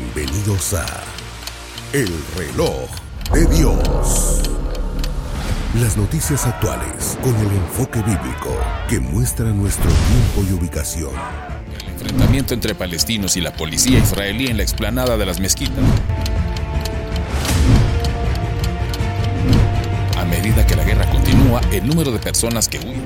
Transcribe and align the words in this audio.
Bienvenidos 0.00 0.72
a 0.72 0.86
El 1.92 2.08
reloj 2.34 2.88
de 3.34 3.44
Dios. 3.54 4.40
Las 5.78 5.98
noticias 5.98 6.46
actuales 6.46 7.18
con 7.22 7.36
el 7.36 7.48
enfoque 7.48 8.00
bíblico 8.00 8.56
que 8.88 8.98
muestra 8.98 9.50
nuestro 9.50 9.90
tiempo 9.90 10.50
y 10.50 10.58
ubicación. 10.58 11.12
El 11.82 11.90
enfrentamiento 11.90 12.54
entre 12.54 12.74
palestinos 12.74 13.36
y 13.36 13.42
la 13.42 13.52
policía 13.52 13.98
israelí 13.98 14.46
en 14.46 14.56
la 14.56 14.62
explanada 14.62 15.18
de 15.18 15.26
las 15.26 15.38
mezquitas. 15.38 15.84
A 20.16 20.24
medida 20.24 20.66
que 20.66 20.76
la 20.76 20.84
guerra 20.84 21.10
continúa, 21.10 21.60
el 21.72 21.86
número 21.86 22.10
de 22.10 22.20
personas 22.20 22.68
que 22.68 22.78
huyen 22.78 23.04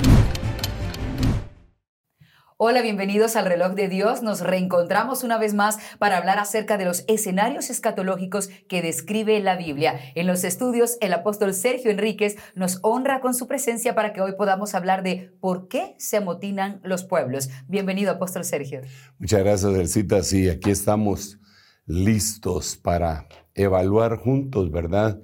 Hola, 2.66 2.80
bienvenidos 2.80 3.36
al 3.36 3.44
reloj 3.44 3.74
de 3.74 3.88
Dios. 3.88 4.22
Nos 4.22 4.40
reencontramos 4.40 5.22
una 5.22 5.36
vez 5.36 5.52
más 5.52 5.76
para 5.98 6.16
hablar 6.16 6.38
acerca 6.38 6.78
de 6.78 6.86
los 6.86 7.04
escenarios 7.08 7.68
escatológicos 7.68 8.48
que 8.68 8.80
describe 8.80 9.38
la 9.40 9.54
Biblia. 9.54 10.00
En 10.14 10.26
los 10.26 10.44
estudios, 10.44 10.96
el 11.02 11.12
apóstol 11.12 11.52
Sergio 11.52 11.90
Enríquez 11.90 12.36
nos 12.54 12.78
honra 12.80 13.20
con 13.20 13.34
su 13.34 13.46
presencia 13.46 13.94
para 13.94 14.14
que 14.14 14.22
hoy 14.22 14.32
podamos 14.38 14.74
hablar 14.74 15.02
de 15.02 15.30
por 15.42 15.68
qué 15.68 15.94
se 15.98 16.16
amotinan 16.16 16.80
los 16.82 17.04
pueblos. 17.04 17.50
Bienvenido, 17.68 18.12
apóstol 18.12 18.44
Sergio. 18.46 18.80
Muchas 19.18 19.40
gracias, 19.40 19.74
Elcita. 19.74 20.22
Sí, 20.22 20.48
aquí 20.48 20.70
estamos 20.70 21.38
listos 21.84 22.78
para 22.78 23.26
evaluar 23.52 24.16
juntos, 24.16 24.70
¿verdad? 24.70 25.20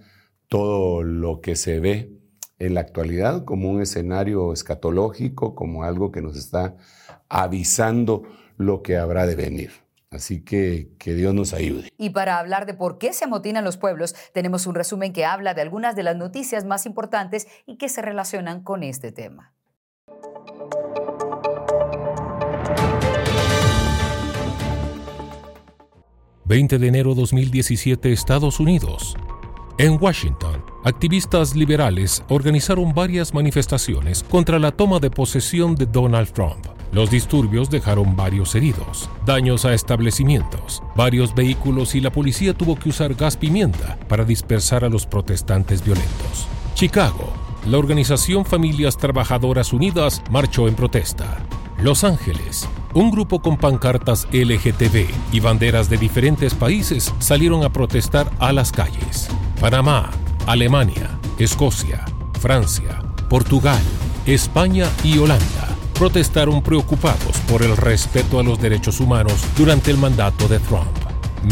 Todo 0.49 1.03
lo 1.03 1.41
que 1.41 1.57
se 1.57 1.81
ve 1.81 2.13
en 2.59 2.75
la 2.75 2.83
actualidad 2.83 3.47
como 3.47 3.71
un 3.71 3.81
escenario 3.81 4.53
escatológico, 4.53 5.55
como 5.55 5.85
algo 5.85 6.13
que 6.13 6.21
nos 6.21 6.37
está 6.37 6.77
avisando 7.31 8.25
lo 8.59 8.83
que 8.83 8.99
habrá 8.99 9.25
de 9.25 9.37
venir. 9.37 9.71
Así 10.11 10.43
que 10.43 10.91
que 10.99 11.15
Dios 11.15 11.33
nos 11.33 11.55
ayude. 11.55 11.89
Y 11.97 12.11
para 12.11 12.41
hablar 12.41 12.67
de 12.67 12.75
por 12.75 12.99
qué 12.99 13.13
se 13.13 13.25
amotinan 13.25 13.65
los 13.65 13.77
pueblos, 13.77 14.17
tenemos 14.35 14.67
un 14.67 14.75
resumen 14.75 15.13
que 15.13 15.25
habla 15.25 15.55
de 15.55 15.63
algunas 15.63 15.95
de 15.95 16.03
las 16.03 16.17
noticias 16.17 16.65
más 16.65 16.85
importantes 16.85 17.47
y 17.65 17.77
que 17.77 17.89
se 17.89 18.03
relacionan 18.03 18.63
con 18.63 18.83
este 18.83 19.13
tema. 19.13 19.55
...20 26.45 26.79
de 26.79 26.89
enero 26.89 27.15
2017, 27.15 28.11
Estados 28.11 28.59
Unidos. 28.59 29.15
En 29.79 30.03
Washington, 30.03 30.65
activistas 30.83 31.55
liberales 31.55 32.25
organizaron 32.29 32.93
varias 32.93 33.33
manifestaciones 33.33 34.25
contra 34.25 34.59
la 34.59 34.73
toma 34.73 34.99
de 34.99 35.13
posesión 35.13 35.77
de 35.77 35.87
Donald 35.87 36.33
Trump. 36.33 36.80
Los 36.93 37.09
disturbios 37.09 37.71
dejaron 37.71 38.17
varios 38.17 38.55
heridos, 38.57 39.09
daños 39.25 39.65
a 39.65 39.75
establecimientos, 39.75 40.83
varios 40.97 41.35
vehículos 41.35 41.95
y 41.95 42.01
la 42.01 42.11
policía 42.11 42.53
tuvo 42.53 42.77
que 42.77 42.89
usar 42.89 43.15
gas 43.15 43.37
pimienta 43.37 43.97
para 44.09 44.25
dispersar 44.25 44.85
a 44.85 44.89
los 44.89 45.07
protestantes 45.07 45.85
violentos. 45.85 46.49
Chicago, 46.75 47.33
la 47.67 47.79
organización 47.79 48.45
Familias 48.45 48.97
Trabajadoras 48.97 49.73
Unidas 49.73 50.21
marchó 50.31 50.67
en 50.67 50.75
protesta. 50.75 51.39
Los 51.81 52.03
Ángeles, 52.03 52.69
un 52.93 53.13
grupo 53.13 53.41
con 53.41 53.57
pancartas 53.57 54.27
LGTB 54.33 55.07
y 55.33 55.41
banderas 55.41 55.89
de 55.89 55.97
diferentes 55.97 56.55
países 56.55 57.15
salieron 57.21 57.63
a 57.63 57.73
protestar 57.73 58.29
a 58.41 58.53
las 58.53 58.73
calles. 58.73 59.29
Panamá, 59.61 60.11
Alemania, 60.47 61.21
Escocia, 61.39 62.05
Francia, 62.41 63.01
Portugal, 63.29 63.81
España 64.27 64.89
y 65.05 65.19
Holanda 65.19 65.70
protestaron 66.01 66.63
preocupados 66.63 67.37
por 67.47 67.63
el 67.63 67.77
respeto 67.77 68.41
a 68.41 68.43
los 68.43 68.59
derechos 68.59 69.01
humanos 69.01 69.45
durante 69.55 69.91
el 69.91 69.99
mandato 69.99 70.49
de 70.49 70.59
Trump. 70.61 70.89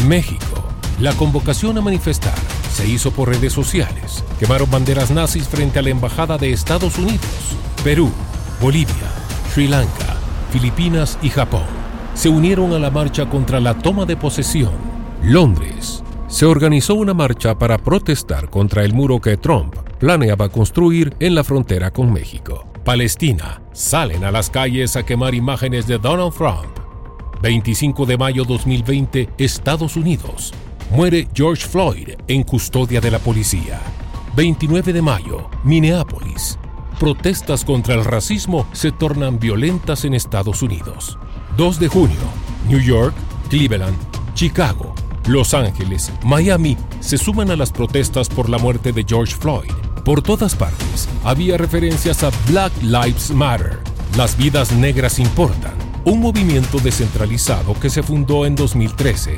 México. 0.07 0.63
La 0.99 1.13
convocación 1.13 1.77
a 1.77 1.81
manifestar 1.81 2.33
se 2.73 2.89
hizo 2.89 3.11
por 3.11 3.29
redes 3.29 3.53
sociales. 3.53 4.23
Quemaron 4.39 4.71
banderas 4.71 5.11
nazis 5.11 5.47
frente 5.47 5.77
a 5.77 5.83
la 5.83 5.91
Embajada 5.91 6.39
de 6.39 6.51
Estados 6.51 6.97
Unidos. 6.97 7.19
Perú, 7.83 8.09
Bolivia, 8.59 8.95
Sri 9.53 9.67
Lanka, 9.67 10.17
Filipinas 10.51 11.19
y 11.21 11.29
Japón 11.29 11.67
se 12.15 12.29
unieron 12.29 12.73
a 12.73 12.79
la 12.79 12.89
marcha 12.89 13.29
contra 13.29 13.59
la 13.59 13.77
toma 13.77 14.07
de 14.07 14.17
posesión. 14.17 14.73
Londres. 15.21 16.03
Se 16.27 16.47
organizó 16.47 16.95
una 16.95 17.13
marcha 17.13 17.55
para 17.55 17.77
protestar 17.77 18.49
contra 18.49 18.83
el 18.83 18.93
muro 18.93 19.21
que 19.21 19.37
Trump 19.37 19.75
planeaba 19.99 20.49
construir 20.49 21.13
en 21.19 21.35
la 21.35 21.43
frontera 21.43 21.91
con 21.91 22.11
México. 22.11 22.68
Palestina 22.89 23.61
salen 23.71 24.23
a 24.23 24.31
las 24.31 24.49
calles 24.49 24.95
a 24.95 25.05
quemar 25.05 25.35
imágenes 25.35 25.85
de 25.85 25.99
Donald 25.99 26.33
Trump. 26.33 26.65
25 27.39 28.07
de 28.07 28.17
mayo 28.17 28.45
2020, 28.45 29.29
Estados 29.37 29.95
Unidos. 29.95 30.55
Muere 30.89 31.27
George 31.35 31.67
Floyd 31.67 32.15
en 32.27 32.41
custodia 32.41 32.99
de 32.99 33.11
la 33.11 33.19
policía. 33.19 33.79
29 34.35 34.91
de 34.91 35.03
mayo, 35.03 35.51
Minneapolis. 35.63 36.57
Protestas 36.99 37.63
contra 37.63 37.93
el 37.93 38.03
racismo 38.03 38.67
se 38.71 38.91
tornan 38.91 39.37
violentas 39.37 40.03
en 40.03 40.15
Estados 40.15 40.63
Unidos. 40.63 41.19
2 41.57 41.79
de 41.79 41.89
junio, 41.89 42.17
New 42.67 42.81
York, 42.81 43.13
Cleveland, 43.51 43.99
Chicago, 44.33 44.95
Los 45.27 45.53
Ángeles, 45.53 46.11
Miami 46.23 46.75
se 47.01 47.19
suman 47.19 47.51
a 47.51 47.55
las 47.55 47.71
protestas 47.71 48.27
por 48.29 48.49
la 48.49 48.57
muerte 48.57 48.91
de 48.91 49.05
George 49.07 49.35
Floyd. 49.35 49.88
Por 50.09 50.23
todas 50.23 50.55
partes 50.55 51.07
había 51.23 51.55
referencias 51.55 52.23
a 52.23 52.31
Black 52.49 52.73
Lives 52.81 53.29
Matter, 53.29 53.77
las 54.17 54.35
vidas 54.35 54.75
negras 54.75 55.19
importan, 55.19 55.75
un 56.03 56.19
movimiento 56.19 56.79
descentralizado 56.79 57.79
que 57.79 57.91
se 57.91 58.01
fundó 58.01 58.47
en 58.47 58.55
2013 58.55 59.37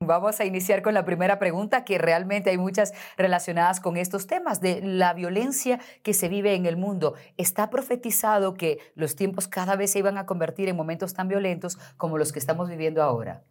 Vamos 0.00 0.40
a 0.40 0.44
iniciar 0.44 0.82
con 0.82 0.92
la 0.92 1.06
primera 1.06 1.38
pregunta, 1.38 1.86
que 1.86 1.96
realmente 1.96 2.50
hay 2.50 2.58
muchas 2.58 2.92
relacionadas 3.16 3.80
con 3.80 3.96
estos 3.96 4.26
temas 4.26 4.60
de 4.60 4.82
la 4.82 5.14
violencia 5.14 5.80
que 6.02 6.12
se 6.12 6.28
vive 6.28 6.54
en 6.54 6.66
el 6.66 6.76
mundo. 6.76 7.14
¿Está 7.38 7.70
profetizado 7.70 8.52
que 8.52 8.78
los 8.94 9.16
tiempos 9.16 9.48
cada 9.48 9.74
vez 9.74 9.92
se 9.92 10.00
iban 10.00 10.18
a 10.18 10.26
convertir 10.26 10.68
en 10.68 10.76
momentos 10.76 11.14
tan 11.14 11.28
violentos 11.28 11.78
como 11.96 12.18
los 12.18 12.30
que 12.30 12.40
estamos 12.40 12.68
viviendo 12.68 13.02
ahora? 13.02 13.42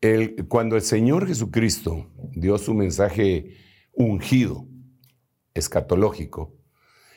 El, 0.00 0.46
cuando 0.46 0.76
el 0.76 0.82
Señor 0.82 1.26
Jesucristo 1.26 2.06
dio 2.36 2.56
su 2.56 2.72
mensaje 2.72 3.63
ungido, 3.94 4.66
escatológico. 5.54 6.54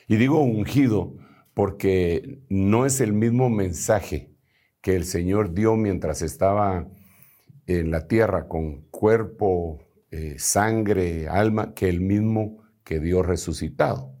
Y 0.06 0.16
digo 0.16 0.40
ungido 0.42 1.16
porque 1.54 2.40
no 2.48 2.86
es 2.86 3.00
el 3.00 3.12
mismo 3.12 3.50
mensaje 3.50 4.32
que 4.80 4.96
el 4.96 5.04
Señor 5.04 5.54
dio 5.54 5.76
mientras 5.76 6.22
estaba 6.22 6.88
en 7.66 7.90
la 7.90 8.06
tierra 8.06 8.48
con 8.48 8.82
cuerpo, 8.90 9.80
eh, 10.10 10.36
sangre, 10.38 11.28
alma, 11.28 11.74
que 11.74 11.88
el 11.88 12.00
mismo 12.00 12.62
que 12.84 13.00
dio 13.00 13.22
resucitado. 13.22 14.14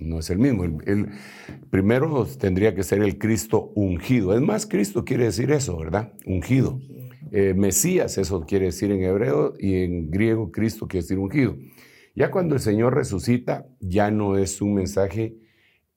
No 0.00 0.18
es 0.18 0.30
el 0.30 0.38
mismo. 0.38 0.64
El, 0.64 1.10
primero 1.70 2.26
tendría 2.26 2.74
que 2.74 2.82
ser 2.82 3.02
el 3.02 3.18
Cristo 3.18 3.72
ungido. 3.74 4.34
Es 4.34 4.40
más, 4.40 4.66
Cristo 4.66 5.04
quiere 5.04 5.24
decir 5.24 5.50
eso, 5.50 5.76
¿verdad? 5.76 6.12
Ungido. 6.24 6.80
Eh, 7.30 7.54
Mesías, 7.54 8.16
eso 8.18 8.46
quiere 8.46 8.66
decir 8.66 8.90
en 8.90 9.02
hebreo, 9.02 9.54
y 9.58 9.82
en 9.82 10.10
griego 10.10 10.50
Cristo 10.50 10.88
quiere 10.88 11.02
decir 11.02 11.18
ungido. 11.18 11.56
Ya 12.14 12.30
cuando 12.30 12.54
el 12.54 12.60
Señor 12.60 12.94
resucita, 12.94 13.66
ya 13.80 14.10
no 14.10 14.38
es 14.38 14.60
un 14.60 14.74
mensaje 14.74 15.36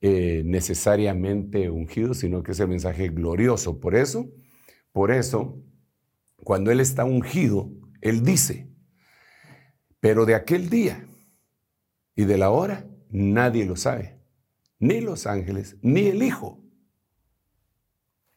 eh, 0.00 0.42
necesariamente 0.44 1.70
ungido, 1.70 2.14
sino 2.14 2.42
que 2.42 2.52
es 2.52 2.60
el 2.60 2.68
mensaje 2.68 3.08
glorioso. 3.08 3.78
Por 3.78 3.94
eso, 3.94 4.28
por 4.92 5.12
eso, 5.12 5.62
cuando 6.36 6.70
Él 6.72 6.80
está 6.80 7.04
ungido, 7.04 7.70
Él 8.00 8.24
dice, 8.24 8.68
pero 10.00 10.26
de 10.26 10.34
aquel 10.34 10.70
día 10.70 11.06
y 12.16 12.24
de 12.24 12.36
la 12.36 12.50
hora, 12.50 12.88
nadie 13.10 13.64
lo 13.64 13.76
sabe, 13.76 14.20
ni 14.80 15.00
los 15.00 15.26
ángeles, 15.26 15.76
ni 15.82 16.06
el 16.06 16.22
Hijo, 16.22 16.60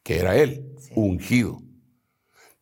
que 0.04 0.20
era 0.20 0.38
Él, 0.38 0.76
ungido. 0.96 1.62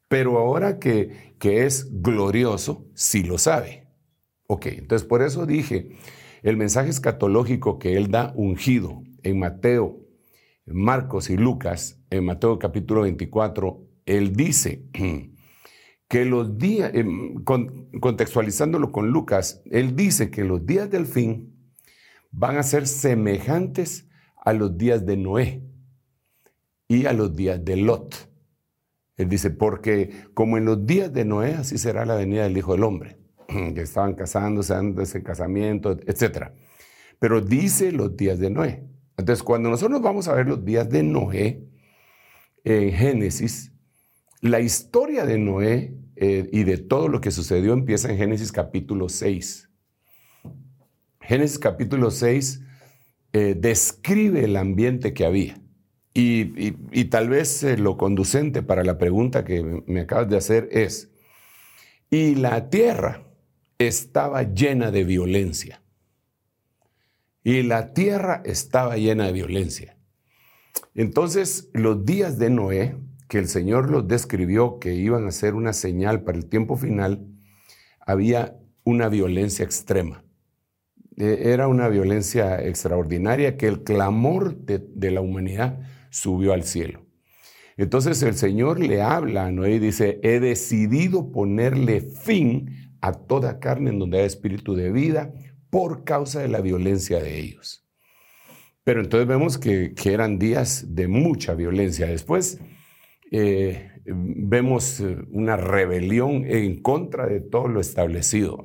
Pero 0.07 0.37
ahora 0.37 0.79
que, 0.79 1.35
que 1.39 1.65
es 1.65 2.01
glorioso, 2.01 2.87
sí 2.95 3.23
lo 3.23 3.37
sabe. 3.37 3.78
Ok, 4.51 4.65
entonces 4.65 5.07
por 5.07 5.21
eso 5.21 5.45
dije, 5.45 5.91
el 6.41 6.57
mensaje 6.57 6.89
escatológico 6.89 7.77
que 7.77 7.95
él 7.97 8.09
da 8.09 8.33
ungido 8.35 9.03
en 9.21 9.37
Mateo, 9.37 9.99
Marcos 10.65 11.29
y 11.29 11.37
Lucas, 11.37 12.01
en 12.09 12.25
Mateo 12.25 12.57
capítulo 12.57 13.01
24, 13.01 13.79
él 14.07 14.35
dice 14.35 14.85
que 16.07 16.25
los 16.25 16.57
días, 16.57 16.91
em, 16.95 17.43
contextualizándolo 17.43 18.91
con 18.91 19.11
Lucas, 19.11 19.61
él 19.69 19.95
dice 19.95 20.31
que 20.31 20.43
los 20.43 20.65
días 20.65 20.89
del 20.89 21.05
fin 21.05 21.55
van 22.31 22.57
a 22.57 22.63
ser 22.63 22.87
semejantes 22.87 24.09
a 24.35 24.53
los 24.53 24.79
días 24.79 25.05
de 25.05 25.15
Noé 25.15 25.63
y 26.87 27.05
a 27.05 27.13
los 27.13 27.35
días 27.35 27.63
de 27.63 27.77
Lot. 27.77 28.15
Él 29.15 29.29
dice, 29.29 29.51
porque 29.51 30.09
como 30.33 30.57
en 30.57 30.65
los 30.65 30.87
días 30.87 31.13
de 31.13 31.23
Noé, 31.23 31.53
así 31.53 31.77
será 31.77 32.03
la 32.03 32.15
venida 32.15 32.45
del 32.45 32.57
Hijo 32.57 32.71
del 32.71 32.83
Hombre. 32.83 33.19
que 33.73 33.81
estaban 33.81 34.13
casándose 34.13 34.73
antes 34.73 35.13
del 35.13 35.23
casamiento, 35.23 35.97
etc. 36.05 36.51
Pero 37.19 37.41
dice 37.41 37.91
los 37.91 38.15
días 38.15 38.39
de 38.39 38.49
Noé. 38.49 38.83
Entonces, 39.17 39.43
cuando 39.43 39.69
nosotros 39.69 40.01
vamos 40.01 40.27
a 40.27 40.33
ver 40.33 40.47
los 40.47 40.63
días 40.63 40.89
de 40.89 41.03
Noé 41.03 41.67
en 42.63 42.91
Génesis, 42.91 43.73
La 44.41 44.61
historia 44.61 45.25
de 45.25 45.37
Noé 45.37 45.93
eh, 46.15 46.49
y 46.51 46.63
de 46.63 46.77
todo 46.77 47.09
lo 47.09 47.19
que 47.19 47.31
sucedió 47.31 47.73
empieza 47.73 48.09
en 48.09 48.17
Génesis 48.17 48.51
capítulo 48.51 49.09
6. 49.09 49.69
Génesis 51.21 51.59
capítulo 51.59 52.11
6 52.11 52.61
eh, 53.33 53.55
describe 53.57 54.45
el 54.45 54.55
ambiente 54.55 55.13
que 55.13 55.25
había. 55.25 55.61
Y, 56.13 57.05
tal 57.05 57.29
vez 57.29 57.63
eh, 57.63 57.77
lo 57.77 57.95
conducente 57.95 58.61
para 58.61 58.83
la 58.83 58.97
pregunta 58.97 59.45
que 59.45 59.83
me 59.85 60.01
acabas 60.01 60.27
de 60.29 60.37
hacer 60.37 60.67
es, 60.71 61.11
y 62.09 62.35
la 62.35 62.69
tierra 62.69 63.28
estaba 63.79 64.43
llena 64.43 64.91
de 64.91 65.05
violencia. 65.05 65.81
Y 67.43 67.63
la 67.63 67.93
tierra 67.93 68.43
estaba 68.45 68.97
llena 68.97 69.25
de 69.27 69.31
violencia. 69.31 69.97
Entonces, 70.93 71.69
los 71.73 72.05
días 72.05 72.37
de 72.37 72.49
Noé, 72.49 72.97
que 73.29 73.39
el 73.39 73.47
Señor 73.47 73.89
los 73.89 74.07
describió 74.07 74.79
que 74.79 74.95
iban 74.95 75.25
a 75.25 75.31
ser 75.31 75.55
una 75.55 75.71
señal 75.71 76.23
para 76.23 76.37
el 76.37 76.45
tiempo 76.47 76.75
final, 76.75 77.25
había 78.05 78.57
una 78.83 79.07
violencia 79.07 79.63
extrema. 79.63 80.25
E, 81.15 81.51
era 81.53 81.69
una 81.69 81.87
violencia 81.87 82.61
extraordinaria 82.61 83.55
que 83.55 83.67
el 83.67 83.83
clamor 83.83 84.57
de, 84.57 85.11
la 85.11 85.21
humanidad 85.21 85.79
subió 86.09 86.51
al 86.53 86.63
cielo. 86.63 87.05
Entonces 87.77 88.21
el 88.23 88.35
Señor 88.35 88.79
le 88.79 89.01
habla 89.01 89.45
a 89.45 89.51
Noé 89.51 89.75
y 89.75 89.79
dice, 89.79 90.19
he 90.21 90.41
decidido 90.41 91.31
ponerle 91.31 92.01
fin 92.01 92.78
a 93.01 93.13
toda 93.13 93.59
carne 93.59 93.91
en 93.91 93.99
donde 93.99 94.19
hay 94.19 94.25
espíritu 94.25 94.75
de 94.75 94.91
vida 94.91 95.33
por 95.69 96.03
causa 96.03 96.41
de 96.41 96.47
la 96.47 96.61
violencia 96.61 97.21
de 97.21 97.39
ellos. 97.39 97.85
Pero 98.83 99.01
entonces 99.01 99.27
vemos 99.27 99.57
que, 99.57 99.93
eran 100.05 100.39
días 100.39 100.95
de 100.95 101.07
mucha 101.07 101.53
violencia. 101.53 102.07
Después 102.07 102.59
eh, 103.31 103.91
vemos 104.05 104.99
eh, 104.99 105.17
una 105.29 105.57
rebelión 105.57 106.45
en 106.47 106.81
contra 106.81 107.27
de 107.27 107.41
todo 107.41 107.67
lo 107.67 107.81
establecido. 107.81 108.63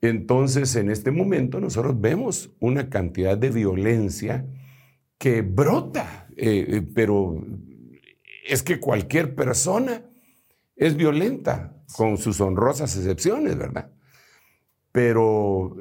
Entonces, 0.00 0.76
en 0.76 0.90
este 0.90 1.10
momento 1.10 1.60
nosotros 1.60 2.00
vemos 2.00 2.54
una 2.60 2.88
cantidad 2.88 3.36
de 3.36 3.50
violencia 3.50 4.46
que 5.18 5.42
brota, 5.42 6.28
eh, 6.36 6.82
pero 6.94 7.44
es 8.46 8.62
que 8.62 8.78
cualquier 8.78 9.34
persona 9.34 10.05
es 10.76 10.96
violenta, 10.96 11.72
con 11.96 12.18
sus 12.18 12.40
honrosas 12.40 12.96
excepciones, 12.96 13.56
¿verdad? 13.56 13.90
Pero 14.92 15.76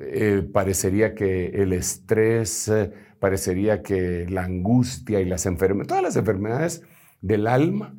parecería 0.53 1.13
que 1.13 1.47
el 1.47 1.73
estrés, 1.73 2.71
parecería 3.19 3.81
que 3.81 4.27
la 4.29 4.43
angustia 4.43 5.21
y 5.21 5.25
las 5.25 5.45
enfermedades, 5.45 5.87
todas 5.87 6.03
las 6.03 6.15
enfermedades 6.15 6.83
del 7.21 7.47
alma, 7.47 7.95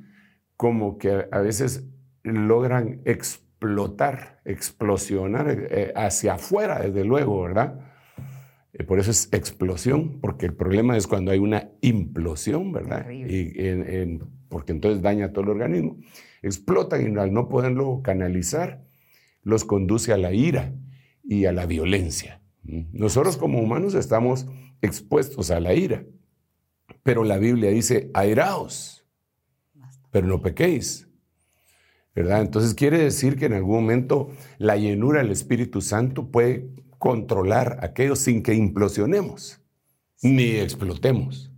como 0.57 0.99
que 0.99 1.27
a 1.31 1.41
veces 1.41 1.87
logran 2.23 3.01
explotar, 3.05 4.41
explosionar 4.45 5.47
eh, 5.71 5.93
hacia 5.95 6.35
afuera, 6.35 6.81
desde 6.81 7.05
luego, 7.05 7.43
¿verdad? 7.43 7.81
Eh, 8.73 8.85
por 8.85 8.99
eso 8.99 9.11
es 9.11 9.29
explosión, 9.33 10.21
porque 10.21 10.47
el 10.47 10.55
problema 10.55 10.97
es 10.97 11.07
cuando 11.07 11.31
hay 11.31 11.39
una 11.39 11.71
implosión, 11.81 12.73
¿verdad? 12.73 13.11
Y 13.11 14.19
porque 14.49 14.73
entonces 14.73 15.03
daña 15.03 15.33
todo 15.33 15.45
el 15.45 15.51
organismo. 15.51 15.99
Explotan 16.47 17.03
y 17.03 17.19
al 17.19 17.33
no 17.33 17.49
poderlo 17.49 18.03
canalizar, 18.03 18.85
los 19.43 19.65
conduce 19.65 20.13
a 20.13 20.17
la 20.17 20.33
ira 20.33 20.73
y 21.25 21.47
a 21.47 21.53
la 21.53 21.67
violencia. 21.67 22.41
Nosotros 22.63 23.37
como 23.37 23.61
humanos 23.61 23.95
estamos 23.95 24.47
expuestos 24.81 25.51
a 25.51 25.59
la 25.59 25.75
ira, 25.75 26.05
pero 27.03 27.25
la 27.25 27.39
Biblia 27.39 27.71
dice, 27.71 28.11
airaos, 28.15 29.05
pero 30.11 30.29
no 30.29 30.41
pequéis. 30.41 31.09
¿Verdad? 32.15 32.41
Entonces 32.41 32.75
quiere 32.75 32.99
decir 32.99 33.37
que 33.37 33.47
en 33.47 33.53
algún 33.53 33.75
momento 33.75 34.31
la 34.59 34.77
llenura 34.77 35.21
del 35.23 35.33
Espíritu 35.33 35.81
Santo 35.81 36.31
puede 36.31 36.71
controlar 36.99 37.79
aquello 37.83 38.17
sin 38.17 38.43
que 38.43 38.55
implosionemos 38.55 39.61
ni 40.23 40.51
explotemos. 40.57 41.53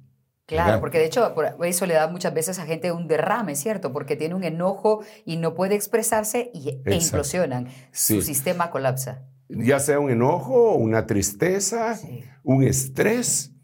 Claro, 0.48 0.80
porque 0.80 0.98
de 0.98 1.04
hecho 1.04 1.34
eso 1.62 1.86
le 1.86 1.94
da 1.94 2.08
muchas 2.08 2.34
veces 2.34 2.58
a 2.58 2.64
gente 2.66 2.90
un 2.90 3.06
derrame, 3.06 3.54
¿cierto? 3.54 3.92
Porque 3.92 4.16
tiene 4.16 4.34
un 4.34 4.42
enojo 4.42 5.04
y 5.24 5.36
no 5.36 5.54
puede 5.54 5.74
expresarse 5.74 6.50
y, 6.52 6.80
e 6.84 6.94
implosionan. 6.94 7.68
Su 7.92 8.22
sistema 8.22 8.70
colapsa 8.70 9.28
ya 9.48 9.80
sea 9.80 9.98
un 9.98 10.10
enojo, 10.10 10.74
una 10.74 11.06
tristeza, 11.06 11.98
un 12.42 12.62
estrés 12.62 13.54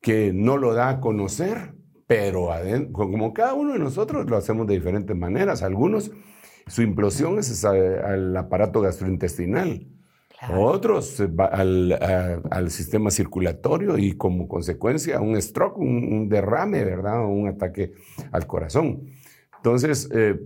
que 0.00 0.32
no 0.32 0.56
lo 0.56 0.72
da 0.72 0.88
a 0.88 1.00
conocer, 1.00 1.74
pero 2.06 2.48
como 2.92 3.32
cada 3.32 3.54
uno 3.54 3.74
de 3.74 3.78
nosotros 3.78 4.28
lo 4.28 4.36
hacemos 4.36 4.66
de 4.66 4.74
diferentes 4.74 5.16
maneras. 5.16 5.62
Algunos, 5.62 6.10
su 6.66 6.82
implosión 6.82 7.38
es 7.38 7.64
al 7.64 8.36
aparato 8.36 8.80
gastrointestinal. 8.80 9.86
Otros 10.48 11.22
al, 11.50 12.70
sistema 12.70 13.10
circulatorio 13.10 13.98
y 13.98 14.12
como 14.16 14.48
consecuencia 14.48 15.20
un 15.20 15.40
stroke, 15.40 15.78
un, 15.78 16.28
derrame, 16.28 16.84
¿verdad? 16.84 17.26
Un 17.26 17.48
ataque 17.48 17.92
al 18.32 18.46
corazón. 18.46 19.06
Entonces, 19.56 20.08
eh, 20.14 20.40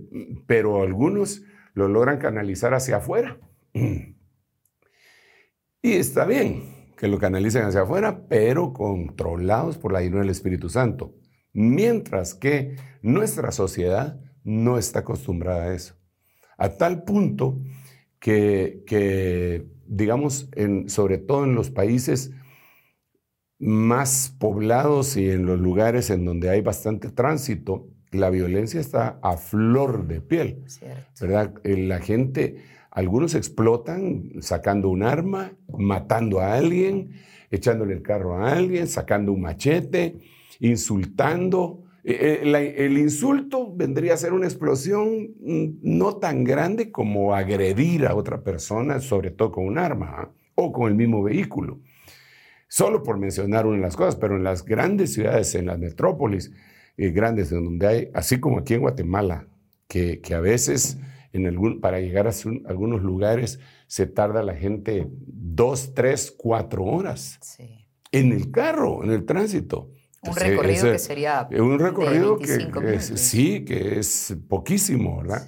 pero 0.45 0.81
algunos 0.81 1.43
lo 1.73 1.87
logran 1.87 2.17
canalizar 2.17 2.73
hacia 2.73 2.97
afuera. 2.97 3.37
Y 5.81 5.93
está 5.93 6.25
bien 6.25 6.63
que 6.97 7.07
lo 7.07 7.19
canalicen 7.19 7.63
hacia 7.63 7.81
afuera, 7.81 8.27
pero 8.27 8.73
controlados 8.73 9.77
por 9.77 9.91
la 9.91 9.99
ayuda 9.99 10.21
del 10.21 10.29
Espíritu 10.29 10.69
Santo. 10.69 11.13
Mientras 11.53 12.33
que 12.33 12.75
nuestra 13.01 13.51
sociedad 13.51 14.19
no 14.43 14.77
está 14.77 14.99
acostumbrada 14.99 15.65
a 15.65 15.73
eso. 15.73 15.95
A 16.57 16.69
tal 16.69 17.03
punto 17.03 17.59
que, 18.19 19.65
digamos, 19.87 20.49
en, 20.55 20.89
sobre 20.89 21.17
todo 21.17 21.43
en 21.45 21.55
los 21.55 21.69
países 21.69 22.31
más 23.59 24.35
poblados 24.37 25.17
y 25.17 25.29
en 25.29 25.45
los 25.45 25.59
lugares 25.59 26.09
en 26.09 26.25
donde 26.25 26.49
hay 26.49 26.61
bastante 26.61 27.09
tránsito, 27.09 27.87
la 28.11 28.29
violencia 28.29 28.79
está 28.79 29.19
a 29.21 29.37
flor 29.37 30.07
de 30.07 30.21
piel. 30.21 30.63
¿verdad? 31.19 31.53
Eh, 31.63 31.77
la 31.77 31.99
gente 31.99 32.63
algunos 32.95 33.35
explotan 33.35 34.31
sacando 34.39 34.89
un 34.89 35.03
arma, 35.03 35.51
matando 35.77 36.39
a 36.39 36.53
alguien, 36.53 37.11
echándole 37.51 37.93
el 37.93 38.01
carro 38.01 38.37
a 38.37 38.53
alguien, 38.53 38.87
sacando 38.87 39.33
un 39.33 39.41
machete, 39.41 40.19
insultando. 40.61 41.83
Eh, 42.07 42.41
eh, 42.43 42.85
el 42.85 42.99
insulto 42.99 43.73
vendría 43.75 44.13
a 44.13 44.17
ser 44.17 44.31
una 44.33 44.45
explosión 44.45 45.33
mm, 45.39 45.79
no 45.81 46.17
tan 46.17 46.43
grande 46.43 46.91
como 46.91 47.33
agredir 47.33 48.05
a 48.05 48.13
otra 48.13 48.43
persona, 48.43 48.99
sobre 48.99 49.31
todo 49.31 49.51
con 49.51 49.65
un 49.65 49.79
arma 49.79 50.13
¿ah? 50.15 50.31
o 50.53 50.71
con 50.71 50.87
el 50.87 50.95
mismo 50.95 51.23
vehículo. 51.23 51.79
Solo 52.67 53.01
por 53.01 53.17
mencionar 53.17 53.65
una 53.65 53.77
de 53.77 53.81
las 53.81 53.95
cosas, 53.95 54.15
pero 54.17 54.35
en 54.35 54.43
las 54.43 54.63
grandes 54.63 55.13
ciudades, 55.13 55.55
en 55.55 55.65
las 55.65 55.79
metrópolis 55.79 56.51
eh, 56.95 57.09
grandes, 57.09 57.49
donde 57.49 57.87
hay, 57.87 58.09
así 58.13 58.39
como 58.39 58.59
aquí 58.59 58.75
en 58.75 58.81
Guatemala, 58.81 59.47
que, 59.87 60.21
que 60.21 60.35
a 60.35 60.39
veces 60.39 60.99
para 61.81 61.99
llegar 61.99 62.27
a 62.27 62.31
algunos 62.67 63.01
lugares 63.01 63.59
se 63.87 64.07
tarda 64.07 64.43
la 64.43 64.55
gente 64.55 65.07
dos, 65.09 65.93
tres, 65.93 66.33
cuatro 66.35 66.83
horas. 66.83 67.39
En 68.11 68.31
el 68.31 68.51
carro, 68.51 69.03
en 69.03 69.11
el 69.11 69.25
tránsito. 69.25 69.89
Un 70.27 70.35
recorrido 70.35 70.91
que 70.91 70.99
sería. 70.99 71.47
Un 71.51 71.79
recorrido 71.79 72.37
que, 72.37 72.99
sí, 72.99 73.65
que 73.65 73.99
es 73.99 74.35
poquísimo, 74.47 75.21
¿verdad? 75.21 75.47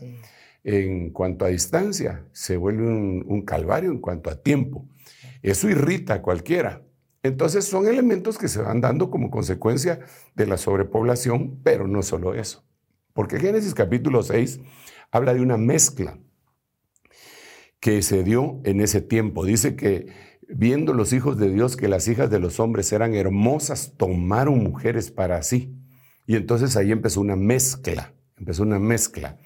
En 0.64 1.12
cuanto 1.12 1.46
a 1.46 1.50
distancia, 1.50 2.26
se 2.32 2.58
vuelve 2.58 2.86
un, 2.86 3.24
un, 3.28 3.42
calvario 3.44 3.92
en 3.92 4.00
cuanto 4.00 4.30
a 4.30 4.42
tiempo. 4.42 4.88
Eso 5.42 5.70
irrita 5.70 6.16
a 6.16 6.22
cualquiera. 6.22 6.84
Entonces 7.24 7.66
son 7.66 7.88
elementos 7.88 8.38
que 8.38 8.48
se 8.48 8.62
van 8.62 8.82
dando 8.82 9.10
como 9.10 9.30
consecuencia 9.30 10.00
de 10.36 10.46
la 10.46 10.58
sobrepoblación, 10.58 11.62
pero 11.64 11.88
no 11.88 12.02
solo 12.04 12.34
eso. 12.34 12.66
Porque 13.14 13.40
Génesis 13.40 13.74
capítulo 13.74 14.24
6 14.24 14.60
habla 15.12 15.34
de 15.34 15.42
una 15.42 15.58
mezcla 15.58 16.20
que 17.80 18.02
se 18.02 18.24
dio 18.24 18.62
en 18.64 18.82
ese 18.82 19.02
tiempo. 19.02 19.46
Dice 19.46 19.76
que 19.76 20.08
viendo 20.50 20.94
los 20.94 21.14
hijos 21.14 21.38
de 21.38 21.50
Dios 21.50 21.76
que 21.78 21.88
las 21.88 22.08
hijas 22.08 22.30
de 22.30 22.40
los 22.40 22.60
hombres 22.60 22.92
eran 22.92 23.14
hermosas, 23.14 23.94
tomaron 23.98 24.64
mujeres 24.64 25.12
para 25.12 25.42
sí. 25.44 25.76
Y 26.26 26.36
entonces 26.36 26.76
ahí 26.76 26.92
empezó 26.92 27.22
una 27.22 27.36
mezcla, 27.36 28.14
empezó 28.38 28.64
una 28.64 28.80
mezcla. 28.80 29.38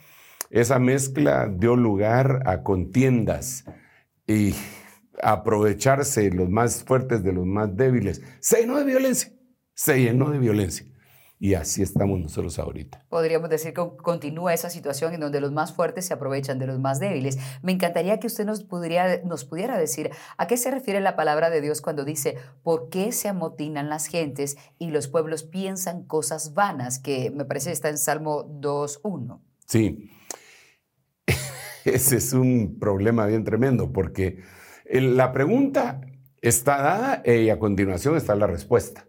Esa 0.49 0.79
mezcla 0.79 1.47
dio 1.47 1.75
lugar 1.75 2.43
a 2.45 2.63
contiendas 2.63 3.65
y 4.27 4.53
aprovecharse 5.21 6.29
los 6.31 6.49
más 6.49 6.83
fuertes 6.83 7.23
de 7.23 7.33
los 7.33 7.45
más 7.45 7.75
débiles. 7.75 8.21
Se 8.39 8.61
llenó 8.61 8.77
de 8.77 8.85
violencia, 8.85 9.31
se 9.73 10.01
llenó 10.01 10.29
de 10.29 10.39
violencia. 10.39 10.90
Y 11.43 11.55
así 11.55 11.81
estamos 11.81 12.19
nosotros 12.19 12.59
ahorita. 12.59 13.03
Podríamos 13.09 13.49
decir 13.49 13.73
que 13.73 13.81
continúa 14.03 14.53
esa 14.53 14.69
situación 14.69 15.15
en 15.15 15.21
donde 15.21 15.41
los 15.41 15.51
más 15.51 15.73
fuertes 15.73 16.05
se 16.05 16.13
aprovechan 16.13 16.59
de 16.59 16.67
los 16.67 16.77
más 16.77 16.99
débiles. 16.99 17.39
Me 17.63 17.71
encantaría 17.71 18.19
que 18.19 18.27
usted 18.27 18.45
nos 18.45 18.63
pudiera, 18.63 19.23
nos 19.23 19.43
pudiera 19.43 19.75
decir 19.75 20.11
a 20.37 20.45
qué 20.45 20.55
se 20.55 20.69
refiere 20.69 21.01
la 21.01 21.15
palabra 21.15 21.49
de 21.49 21.59
Dios 21.61 21.81
cuando 21.81 22.05
dice, 22.05 22.37
¿por 22.61 22.89
qué 22.89 23.11
se 23.11 23.27
amotinan 23.27 23.89
las 23.89 24.05
gentes 24.05 24.55
y 24.77 24.91
los 24.91 25.07
pueblos 25.07 25.41
piensan 25.41 26.03
cosas 26.03 26.53
vanas? 26.53 26.99
Que 26.99 27.31
me 27.31 27.43
parece 27.43 27.71
está 27.71 27.89
en 27.89 27.97
Salmo 27.97 28.45
2.1. 28.61 29.39
Sí, 29.65 30.11
ese 31.85 32.17
es 32.17 32.33
un 32.33 32.77
problema 32.79 33.25
bien 33.25 33.43
tremendo 33.43 33.91
porque 33.91 34.43
la 34.91 35.31
pregunta 35.31 36.01
está 36.39 36.83
dada 36.83 37.23
y 37.25 37.49
a 37.49 37.57
continuación 37.57 38.15
está 38.15 38.35
la 38.35 38.45
respuesta. 38.45 39.07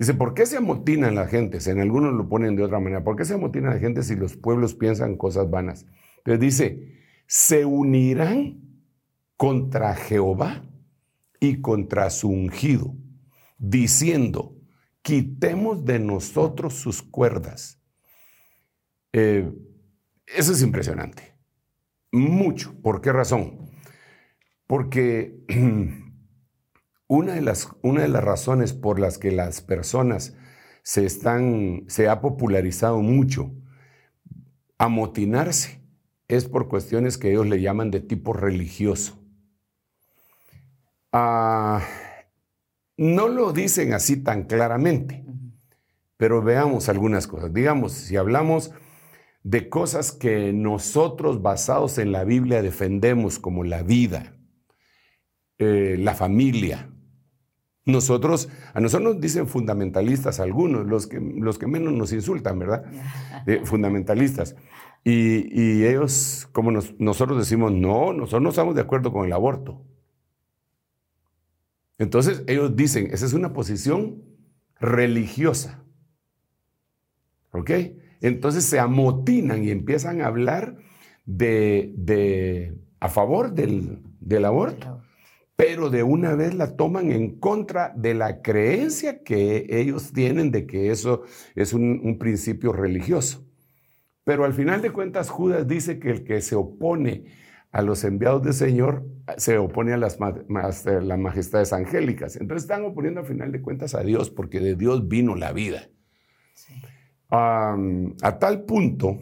Dice, 0.00 0.14
¿por 0.14 0.32
qué 0.32 0.46
se 0.46 0.56
amotinan 0.56 1.14
las 1.14 1.28
gentes? 1.28 1.66
En 1.66 1.78
algunos 1.78 2.14
lo 2.14 2.26
ponen 2.26 2.56
de 2.56 2.62
otra 2.62 2.80
manera. 2.80 3.04
¿Por 3.04 3.16
qué 3.16 3.26
se 3.26 3.34
amotinan 3.34 3.72
las 3.72 3.80
gentes 3.80 4.06
si 4.06 4.16
los 4.16 4.34
pueblos 4.34 4.74
piensan 4.74 5.18
cosas 5.18 5.50
vanas? 5.50 5.84
Entonces 6.16 6.40
dice, 6.40 6.94
se 7.26 7.66
unirán 7.66 8.62
contra 9.36 9.94
Jehová 9.94 10.64
y 11.38 11.60
contra 11.60 12.08
su 12.08 12.30
ungido, 12.30 12.94
diciendo, 13.58 14.56
quitemos 15.02 15.84
de 15.84 15.98
nosotros 15.98 16.72
sus 16.76 17.02
cuerdas. 17.02 17.78
Eh, 19.12 19.52
eso 20.26 20.52
es 20.52 20.62
impresionante. 20.62 21.34
Mucho. 22.10 22.74
¿Por 22.80 23.02
qué 23.02 23.12
razón? 23.12 23.70
Porque 24.66 25.44
Una 27.10 27.34
de, 27.34 27.40
las, 27.40 27.68
una 27.82 28.02
de 28.02 28.08
las 28.08 28.22
razones 28.22 28.72
por 28.72 29.00
las 29.00 29.18
que 29.18 29.32
las 29.32 29.62
personas 29.62 30.36
se, 30.84 31.04
están, 31.04 31.82
se 31.88 32.08
ha 32.08 32.20
popularizado 32.20 33.02
mucho 33.02 33.50
amotinarse 34.78 35.82
es 36.28 36.44
por 36.44 36.68
cuestiones 36.68 37.18
que 37.18 37.32
ellos 37.32 37.48
le 37.48 37.60
llaman 37.60 37.90
de 37.90 37.98
tipo 37.98 38.32
religioso. 38.32 39.18
Ah, 41.10 41.82
no 42.96 43.26
lo 43.26 43.52
dicen 43.52 43.92
así 43.92 44.22
tan 44.22 44.44
claramente, 44.44 45.24
pero 46.16 46.42
veamos 46.42 46.88
algunas 46.88 47.26
cosas. 47.26 47.52
Digamos, 47.52 47.90
si 47.90 48.18
hablamos 48.18 48.70
de 49.42 49.68
cosas 49.68 50.12
que 50.12 50.52
nosotros 50.52 51.42
basados 51.42 51.98
en 51.98 52.12
la 52.12 52.22
Biblia 52.22 52.62
defendemos 52.62 53.40
como 53.40 53.64
la 53.64 53.82
vida, 53.82 54.36
eh, 55.58 55.96
la 55.98 56.14
familia, 56.14 56.89
nosotros, 57.86 58.48
a 58.74 58.80
nosotros 58.80 59.14
nos 59.14 59.20
dicen 59.20 59.46
fundamentalistas 59.46 60.38
algunos, 60.40 60.86
los 60.86 61.06
que, 61.06 61.18
los 61.20 61.58
que 61.58 61.66
menos 61.66 61.92
nos 61.92 62.12
insultan, 62.12 62.58
¿verdad? 62.58 62.84
Eh, 63.46 63.62
fundamentalistas. 63.64 64.54
Y, 65.02 65.82
ellos, 65.84 66.46
como 66.52 66.70
nosotros 66.70 67.38
decimos, 67.38 67.72
no, 67.72 68.12
nosotros 68.12 68.42
no 68.42 68.50
estamos 68.50 68.74
de 68.74 68.82
acuerdo 68.82 69.12
con 69.12 69.24
el 69.24 69.32
aborto. 69.32 69.82
Entonces 71.96 72.44
ellos 72.46 72.76
dicen, 72.76 73.08
esa 73.10 73.24
es 73.24 73.32
una 73.32 73.54
posición 73.54 74.22
religiosa. 74.78 75.82
¿Ok? 77.52 77.70
Entonces 78.20 78.64
se 78.64 78.78
amotinan 78.78 79.64
y 79.64 79.70
empiezan 79.70 80.20
a 80.20 80.26
hablar 80.26 80.76
de, 81.24 82.78
a 83.00 83.08
favor 83.08 83.52
del, 83.54 84.02
del 84.20 84.44
aborto 84.44 84.99
pero 85.60 85.90
de 85.90 86.02
una 86.02 86.34
vez 86.34 86.54
la 86.54 86.74
toman 86.74 87.12
en 87.12 87.38
contra 87.38 87.92
de 87.94 88.14
la 88.14 88.40
creencia 88.40 89.22
que 89.22 89.66
ellos 89.68 90.10
tienen 90.14 90.50
de 90.50 90.66
que 90.66 90.90
eso 90.90 91.24
es 91.54 91.74
un, 91.74 92.16
principio 92.18 92.72
religioso. 92.72 93.46
Pero 94.24 94.46
al 94.46 94.54
final 94.54 94.80
de 94.80 94.90
cuentas, 94.90 95.28
Judas 95.28 95.68
dice 95.68 95.98
que 95.98 96.12
el 96.12 96.24
que 96.24 96.40
se 96.40 96.56
opone 96.56 97.26
a 97.72 97.82
los 97.82 98.04
enviados 98.04 98.42
del 98.42 98.54
Señor 98.54 99.04
se 99.36 99.58
opone 99.58 99.92
a 99.92 99.98
las, 99.98 100.18
las 100.18 101.18
majestades 101.18 101.74
angélicas. 101.74 102.36
Entonces 102.36 102.62
están 102.62 102.86
oponiendo 102.86 103.20
al 103.20 103.26
final 103.26 103.52
de 103.52 103.60
cuentas 103.60 103.94
a 103.94 104.00
Dios, 104.00 104.30
porque 104.30 104.60
de 104.60 104.76
Dios 104.76 105.08
vino 105.08 105.36
la 105.36 105.52
vida. 105.52 105.90
a 107.28 108.38
tal 108.40 108.62
punto, 108.62 109.18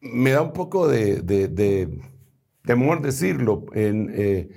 me 0.00 0.30
da 0.30 0.40
un 0.40 0.54
poco 0.54 0.88
de 0.88 1.20
temor 2.64 3.02
decirlo 3.02 3.66
eh, 3.74 4.48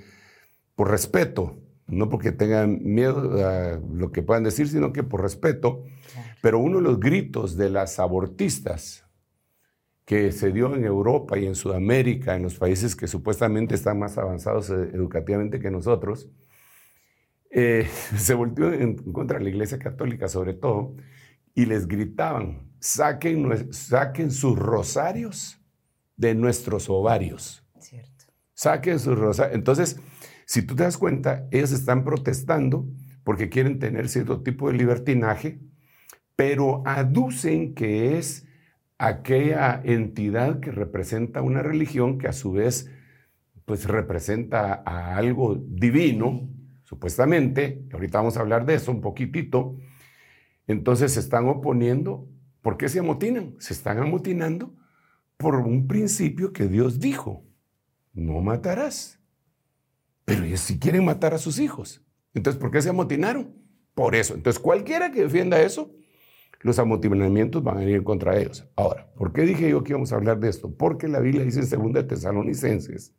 por 0.74 0.90
respeto, 0.90 1.58
no 1.86 2.08
porque 2.08 2.32
tengan 2.32 2.82
miedo 2.82 3.46
a 3.46 3.80
lo 3.92 4.12
que 4.12 4.22
puedan 4.22 4.44
decir, 4.44 4.68
sino 4.68 4.92
que 4.92 5.02
por 5.02 5.22
respeto. 5.22 5.84
Pero 6.40 6.58
uno 6.58 6.78
de 6.78 6.84
los 6.84 7.00
gritos 7.00 7.56
de 7.56 7.70
las 7.70 7.98
abortistas 7.98 9.04
que 10.04 10.32
se 10.32 10.52
dio 10.52 10.74
en 10.74 10.84
Europa 10.84 11.38
y 11.38 11.46
en 11.46 11.54
Sudamérica, 11.54 12.34
en 12.34 12.42
los 12.42 12.56
países 12.56 12.96
que 12.96 13.06
supuestamente 13.06 13.74
están 13.74 13.98
más 13.98 14.18
avanzados 14.18 14.70
eh, 14.70 14.90
educativamente 14.92 15.60
que 15.60 15.70
nosotros, 15.70 16.28
eh, 17.50 17.88
se 18.16 18.34
volvió 18.34 18.72
en 18.72 18.96
contra 19.12 19.38
de 19.38 19.44
la 19.44 19.50
Iglesia 19.50 19.78
Católica 19.78 20.28
sobre 20.28 20.54
todo, 20.54 20.96
y 21.54 21.66
les 21.66 21.86
gritaban, 21.86 22.70
saquen, 22.80 23.72
saquen 23.72 24.30
sus 24.30 24.58
rosarios 24.58 25.60
de 26.16 26.34
nuestros 26.34 26.88
ovarios. 26.88 27.61
Saquen 28.54 28.98
sus 28.98 29.18
rosas. 29.18 29.50
Entonces, 29.52 29.98
si 30.46 30.62
tú 30.62 30.76
te 30.76 30.84
das 30.84 30.98
cuenta, 30.98 31.46
ellos 31.50 31.72
están 31.72 32.04
protestando 32.04 32.86
porque 33.24 33.48
quieren 33.48 33.78
tener 33.78 34.08
cierto 34.08 34.42
tipo 34.42 34.68
de 34.68 34.76
libertinaje, 34.76 35.60
pero 36.36 36.82
aducen 36.86 37.74
que 37.74 38.18
es 38.18 38.46
aquella 38.98 39.80
entidad 39.84 40.60
que 40.60 40.70
representa 40.70 41.42
una 41.42 41.62
religión 41.62 42.18
que 42.18 42.28
a 42.28 42.32
su 42.32 42.52
vez 42.52 42.90
pues 43.64 43.86
representa 43.86 44.82
a 44.84 45.16
algo 45.16 45.54
divino, 45.54 46.48
supuestamente, 46.84 47.84
ahorita 47.92 48.18
vamos 48.18 48.36
a 48.36 48.40
hablar 48.40 48.66
de 48.66 48.74
eso 48.74 48.90
un 48.90 49.00
poquitito, 49.00 49.76
entonces 50.66 51.12
se 51.12 51.20
están 51.20 51.48
oponiendo, 51.48 52.28
¿por 52.60 52.76
qué 52.76 52.88
se 52.88 52.98
amotinan? 52.98 53.54
Se 53.58 53.72
están 53.72 53.98
amotinando 53.98 54.74
por 55.36 55.56
un 55.56 55.86
principio 55.86 56.52
que 56.52 56.66
Dios 56.66 56.98
dijo 56.98 57.44
no 58.12 58.40
matarás. 58.40 59.18
Pero 60.24 60.44
ellos 60.44 60.60
sí 60.60 60.78
quieren 60.78 61.04
matar 61.04 61.34
a 61.34 61.38
sus 61.38 61.58
hijos. 61.58 62.02
Entonces, 62.34 62.60
¿por 62.60 62.70
qué 62.70 62.80
se 62.80 62.90
amotinaron? 62.90 63.54
Por 63.94 64.14
eso. 64.14 64.34
Entonces, 64.34 64.60
cualquiera 64.60 65.10
que 65.10 65.22
defienda 65.22 65.60
eso, 65.60 65.92
los 66.60 66.78
amotinamientos 66.78 67.62
van 67.62 67.78
a 67.78 67.84
ir 67.84 68.02
contra 68.04 68.38
ellos. 68.38 68.66
Ahora, 68.76 69.12
¿por 69.14 69.32
qué 69.32 69.42
dije 69.42 69.68
yo 69.68 69.82
que 69.82 69.92
íbamos 69.92 70.12
a 70.12 70.16
hablar 70.16 70.38
de 70.38 70.48
esto? 70.48 70.74
Porque 70.74 71.08
la 71.08 71.20
Biblia 71.20 71.44
dice 71.44 71.60
en 71.74 71.92
2 71.92 72.06
Tesalonicenses 72.06 73.14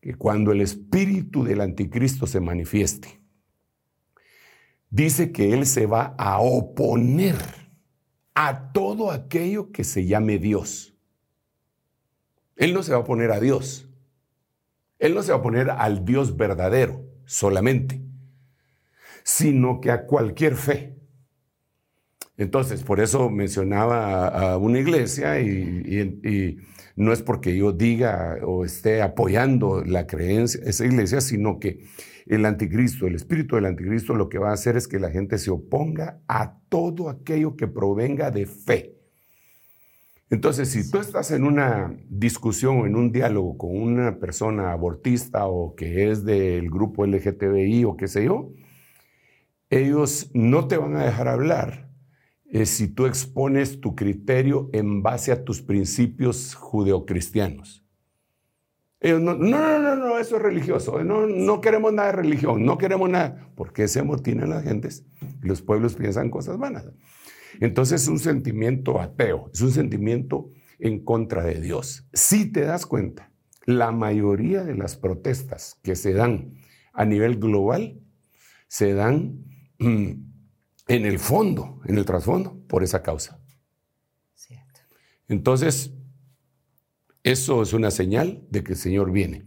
que 0.00 0.14
cuando 0.14 0.50
el 0.52 0.62
espíritu 0.62 1.44
del 1.44 1.60
anticristo 1.60 2.26
se 2.26 2.40
manifieste, 2.40 3.20
dice 4.90 5.30
que 5.30 5.52
él 5.52 5.66
se 5.66 5.86
va 5.86 6.14
a 6.18 6.40
oponer 6.40 7.36
a 8.34 8.72
todo 8.72 9.10
aquello 9.10 9.70
que 9.70 9.84
se 9.84 10.06
llame 10.06 10.38
Dios. 10.38 10.91
Él 12.62 12.74
no 12.74 12.84
se 12.84 12.92
va 12.92 12.98
a 12.98 13.04
poner 13.04 13.32
a 13.32 13.40
Dios. 13.40 13.90
Él 15.00 15.14
no 15.14 15.24
se 15.24 15.32
va 15.32 15.38
a 15.38 15.42
poner 15.42 15.68
al 15.68 16.04
Dios 16.04 16.36
verdadero 16.36 17.04
solamente, 17.24 18.00
sino 19.24 19.80
que 19.80 19.90
a 19.90 20.06
cualquier 20.06 20.54
fe. 20.54 20.96
Entonces, 22.36 22.84
por 22.84 23.00
eso 23.00 23.30
mencionaba 23.30 24.28
a, 24.28 24.58
una 24.58 24.78
iglesia 24.78 25.40
y, 25.40 26.56
no 26.94 27.12
es 27.12 27.20
porque 27.22 27.56
yo 27.56 27.72
diga 27.72 28.38
o 28.44 28.64
esté 28.64 29.02
apoyando 29.02 29.82
la 29.84 30.06
creencia, 30.06 30.60
esa 30.64 30.86
iglesia, 30.86 31.20
sino 31.20 31.58
que 31.58 31.84
el 32.26 32.46
anticristo, 32.46 33.08
el 33.08 33.16
espíritu 33.16 33.56
del 33.56 33.66
anticristo 33.66 34.14
lo 34.14 34.28
que 34.28 34.38
va 34.38 34.50
a 34.50 34.54
hacer 34.54 34.76
es 34.76 34.86
que 34.86 35.00
la 35.00 35.10
gente 35.10 35.36
se 35.38 35.50
oponga 35.50 36.20
a 36.28 36.60
todo 36.68 37.08
aquello 37.08 37.56
que 37.56 37.66
provenga 37.66 38.30
de 38.30 38.46
fe. 38.46 38.91
Entonces, 40.32 40.70
si 40.70 40.90
tú 40.90 40.96
estás 40.96 41.30
en 41.30 41.44
una 41.44 41.94
discusión 42.08 42.80
o 42.80 42.86
en 42.86 42.96
un 42.96 43.12
diálogo 43.12 43.58
con 43.58 43.76
una 43.76 44.18
persona 44.18 44.72
abortista 44.72 45.46
o 45.46 45.74
que 45.74 46.10
es 46.10 46.24
del 46.24 46.70
grupo 46.70 47.04
LGTBI 47.04 47.84
o 47.84 47.98
qué 47.98 48.08
sé 48.08 48.24
yo, 48.24 48.50
ellos 49.68 50.30
no 50.32 50.68
te 50.68 50.78
van 50.78 50.96
a 50.96 51.04
dejar 51.04 51.28
hablar 51.28 51.90
eh, 52.46 52.64
si 52.64 52.88
tú 52.88 53.04
expones 53.04 53.82
tu 53.82 53.94
criterio 53.94 54.70
en 54.72 55.02
base 55.02 55.32
a 55.32 55.44
tus 55.44 55.60
principios 55.60 56.54
judeocristianos. 56.54 57.84
Ellos 59.00 59.20
no, 59.20 59.34
no, 59.34 59.78
no, 59.80 59.96
no, 59.96 60.18
eso 60.18 60.36
es 60.36 60.42
religioso, 60.42 61.04
no, 61.04 61.26
no 61.26 61.60
queremos 61.60 61.92
nada 61.92 62.08
de 62.08 62.16
religión, 62.16 62.64
no 62.64 62.78
queremos 62.78 63.10
nada, 63.10 63.50
porque 63.54 63.86
se 63.86 64.00
amotinan 64.00 64.48
las 64.48 64.64
gentes 64.64 65.04
y 65.42 65.46
los 65.46 65.60
pueblos 65.60 65.94
piensan 65.94 66.30
cosas 66.30 66.56
vanas. 66.56 66.86
Entonces 67.60 68.02
es 68.02 68.08
un 68.08 68.18
sentimiento 68.18 69.00
ateo, 69.00 69.50
es 69.52 69.60
un 69.60 69.70
sentimiento 69.70 70.50
en 70.78 71.04
contra 71.04 71.44
de 71.44 71.60
Dios. 71.60 72.06
Si 72.12 72.50
te 72.50 72.62
das 72.62 72.86
cuenta, 72.86 73.30
la 73.66 73.92
mayoría 73.92 74.64
de 74.64 74.74
las 74.74 74.96
protestas 74.96 75.78
que 75.82 75.94
se 75.94 76.12
dan 76.12 76.54
a 76.92 77.04
nivel 77.04 77.38
global 77.38 78.00
se 78.68 78.94
dan 78.94 79.44
mm, 79.78 80.10
en 80.88 81.06
el 81.06 81.18
fondo, 81.18 81.80
en 81.84 81.98
el 81.98 82.04
trasfondo, 82.04 82.58
por 82.66 82.82
esa 82.82 83.02
causa. 83.02 83.40
Cierto. 84.34 84.80
Entonces, 85.28 85.92
eso 87.22 87.62
es 87.62 87.72
una 87.72 87.90
señal 87.90 88.44
de 88.50 88.64
que 88.64 88.72
el 88.72 88.78
Señor 88.78 89.12
viene. 89.12 89.44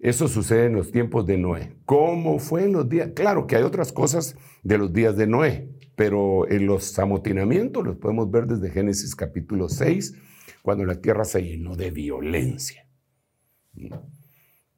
Eso 0.00 0.28
sucede 0.28 0.66
en 0.66 0.74
los 0.74 0.90
tiempos 0.90 1.26
de 1.26 1.36
Noé. 1.36 1.76
¿Cómo 1.84 2.38
fue 2.38 2.64
en 2.64 2.72
los 2.72 2.88
días? 2.88 3.10
Claro 3.14 3.46
que 3.46 3.56
hay 3.56 3.62
otras 3.62 3.92
cosas 3.92 4.34
de 4.62 4.78
los 4.78 4.92
días 4.94 5.14
de 5.14 5.26
Noé, 5.26 5.68
pero 5.94 6.50
en 6.50 6.66
los 6.66 6.98
amotinamientos 6.98 7.84
los 7.84 7.96
podemos 7.96 8.30
ver 8.30 8.46
desde 8.46 8.70
Génesis 8.70 9.14
capítulo 9.14 9.68
6, 9.68 10.14
cuando 10.62 10.86
la 10.86 11.02
tierra 11.02 11.26
se 11.26 11.42
llenó 11.42 11.76
de 11.76 11.90
violencia. 11.90 12.88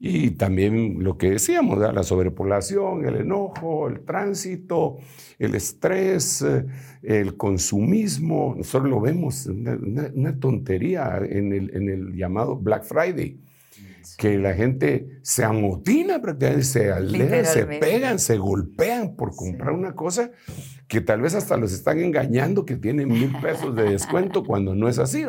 Y 0.05 0.33
también 0.33 1.05
lo 1.05 1.17
que 1.17 1.31
decíamos, 1.31 1.79
la 1.79 2.03
sobrepoblación, 2.03 3.07
el 3.07 3.19
enojo, 3.19 3.87
el 3.87 4.05
tránsito, 4.05 4.97
el 5.39 5.55
estrés, 5.55 6.43
eh, 6.43 6.67
el 7.05 7.37
consumismo. 7.37 8.57
Nosotros 8.57 8.91
lo 8.91 9.01
vemos, 9.01 9.47
una, 9.47 10.41
tontería 10.41 11.19
en 11.19 11.53
el, 11.53 11.77
en 11.77 11.89
el, 11.89 12.17
llamado 12.17 12.57
Black 12.57 12.83
Friday, 12.83 13.39
que 14.17 14.39
la 14.39 14.55
gente 14.55 15.21
se 15.23 15.45
amotina 15.45 16.21
prácticamente, 16.21 16.65
se 16.65 16.93
alejan, 16.93 17.45
se 17.45 17.67
pegan, 17.67 18.19
se 18.19 18.39
golpean 18.39 19.17
por 19.17 19.35
comprar 19.35 19.73
una 19.73 19.95
cosa 19.95 20.31
que 20.89 21.01
tal 21.01 21.23
vez 21.23 21.35
hasta 21.35 21.57
los 21.57 21.73
están 21.73 22.01
engañando 22.01 22.67
que 22.67 22.77
tienen 22.77 23.09
mil 23.09 23.35
pesos 23.41 23.75
de 23.75 23.85
descuento 23.85 24.45
cuando 24.47 24.75
no 24.75 24.89
es 24.89 24.99
así. 24.99 25.25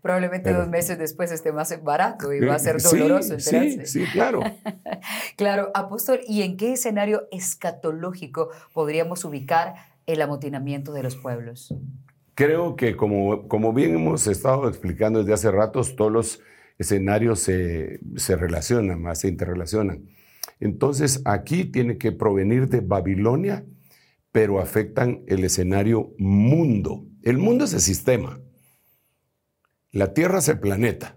Probablemente 0.00 0.52
dos 0.52 0.68
meses 0.68 0.98
después 0.98 1.32
esté 1.32 1.50
más 1.52 1.82
barato 1.82 2.32
y 2.32 2.40
va 2.40 2.54
a 2.54 2.58
ser 2.58 2.80
doloroso 2.80 3.40
sí, 3.40 3.84
Sí, 3.84 4.04
claro. 4.12 4.42
claro, 5.36 5.70
apóstol, 5.74 6.20
¿y 6.28 6.42
en 6.42 6.56
qué 6.56 6.74
escenario 6.74 7.26
escatológico 7.32 8.50
podríamos 8.72 9.24
ubicar 9.24 9.74
el 10.06 10.22
amotinamiento 10.22 10.92
de 10.92 11.02
los 11.02 11.16
pueblos? 11.16 11.74
Creo 12.34 12.76
que 12.76 12.96
como, 12.96 13.48
como 13.48 13.72
bien 13.72 13.96
hemos 13.96 14.28
estado 14.28 14.68
explicando 14.68 15.18
desde 15.18 15.32
hace 15.32 15.50
ratos, 15.50 15.96
todos 15.96 16.12
los 16.12 16.40
escenarios 16.78 17.40
se, 17.40 18.00
se 18.16 18.36
relacionan, 18.36 19.02
más 19.02 19.20
se 19.20 19.28
interrelacionan. 19.28 20.06
Entonces 20.60 21.22
aquí 21.24 21.64
tiene 21.64 21.98
que 21.98 22.12
provenir 22.12 22.68
de 22.68 22.80
Babilonia, 22.80 23.64
pero 24.32 24.60
afectan 24.60 25.22
el 25.26 25.44
escenario 25.44 26.14
mundo. 26.18 27.06
El 27.22 27.38
mundo 27.38 27.64
es 27.64 27.74
el 27.74 27.80
sistema. 27.80 28.40
La 29.90 30.14
Tierra 30.14 30.38
es 30.38 30.48
el 30.48 30.60
planeta. 30.60 31.16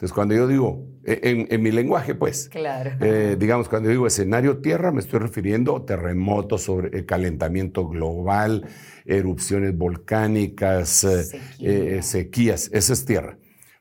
Entonces, 0.00 0.14
cuando 0.14 0.34
yo 0.34 0.46
digo, 0.46 0.86
e, 1.04 1.46
en, 1.50 1.62
mi 1.62 1.70
lenguaje, 1.70 2.14
pues, 2.14 2.48
claro. 2.48 2.92
Eh, 3.02 3.36
digamos, 3.38 3.68
cuando 3.68 3.90
digo 3.90 4.06
escenario 4.06 4.62
Tierra, 4.62 4.92
me 4.92 5.00
estoy 5.00 5.18
refiriendo 5.18 5.76
a 5.76 5.84
terremotos, 5.84 6.62
sobre 6.62 6.96
el 6.96 7.04
calentamiento 7.04 7.86
global, 7.86 8.66
erupciones 9.04 9.76
volcánicas, 9.76 11.04
eh, 11.04 11.38
eh, 11.60 12.00
sequías. 12.02 12.70
Esa 12.72 12.94
es 12.94 13.04
Tierra. 13.04 13.36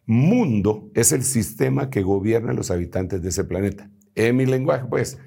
Mundo 0.10 0.89
es 0.96 1.12
el 1.12 1.22
sistema 1.22 1.92
que 1.92 2.01
gobierna 2.01 2.50
a 2.50 2.56
los 2.56 2.72
habitantes 2.72 3.22
de 3.22 3.30
ese 3.30 3.44
planeta. 3.44 3.92
En 4.16 4.38
mi 4.38 4.48
lenguaje, 4.48 4.86
pues, 4.89 5.20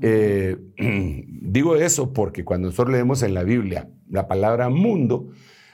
eh, 0.00 0.56
digo 1.42 1.74
eso 1.74 2.12
porque 2.12 2.44
cuando 2.44 2.68
nosotros 2.68 2.92
leemos 2.92 3.24
en 3.24 3.34
la 3.34 3.42
Biblia 3.42 3.90
la 4.08 4.28
palabra 4.28 4.68
mundo, 4.68 5.30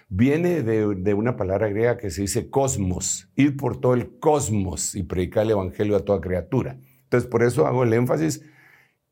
viene 0.08 0.62
de, 0.62 1.12
una 1.12 1.36
palabra 1.36 1.68
griega 1.68 1.98
que 1.98 2.08
se 2.08 2.22
dice 2.22 2.48
cosmos, 2.48 3.30
ir 3.36 3.58
por 3.58 3.78
todo 3.78 3.92
el 3.92 4.18
cosmos 4.18 4.94
y 4.94 5.02
predicar 5.02 5.44
el 5.44 5.50
Evangelio 5.50 5.94
a 5.94 6.06
toda 6.06 6.22
criatura. 6.22 6.78
Entonces, 7.02 7.28
por 7.28 7.42
eso 7.42 7.66
hago 7.66 7.84
el 7.84 7.92
énfasis 7.92 8.42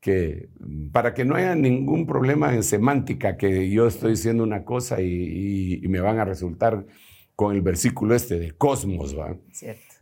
que 0.01 0.49
para 0.91 1.13
que 1.13 1.27
no 1.27 1.35
haya 1.35 1.55
ningún 1.55 2.07
problema 2.07 2.55
en 2.55 2.63
semántica, 2.63 3.37
que 3.37 3.69
yo 3.69 3.87
estoy 3.87 4.13
diciendo 4.13 4.43
una 4.43 4.65
cosa 4.65 5.03
y, 5.03 5.83
me 5.87 6.01
van 6.01 6.19
a 6.19 6.25
resultar 6.25 6.87
con 7.37 7.55
el 7.55 7.63
versículo 7.63 8.15
este 8.15 8.39
de 8.39 8.53
cosmos, 8.53 9.19
¿va? 9.19 9.37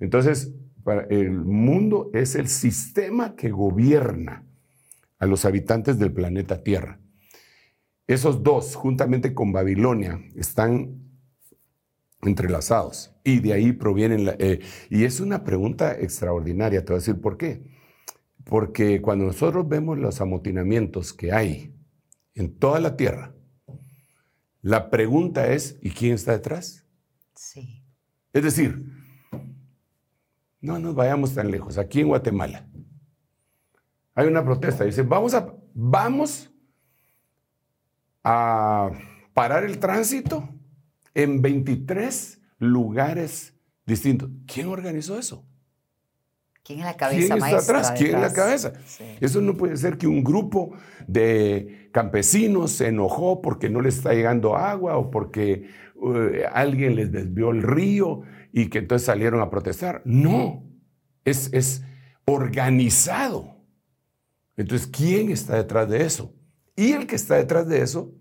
Entonces, 0.00 0.52
el 1.10 1.30
mundo 1.30 2.10
es 2.12 2.34
el 2.34 2.48
sistema 2.48 3.36
que 3.36 3.50
gobierna 3.50 4.44
a 5.18 5.26
los 5.26 5.44
habitantes 5.44 5.98
del 5.98 6.12
planeta 6.12 6.62
Tierra. 6.62 6.98
Esos 8.06 8.42
dos, 8.42 8.74
juntamente 8.74 9.32
con 9.32 9.52
Babilonia, 9.52 10.20
están 10.34 11.02
entrelazados 12.22 13.14
y 13.24 13.40
de 13.40 13.52
ahí 13.52 13.72
provienen... 13.72 14.34
Eh, 14.38 14.60
y 14.90 15.04
es 15.04 15.20
una 15.20 15.44
pregunta 15.44 15.92
extraordinaria, 15.98 16.84
te 16.84 16.92
voy 16.92 16.96
a 16.96 17.00
decir 17.00 17.20
por 17.20 17.36
qué. 17.36 17.62
Porque 18.44 19.00
cuando 19.00 19.26
nosotros 19.26 19.68
vemos 19.68 19.98
los 19.98 20.20
amotinamientos 20.20 21.12
que 21.12 21.32
hay 21.32 21.72
en 22.34 22.58
toda 22.58 22.80
la 22.80 22.96
Tierra, 22.96 23.34
la 24.60 24.90
pregunta 24.90 25.52
es, 25.52 25.78
¿y 25.80 25.90
quién 25.90 26.14
está 26.14 26.32
detrás? 26.32 26.81
Sí. 27.34 27.84
Es 28.32 28.42
decir, 28.42 28.84
no 30.60 30.78
nos 30.78 30.94
vayamos 30.94 31.34
tan 31.34 31.50
lejos, 31.50 31.78
aquí 31.78 32.00
en 32.00 32.08
Guatemala 32.08 32.68
hay 34.14 34.26
una 34.26 34.44
protesta. 34.44 34.84
Dice, 34.84 35.02
vamos 35.02 35.34
a, 35.34 35.54
vamos 35.74 36.50
a 38.24 38.90
parar 39.34 39.64
el 39.64 39.78
tránsito 39.78 40.48
en 41.14 41.40
23 41.42 42.40
lugares 42.58 43.54
distintos. 43.86 44.30
¿Quién 44.46 44.68
organizó 44.68 45.18
eso? 45.18 45.46
¿Quién 46.64 46.78
es 46.78 46.84
la 46.84 46.96
cabeza 46.96 47.34
¿Quién 47.34 47.44
está 47.44 47.58
atrás? 47.58 47.92
¿Quién 47.96 48.14
es 48.14 48.20
la 48.20 48.32
cabeza? 48.32 48.72
Eso 49.20 49.40
no 49.40 49.56
puede 49.56 49.76
ser 49.76 49.98
que 49.98 50.06
un 50.06 50.22
grupo 50.22 50.74
de 51.08 51.88
campesinos 51.92 52.72
se 52.72 52.88
enojó 52.88 53.42
porque 53.42 53.68
no 53.68 53.80
les 53.80 53.96
está 53.96 54.14
llegando 54.14 54.56
agua 54.56 54.96
o 54.96 55.10
porque 55.10 55.66
eh, 56.14 56.44
alguien 56.52 56.94
les 56.94 57.10
desvió 57.10 57.50
el 57.50 57.62
río 57.62 58.22
y 58.52 58.68
que 58.68 58.78
entonces 58.78 59.06
salieron 59.06 59.40
a 59.40 59.50
protestar. 59.50 60.02
No, 60.04 60.64
es, 61.24 61.52
es 61.52 61.82
organizado. 62.24 63.56
Entonces, 64.56 64.86
¿quién 64.86 65.30
está 65.30 65.56
detrás 65.56 65.88
de 65.88 66.04
eso? 66.04 66.32
Y 66.76 66.92
el 66.92 67.06
que 67.06 67.16
está 67.16 67.36
detrás 67.36 67.66
de 67.66 67.82
eso, 67.82 68.12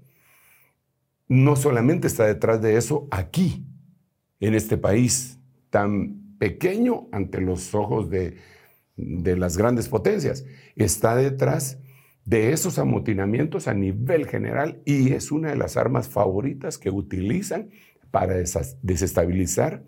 no 1.28 1.56
solamente 1.56 2.08
está 2.08 2.26
detrás 2.26 2.62
de 2.62 2.76
eso 2.78 3.08
aquí, 3.12 3.68
en 4.40 4.56
este 4.56 4.78
país 4.78 5.40
tan 5.70 6.21
pequeño 6.42 7.08
ante 7.12 7.40
los 7.40 7.76
ojos 7.76 8.10
de, 8.10 8.36
las 8.96 9.58
grandes 9.58 9.88
potencias, 9.88 10.44
está 10.76 11.16
detrás 11.16 11.78
de 12.26 12.52
esos 12.52 12.80
amotinamientos 12.80 13.68
a 13.68 13.76
nivel 13.76 14.26
general 14.26 14.82
y 14.84 15.14
es 15.14 15.32
una 15.32 15.52
de 15.52 15.56
las 15.56 15.78
armas 15.78 16.10
favoritas 16.10 16.80
que 16.80 16.90
utilizan 16.90 17.70
para 18.10 18.34
desestabilizar 18.82 19.84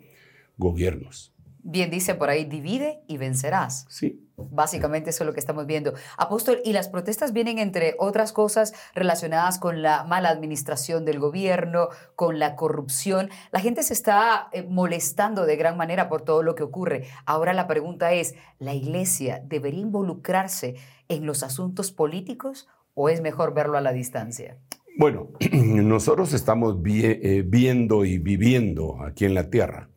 gobiernos. 0.56 1.33
Bien 1.66 1.90
dice 1.90 2.14
por 2.14 2.30
ahí, 2.30 2.44
divide 2.44 3.02
y 3.08 3.18
vencerás. 3.18 3.86
Sí. 3.90 4.20
Básicamente 4.36 5.12
eso 5.12 5.24
es 5.24 5.28
lo 5.28 5.34
que 5.34 5.40
estamos 5.40 5.66
viendo. 5.66 5.94
Apóstol, 6.18 6.60
y 6.66 6.74
las 6.74 6.90
protestas 6.90 7.32
vienen 7.32 7.58
entre 7.58 7.96
otras 8.00 8.34
cosas 8.34 8.74
relacionadas 8.94 9.60
con 9.60 9.82
la 9.82 10.04
mala 10.04 10.30
administración 10.30 11.06
del 11.06 11.20
gobierno, 11.20 11.88
con 12.16 12.38
la 12.38 12.58
corrupción. 12.58 13.30
La 13.52 13.62
gente 13.62 13.82
se 13.84 13.94
está 13.94 14.50
eh, 14.52 14.64
molestando 14.64 15.46
de 15.46 15.56
gran 15.56 15.78
manera 15.78 16.10
por 16.10 16.24
todo 16.24 16.44
lo 16.44 16.54
que 16.54 16.64
ocurre. 16.64 17.08
Ahora 17.26 17.54
la 17.54 17.66
pregunta 17.66 18.12
es, 18.12 18.36
¿la 18.60 18.74
iglesia 18.74 19.42
debería 19.46 19.80
involucrarse 19.80 20.76
en 21.08 21.26
los 21.26 21.44
asuntos 21.44 21.94
políticos 21.94 22.68
o 22.94 23.08
es 23.08 23.22
mejor 23.22 23.54
verlo 23.54 23.78
a 23.78 23.82
la 23.82 23.94
distancia? 23.94 24.58
Bueno, 24.98 25.30
nosotros 25.54 26.34
estamos 26.34 26.76
eh, 26.86 27.44
viendo 27.48 28.04
y 28.04 28.18
viviendo 28.18 29.02
aquí 29.02 29.24
en 29.24 29.34
la 29.34 29.50
tierra 29.50 29.93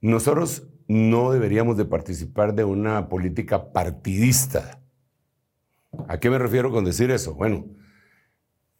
nosotros 0.00 0.68
no 0.88 1.30
deberíamos 1.30 1.76
de 1.76 1.84
participar 1.84 2.54
de 2.54 2.64
una 2.64 3.08
política 3.08 3.72
partidista. 3.72 4.80
¿A 6.08 6.18
qué 6.18 6.30
me 6.30 6.38
refiero 6.38 6.70
con 6.70 6.84
decir 6.84 7.10
eso? 7.10 7.34
Bueno, 7.34 7.66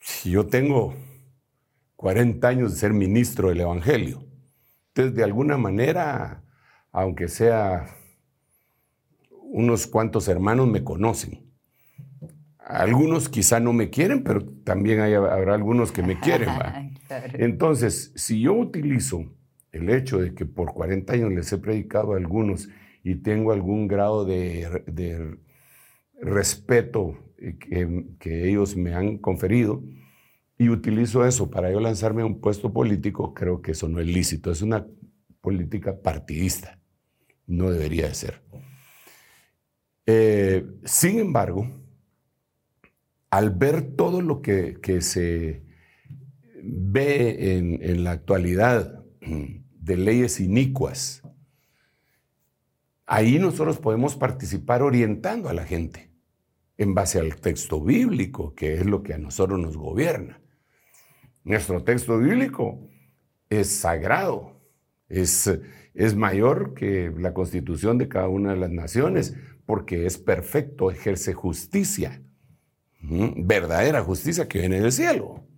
si 0.00 0.30
yo 0.30 0.46
tengo 0.46 0.94
40 1.96 2.48
años 2.48 2.72
de 2.72 2.78
ser 2.78 2.92
ministro 2.92 3.48
del 3.48 3.60
Evangelio, 3.60 4.24
entonces 4.88 5.14
de 5.14 5.24
alguna 5.24 5.56
manera, 5.56 6.42
aunque 6.90 7.28
sea 7.28 7.94
unos 9.30 9.86
cuantos 9.86 10.28
hermanos 10.28 10.68
me 10.68 10.82
conocen. 10.82 11.50
Algunos 12.58 13.28
quizá 13.28 13.58
no 13.58 13.72
me 13.72 13.90
quieren, 13.90 14.22
pero 14.22 14.44
también 14.64 15.00
habrá 15.00 15.54
algunos 15.54 15.90
que 15.92 16.02
me 16.02 16.18
quieren. 16.20 16.48
Entonces, 17.34 18.12
si 18.14 18.40
yo 18.40 18.54
utilizo 18.54 19.24
el 19.72 19.90
hecho 19.90 20.18
de 20.18 20.34
que 20.34 20.46
por 20.46 20.72
40 20.72 21.12
años 21.12 21.32
les 21.32 21.52
he 21.52 21.58
predicado 21.58 22.14
a 22.14 22.16
algunos 22.16 22.68
y 23.02 23.16
tengo 23.16 23.52
algún 23.52 23.88
grado 23.88 24.24
de, 24.24 25.38
respeto 26.20 27.16
que, 27.38 28.48
ellos 28.48 28.76
me 28.76 28.94
han 28.94 29.18
conferido 29.18 29.82
y 30.58 30.68
utilizo 30.68 31.24
eso 31.24 31.50
para 31.50 31.72
yo 31.72 31.80
lanzarme 31.80 32.22
a 32.22 32.26
un 32.26 32.40
puesto 32.40 32.72
político, 32.72 33.32
creo 33.32 33.62
que 33.62 33.70
eso 33.72 33.88
no 33.88 34.00
es 34.00 34.06
lícito. 34.06 34.50
Es 34.50 34.60
una 34.60 34.86
política 35.40 36.02
partidista. 36.02 36.78
No 37.46 37.70
debería 37.70 38.08
de 38.08 38.14
ser. 38.14 38.42
Eh, 40.04 40.66
sin 40.84 41.18
embargo, 41.18 41.66
al 43.30 43.50
ver 43.50 43.96
todo 43.96 44.20
lo 44.20 44.42
que 44.42 45.00
se 45.00 45.62
ve 46.62 47.56
en, 47.56 48.04
la 48.04 48.12
actualidad 48.12 49.04
de 49.90 49.96
leyes 49.96 50.38
inicuas, 50.38 51.20
ahí 53.06 53.40
nosotros 53.40 53.78
podemos 53.78 54.14
participar 54.14 54.82
orientando 54.82 55.48
a 55.48 55.52
la 55.52 55.64
gente 55.64 56.12
en 56.78 56.94
base 56.94 57.18
al 57.18 57.34
texto 57.40 57.82
bíblico, 57.82 58.54
que 58.54 58.74
es 58.74 58.86
lo 58.86 59.02
que 59.02 59.14
a 59.14 59.18
nosotros 59.18 59.58
nos 59.58 59.76
gobierna. 59.76 60.40
Nuestro 61.42 61.82
texto 61.82 62.18
bíblico 62.18 62.88
es 63.48 63.68
sagrado, 63.68 64.62
es, 65.08 65.50
es 65.92 66.14
mayor 66.14 66.74
que 66.74 67.12
la 67.18 67.34
constitución 67.34 67.98
de 67.98 68.08
cada 68.08 68.28
una 68.28 68.52
de 68.52 68.60
las 68.60 68.70
naciones, 68.70 69.34
porque 69.66 70.06
es 70.06 70.18
perfecto, 70.18 70.92
ejerce 70.92 71.32
justicia, 71.32 72.22
verdadera 73.00 74.04
justicia 74.04 74.46
que 74.46 74.60
viene 74.60 74.80
del 74.80 74.92
cielo. 74.92 75.49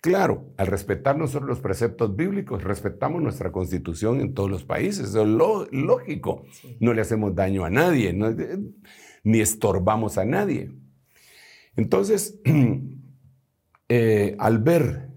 Claro, 0.00 0.52
al 0.56 0.68
respetar 0.68 1.18
nosotros 1.18 1.48
los 1.48 1.60
preceptos 1.60 2.14
bíblicos, 2.14 2.62
respetamos 2.62 3.20
nuestra 3.20 3.50
constitución 3.50 4.20
en 4.20 4.32
todos 4.32 4.48
los 4.48 4.64
países, 4.64 5.12
es 5.12 5.26
lógico. 5.26 6.44
No 6.78 6.94
le 6.94 7.00
hacemos 7.00 7.34
daño 7.34 7.64
a 7.64 7.70
nadie, 7.70 8.16
ni 9.24 9.40
estorbamos 9.40 10.16
a 10.16 10.24
nadie. 10.24 10.70
Entonces, 11.74 12.38
eh, 13.88 14.36
al 14.38 14.58
ver 14.58 15.08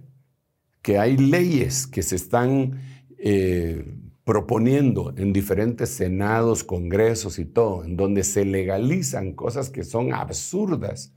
que 0.82 0.98
hay 0.98 1.16
leyes 1.16 1.86
que 1.86 2.02
se 2.02 2.16
están 2.16 2.82
eh, 3.20 3.86
proponiendo 4.24 5.14
en 5.16 5.32
diferentes 5.32 5.90
senados, 5.90 6.64
congresos 6.64 7.38
y 7.38 7.46
todo, 7.46 7.84
en 7.84 7.98
donde 7.98 8.24
se 8.24 8.46
legalizan 8.46 9.34
cosas 9.34 9.70
que 9.70 9.84
son 9.84 10.12
absurdas, 10.12 11.14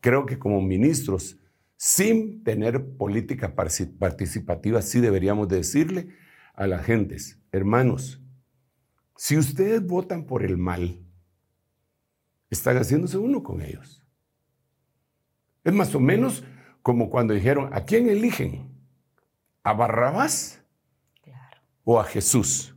creo 0.00 0.24
que 0.24 0.38
como 0.38 0.62
ministros 0.62 1.38
sin 1.84 2.44
tener 2.44 2.96
política 2.96 3.56
participativa, 3.56 4.80
sí 4.82 5.00
deberíamos 5.00 5.48
decirle 5.48 6.10
a 6.54 6.68
las 6.68 6.86
gentes, 6.86 7.40
hermanos, 7.50 8.22
si 9.16 9.36
ustedes 9.36 9.84
votan 9.84 10.24
por 10.24 10.44
el 10.44 10.56
mal, 10.56 11.04
están 12.50 12.76
haciéndose 12.76 13.18
uno 13.18 13.42
con 13.42 13.62
ellos. 13.62 14.00
Es 15.64 15.72
más 15.72 15.92
o 15.96 15.98
menos 15.98 16.44
como 16.82 17.10
cuando 17.10 17.34
dijeron, 17.34 17.74
¿a 17.74 17.84
quién 17.84 18.08
eligen? 18.08 18.70
¿A 19.64 19.72
Barrabás 19.72 20.62
o 21.82 21.98
a 21.98 22.04
Jesús? 22.04 22.71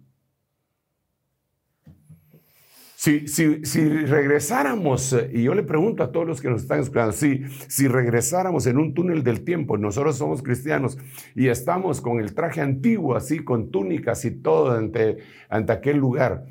Si, 3.05 3.87
regresáramos, 4.07 5.13
eh, 5.13 5.29
y 5.31 5.43
yo 5.43 5.53
le 5.53 5.61
pregunto 5.61 6.01
a 6.01 6.11
todos 6.11 6.25
los 6.25 6.41
que 6.41 6.49
nos 6.49 6.63
están 6.63 6.79
escuchando, 6.79 7.11
si, 7.11 7.43
si 7.67 7.87
regresáramos 7.87 8.65
en 8.65 8.79
un 8.79 8.95
túnel 8.95 9.23
del 9.23 9.43
tiempo, 9.43 9.77
nosotros 9.77 10.17
somos 10.17 10.41
cristianos 10.41 10.97
y 11.35 11.49
estamos 11.49 12.01
con 12.01 12.19
el 12.19 12.33
traje 12.33 12.61
antiguo, 12.61 13.15
así, 13.15 13.43
con 13.43 13.69
túnicas 13.69 14.25
y 14.25 14.31
todo 14.31 14.71
ante, 14.71 15.19
ante 15.49 15.71
aquel 15.71 15.97
lugar, 15.97 16.45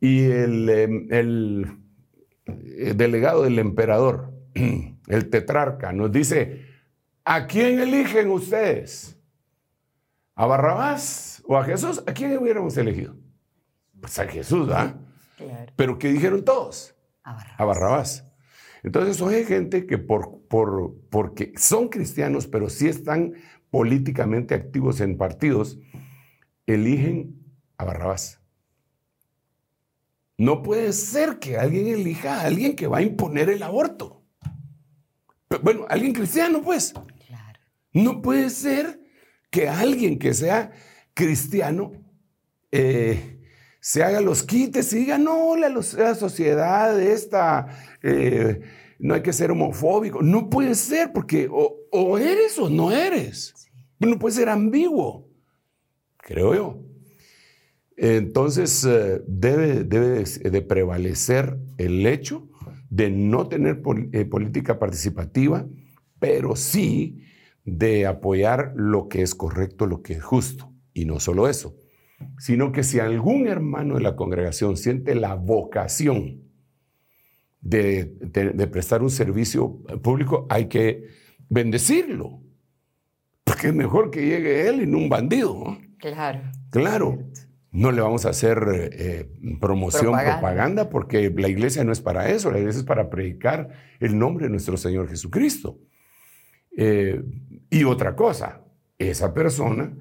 y 0.00 0.22
el, 0.24 0.68
em, 0.68 1.06
el, 1.10 1.78
el 2.44 2.96
delegado 2.96 3.44
del 3.44 3.60
emperador, 3.60 4.32
el 5.06 5.30
tetrarca, 5.30 5.92
nos 5.92 6.10
dice, 6.10 6.66
¿a 7.24 7.46
quién 7.46 7.78
eligen 7.78 8.30
ustedes? 8.30 9.16
¿A 10.34 10.44
Barrabás 10.46 11.40
o 11.46 11.56
a 11.56 11.62
Jesús? 11.62 12.02
¿A 12.04 12.12
quién 12.12 12.36
hubiéramos 12.36 12.76
elegido? 12.76 13.14
Pues 14.00 14.18
a 14.18 14.26
Jesús, 14.26 14.68
¿ah? 14.72 14.96
Pero 15.76 15.98
¿qué 15.98 16.08
dijeron 16.08 16.44
todos? 16.44 16.94
A 17.22 17.64
Barrabás. 17.64 18.24
Entonces, 18.82 19.16
son 19.16 19.32
gente 19.44 19.86
que 19.86 19.98
por, 19.98 20.40
por, 20.48 20.96
porque 21.10 21.52
son 21.56 21.88
cristianos, 21.88 22.46
pero 22.46 22.70
sí 22.70 22.88
están 22.88 23.34
políticamente 23.70 24.54
activos 24.54 25.00
en 25.00 25.16
partidos, 25.16 25.78
eligen 26.66 27.36
a 27.76 27.84
Barrabás. 27.84 28.40
No 30.38 30.62
puede 30.62 30.92
ser 30.92 31.38
que 31.38 31.58
alguien 31.58 31.86
elija 31.86 32.40
a 32.40 32.46
alguien 32.46 32.74
que 32.74 32.86
va 32.86 32.98
a 32.98 33.02
imponer 33.02 33.50
el 33.50 33.62
aborto. 33.62 34.24
Bueno, 35.62 35.84
alguien 35.88 36.14
cristiano, 36.14 36.62
pues. 36.62 36.94
No 37.92 38.22
puede 38.22 38.48
ser 38.50 39.00
que 39.50 39.68
alguien 39.68 40.18
que 40.18 40.32
sea 40.32 40.70
cristiano 41.12 41.92
eh, 42.72 43.39
se 43.80 44.02
haga 44.02 44.20
los 44.20 44.42
quites 44.42 44.92
y 44.92 44.98
diga, 44.98 45.18
no, 45.18 45.56
la, 45.56 45.68
la 45.70 46.14
sociedad 46.14 47.00
esta, 47.00 47.66
eh, 48.02 48.60
no 48.98 49.14
hay 49.14 49.22
que 49.22 49.32
ser 49.32 49.50
homofóbico. 49.50 50.22
No 50.22 50.50
puede 50.50 50.74
ser, 50.74 51.12
porque 51.12 51.48
o, 51.50 52.18
eres 52.18 52.58
o 52.58 52.68
no 52.68 52.92
eres. 52.92 53.54
No 53.98 54.18
puede 54.18 54.36
ser 54.36 54.48
ambiguo, 54.48 55.28
creo 56.18 56.54
yo. 56.54 56.82
Entonces, 57.96 58.84
eh, 58.84 59.22
debe, 59.26 59.84
debe 59.84 60.24
de 60.24 60.62
prevalecer 60.62 61.58
el 61.76 62.06
hecho 62.06 62.48
de 62.88 63.10
no 63.10 63.48
tener 63.48 63.82
eh, 64.12 64.24
política 64.24 64.78
participativa, 64.78 65.66
pero 66.18 66.56
sí 66.56 67.24
de 67.64 68.06
apoyar 68.06 68.72
lo 68.74 69.08
que 69.08 69.22
es 69.22 69.34
correcto, 69.34 69.86
lo 69.86 70.02
que 70.02 70.14
es 70.14 70.24
justo. 70.24 70.72
Y 70.92 71.04
no 71.04 71.20
solo 71.20 71.48
eso, 71.48 71.76
sino 72.38 72.72
que 72.72 72.82
si 72.82 73.00
algún 73.00 73.46
hermano 73.46 73.96
de 73.96 74.02
la 74.02 74.16
congregación 74.16 74.76
siente 74.76 75.14
la 75.14 75.34
vocación 75.34 76.42
de, 77.60 78.68
prestar 78.70 79.02
un 79.02 79.10
servicio 79.10 79.82
público, 80.02 80.46
hay 80.48 80.66
que 80.66 81.08
bendecirlo, 81.48 82.40
porque 83.44 83.68
es 83.68 83.74
mejor 83.74 84.10
que 84.10 84.24
llegue 84.24 84.68
él 84.68 84.82
y 84.82 84.86
no 84.86 84.98
un 84.98 85.08
bandido. 85.08 85.76
Claro. 85.98 86.40
Claro. 86.70 87.18
No 87.72 87.92
le 87.92 88.00
vamos 88.00 88.26
a 88.26 88.30
hacer 88.30 88.90
eh, 88.92 89.30
promoción, 89.60 90.12
propaganda. 90.12 90.90
porque 90.90 91.30
la 91.30 91.48
iglesia 91.48 91.84
no 91.84 91.92
es 91.92 92.00
para 92.00 92.28
eso, 92.30 92.50
la 92.50 92.58
iglesia 92.58 92.80
es 92.80 92.86
para 92.86 93.10
predicar 93.10 93.68
el 94.00 94.18
nombre 94.18 94.46
de 94.46 94.50
nuestro 94.50 94.76
Señor 94.76 95.08
Jesucristo. 95.08 95.78
Eh, 96.76 97.22
y 97.68 97.84
otra 97.84 98.16
cosa, 98.16 98.62
esa 98.98 99.32
persona 99.32 99.92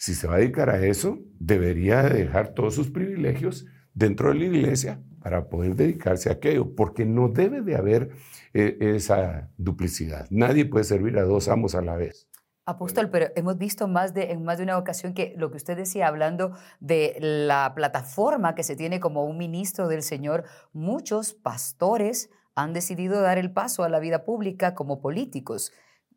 si 0.00 0.14
se 0.14 0.26
va 0.26 0.36
a 0.36 0.38
dedicar 0.38 0.70
a 0.70 0.82
eso, 0.82 1.18
debería 1.38 2.02
dejar 2.02 2.54
todos 2.54 2.74
sus 2.74 2.90
privilegios 2.90 3.66
dentro 3.92 4.30
de 4.30 4.36
la 4.36 4.44
iglesia 4.46 5.02
para 5.22 5.50
poder 5.50 5.76
dedicarse 5.76 6.30
a 6.30 6.32
aquello, 6.32 6.74
porque 6.74 7.04
no 7.04 7.28
debe 7.28 7.60
de 7.60 7.76
haber 7.76 8.08
eh, 8.54 8.78
esa 8.80 9.50
duplicidad. 9.58 10.26
Nadie 10.30 10.64
puede 10.64 10.84
servir 10.84 11.18
a 11.18 11.24
dos 11.24 11.48
amos 11.48 11.74
a 11.74 11.82
la 11.82 11.96
vez. 11.96 12.30
Apóstol, 12.64 13.10
pero 13.10 13.26
hemos 13.36 13.58
visto 13.58 13.88
más 13.88 14.14
de, 14.14 14.30
en 14.30 14.42
más 14.42 14.56
de 14.56 14.64
una 14.64 14.78
ocasión 14.78 15.12
que 15.12 15.34
lo 15.36 15.50
que 15.50 15.58
usted 15.58 15.76
decía, 15.76 16.08
hablando 16.08 16.56
de 16.80 17.18
la 17.20 17.74
plataforma 17.74 18.54
que 18.54 18.62
se 18.62 18.76
tiene 18.76 19.00
como 19.00 19.26
un 19.26 19.36
ministro 19.36 19.86
del 19.86 20.02
Señor, 20.02 20.44
muchos 20.72 21.34
pastores 21.34 22.30
han 22.54 22.72
decidido 22.72 23.20
dar 23.20 23.36
el 23.36 23.52
paso 23.52 23.84
a 23.84 23.90
la 23.90 24.00
vida 24.00 24.24
pública 24.24 24.74
como 24.74 25.02
políticos. 25.02 25.72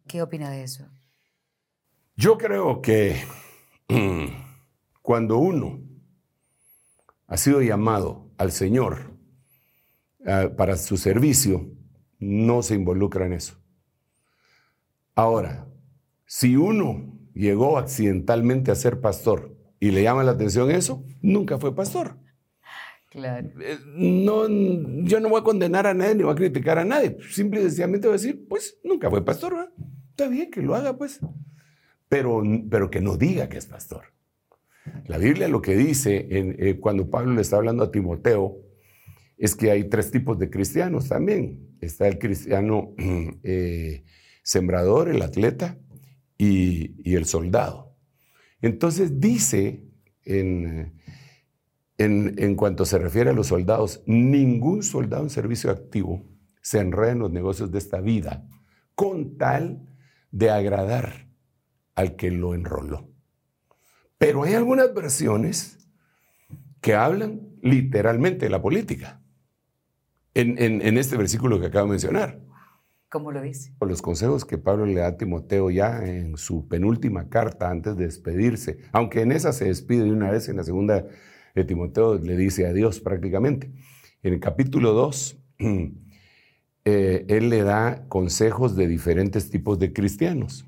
¿Qué 0.07 0.21
opina 0.21 0.49
de 0.49 0.63
eso? 0.63 0.87
Yo 2.15 2.37
creo 2.37 2.81
que 2.81 3.15
Cuando 5.01 5.37
uno 5.37 5.81
ha 7.27 7.37
sido 7.37 7.61
llamado 7.61 8.31
al 8.37 8.51
Señor 8.51 9.17
ah, 10.25 10.49
para 10.55 10.77
su 10.77 10.97
servicio, 10.97 11.69
no 12.19 12.61
se 12.61 12.75
involucra 12.75 13.25
en 13.25 13.33
eso. 13.33 13.55
Ahora, 15.15 15.67
si 16.25 16.55
uno 16.55 17.19
llegó 17.33 17.77
accidentalmente 17.77 18.71
a 18.71 18.75
ser 18.75 19.01
pastor 19.01 19.55
y 19.79 19.91
le 19.91 20.03
llama 20.03 20.23
la 20.23 20.31
atención 20.31 20.71
eso, 20.71 21.05
nunca 21.21 21.59
fue 21.59 21.75
pastor. 21.75 22.17
Claro. 23.09 23.49
Eh, 23.61 23.77
no, 23.95 24.47
yo 25.03 25.19
no 25.19 25.29
voy 25.29 25.41
a 25.41 25.43
condenar 25.43 25.85
a 25.85 25.93
nadie 25.93 26.15
ni 26.15 26.23
voy 26.23 26.33
a 26.33 26.35
criticar 26.35 26.79
a 26.79 26.85
nadie. 26.85 27.17
Simple 27.29 27.59
y 27.59 27.63
sencillamente 27.63 28.07
voy 28.07 28.15
a 28.15 28.19
decir, 28.19 28.47
pues 28.47 28.79
nunca 28.83 29.09
fue 29.09 29.23
pastor. 29.23 29.71
Está 30.09 30.27
bien 30.27 30.49
que 30.49 30.61
lo 30.61 30.73
haga, 30.73 30.97
pues 30.97 31.19
pero, 32.69 32.91
que 32.91 33.01
no 33.01 33.17
diga 33.17 33.49
que 33.49 33.57
es 33.57 33.65
pastor. 33.65 34.03
La 35.07 35.17
Biblia 35.17 35.47
lo 35.47 35.63
que 35.63 35.75
dice 35.75 36.27
eh, 36.29 36.79
cuando 36.79 37.09
Pablo 37.09 37.33
le 37.33 37.41
está 37.41 37.55
hablando 37.55 37.83
a 37.83 37.91
Timoteo 37.91 38.59
es 39.35 39.55
que 39.55 39.71
hay 39.71 39.89
tres 39.89 40.11
tipos 40.11 40.37
de 40.37 40.51
cristianos 40.51 41.09
también. 41.09 41.75
Está 41.81 42.07
el 42.07 42.19
cristiano 42.19 42.93
eh, 43.43 44.03
sembrador, 44.43 45.09
el 45.09 45.23
atleta 45.23 45.79
y, 46.37 47.15
el 47.15 47.25
soldado. 47.25 47.95
Entonces 48.61 49.19
dice 49.19 49.83
en, 50.23 50.93
en, 51.97 52.35
en, 52.37 52.55
cuanto 52.55 52.85
se 52.85 52.99
refiere 52.99 53.31
a 53.31 53.33
los 53.33 53.47
soldados, 53.47 54.03
ningún 54.05 54.83
soldado 54.83 55.23
en 55.23 55.31
servicio 55.31 55.71
activo 55.71 56.23
se 56.61 56.79
enreda 56.79 57.13
en 57.13 57.19
los 57.19 57.31
negocios 57.31 57.71
de 57.71 57.79
esta 57.79 58.01
vida 58.01 58.47
con 58.93 59.35
tal 59.39 59.89
de 60.31 60.51
agradar 60.51 61.32
al 61.95 62.15
que 62.15 62.31
lo 62.31 62.53
enroló. 62.53 63.09
Pero 64.17 64.43
hay 64.43 64.53
algunas 64.53 64.93
versiones 64.93 65.87
que 66.81 66.95
hablan 66.95 67.41
literalmente 67.61 68.45
de 68.45 68.49
la 68.49 68.61
política 68.61 69.21
en, 70.33 70.97
este 70.97 71.17
versículo 71.17 71.59
que 71.59 71.67
acabo 71.67 71.85
de 71.85 71.91
mencionar. 71.91 72.41
¿Cómo 73.09 73.31
lo 73.31 73.41
dice? 73.41 73.75
Los 73.79 74.01
consejos 74.01 74.43
que 74.43 74.57
Pablo 74.57 74.85
le 74.85 74.95
da 74.95 75.07
a 75.07 75.17
Timoteo 75.17 75.69
ya 75.69 76.03
en 76.03 76.35
su 76.37 76.67
penúltima 76.67 77.29
carta 77.29 77.69
antes 77.69 77.95
de 77.95 78.05
despedirse, 78.05 78.79
aunque 78.91 79.21
en 79.21 79.31
esa 79.31 79.53
se 79.53 79.65
despide 79.65 80.05
de 80.05 80.11
una 80.11 80.31
vez, 80.31 80.49
en 80.49 80.57
la 80.57 80.63
segunda 80.63 81.05
de 81.53 81.63
Timoteo 81.63 82.15
le 82.15 82.35
dice 82.35 82.65
adiós 82.65 82.99
prácticamente. 82.99 83.71
En 84.23 84.33
el 84.33 84.39
capítulo 84.39 84.93
2, 84.93 85.37
eh, 86.85 87.25
él 87.27 87.49
le 87.49 87.61
da 87.61 88.07
consejos 88.07 88.75
de 88.75 88.87
diferentes 88.87 89.51
tipos 89.51 89.77
de 89.77 89.93
cristianos. 89.93 90.65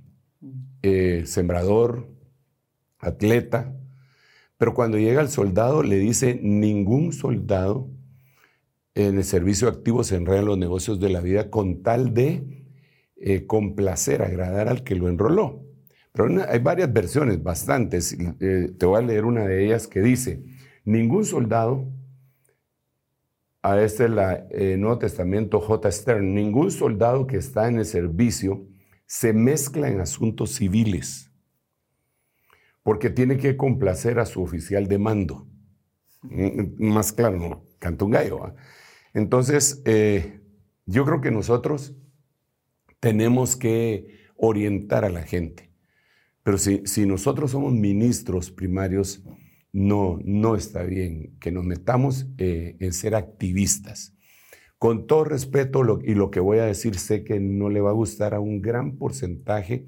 Eh, 0.87 1.25
sembrador, 1.25 2.07
atleta, 2.99 3.73
pero 4.55 4.75
cuando 4.75 4.99
llega 4.99 5.19
el 5.19 5.29
soldado 5.29 5.81
le 5.81 5.97
dice, 5.97 6.39
ningún 6.43 7.11
soldado 7.11 7.89
en 8.93 9.17
el 9.17 9.23
servicio 9.23 9.67
activo 9.67 10.03
se 10.03 10.15
enreda 10.15 10.41
en 10.41 10.45
los 10.45 10.59
negocios 10.59 10.99
de 10.99 11.09
la 11.09 11.21
vida 11.21 11.49
con 11.49 11.81
tal 11.81 12.13
de 12.13 12.67
eh, 13.15 13.47
complacer, 13.47 14.21
agradar 14.21 14.67
al 14.67 14.83
que 14.83 14.93
lo 14.93 15.09
enroló. 15.09 15.63
Pero 16.11 16.27
hay 16.47 16.59
varias 16.59 16.93
versiones, 16.93 17.41
bastantes. 17.41 18.15
Eh, 18.39 18.71
te 18.77 18.85
voy 18.85 18.99
a 18.99 19.07
leer 19.07 19.25
una 19.25 19.47
de 19.47 19.65
ellas 19.65 19.87
que 19.87 20.01
dice, 20.01 20.43
ningún 20.83 21.25
soldado, 21.25 21.91
a 23.63 23.81
este 23.81 24.05
es 24.05 24.11
el 24.51 24.79
Nuevo 24.79 24.99
Testamento 24.99 25.59
J. 25.61 25.91
Stern, 25.91 26.35
ningún 26.35 26.69
soldado 26.69 27.25
que 27.25 27.37
está 27.37 27.69
en 27.69 27.79
el 27.79 27.85
servicio 27.85 28.67
se 29.05 29.33
mezcla 29.33 29.89
en 29.89 29.99
asuntos 29.99 30.51
civiles, 30.51 31.31
porque 32.83 33.09
tiene 33.09 33.37
que 33.37 33.57
complacer 33.57 34.19
a 34.19 34.25
su 34.25 34.41
oficial 34.41 34.87
de 34.87 34.97
mando. 34.97 35.47
Mm, 36.23 36.83
más 36.91 37.11
claro, 37.11 37.37
no, 37.37 37.65
canta 37.79 38.05
un 38.05 38.11
gallo. 38.11 38.55
Entonces, 39.13 39.81
eh, 39.85 40.41
yo 40.85 41.05
creo 41.05 41.21
que 41.21 41.31
nosotros 41.31 41.95
tenemos 42.99 43.55
que 43.55 44.25
orientar 44.35 45.05
a 45.05 45.09
la 45.09 45.23
gente. 45.23 45.71
Pero 46.43 46.57
si, 46.57 47.05
nosotros 47.05 47.51
somos 47.51 47.73
ministros 47.73 48.51
primarios, 48.51 49.23
no, 49.71 50.19
no 50.23 50.55
está 50.55 50.83
bien 50.83 51.35
que 51.39 51.51
nos 51.51 51.63
metamos 51.65 52.27
eh, 52.37 52.77
en 52.79 52.93
ser 52.93 53.15
activistas. 53.15 54.14
Con 54.77 55.07
todo 55.07 55.23
respeto, 55.23 55.99
y 56.03 56.15
lo 56.15 56.31
que 56.31 56.39
voy 56.39 56.59
a 56.59 56.65
decir, 56.65 56.99
sé 56.99 57.23
que 57.23 57.39
no 57.39 57.69
le 57.69 57.81
va 57.81 57.91
a 57.91 57.93
gustar 57.93 58.33
a 58.33 58.39
un 58.39 58.61
gran 58.61 58.97
porcentaje 58.97 59.85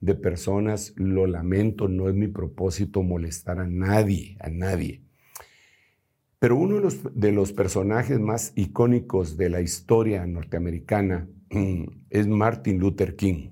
de 0.00 0.14
personas, 0.14 0.94
lo 0.96 1.26
lamento, 1.26 1.88
no 1.88 2.08
es 2.08 2.14
mi 2.14 2.28
propósito 2.28 3.02
molestar 3.02 3.58
a 3.58 3.66
nadie, 3.66 4.36
a 4.40 4.48
nadie. 4.48 5.02
Pero 6.38 6.56
uno 6.56 6.80
de 7.14 7.32
los, 7.32 7.52
personajes 7.52 8.20
más 8.20 8.52
icónicos 8.54 9.36
de 9.36 9.50
la 9.50 9.60
historia 9.60 10.24
norteamericana 10.24 11.28
mm, 11.50 11.82
es 12.10 12.28
Martin 12.28 12.78
Luther 12.78 13.16
King, 13.16 13.50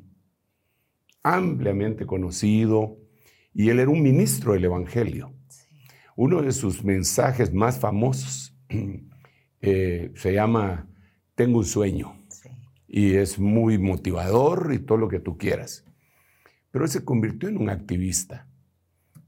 ampliamente 1.25 2.07
conocido, 2.07 2.99
y 3.53 3.71
él 3.71 3.81
era 3.81 3.91
un 3.91 4.03
ministro 4.03 4.53
del 4.53 4.67
Evangelio. 4.67 5.35
Uno 6.15 6.43
de 6.43 6.53
sus 6.53 6.85
mensajes 6.85 7.53
más 7.53 7.81
famosos 7.81 8.57
eh, 9.61 10.13
se 10.15 10.33
llama 10.33 10.89
Tengo 11.35 11.59
un 11.59 11.65
sueño, 11.65 12.17
y 12.89 13.15
es 13.15 13.39
muy 13.39 13.79
motivador 13.79 14.73
y 14.73 14.79
todo 14.79 14.99
lo 14.99 15.09
que 15.09 15.21
tú 15.21 15.37
quieras. 15.37 15.85
Pero 16.71 16.85
él 16.85 16.91
se 16.91 17.05
convirtió 17.05 17.49
en 17.49 17.59
un 17.59 17.71
activista 17.71 18.47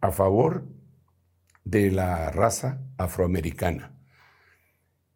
a 0.00 0.12
favor 0.12 0.66
de 1.64 1.90
la 1.90 2.30
raza 2.30 2.82
afroamericana. 2.96 3.94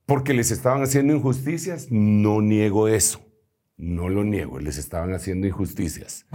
Porque 0.06 0.34
les 0.34 0.50
estaban 0.50 0.82
haciendo 0.82 1.14
injusticias, 1.14 1.90
no 1.90 2.42
niego 2.42 2.88
eso, 2.88 3.24
no 3.76 4.08
lo 4.08 4.24
niego, 4.24 4.58
les 4.58 4.76
estaban 4.76 5.14
haciendo 5.14 5.46
injusticias. 5.46 6.26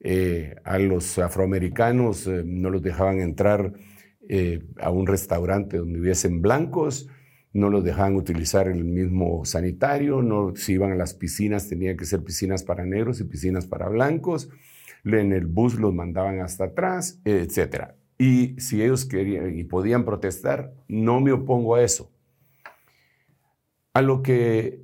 Eh, 0.00 0.56
a 0.64 0.78
los 0.78 1.18
afroamericanos 1.18 2.26
eh, 2.26 2.42
no 2.44 2.70
los 2.70 2.82
dejaban 2.82 3.20
entrar 3.20 3.72
eh, 4.28 4.64
a 4.80 4.90
un 4.90 5.06
restaurante 5.06 5.78
donde 5.78 6.00
hubiesen 6.00 6.42
blancos, 6.42 7.08
no 7.52 7.68
los 7.68 7.84
dejaban 7.84 8.16
utilizar 8.16 8.68
el 8.68 8.84
mismo 8.84 9.44
sanitario, 9.44 10.22
no, 10.22 10.54
si 10.56 10.72
iban 10.72 10.92
a 10.92 10.96
las 10.96 11.14
piscinas 11.14 11.68
tenían 11.68 11.96
que 11.96 12.06
ser 12.06 12.22
piscinas 12.22 12.62
para 12.62 12.86
negros 12.86 13.20
y 13.20 13.24
piscinas 13.24 13.66
para 13.66 13.88
blancos, 13.88 14.48
en 15.04 15.32
el 15.32 15.46
bus 15.46 15.74
los 15.74 15.92
mandaban 15.92 16.40
hasta 16.40 16.64
atrás, 16.64 17.20
etc. 17.24 17.92
Y 18.18 18.58
si 18.60 18.82
ellos 18.82 19.04
querían 19.04 19.58
y 19.58 19.64
podían 19.64 20.04
protestar, 20.04 20.72
no 20.88 21.20
me 21.20 21.32
opongo 21.32 21.74
a 21.74 21.82
eso. 21.82 22.10
A 23.94 24.00
lo 24.00 24.22
que, 24.22 24.82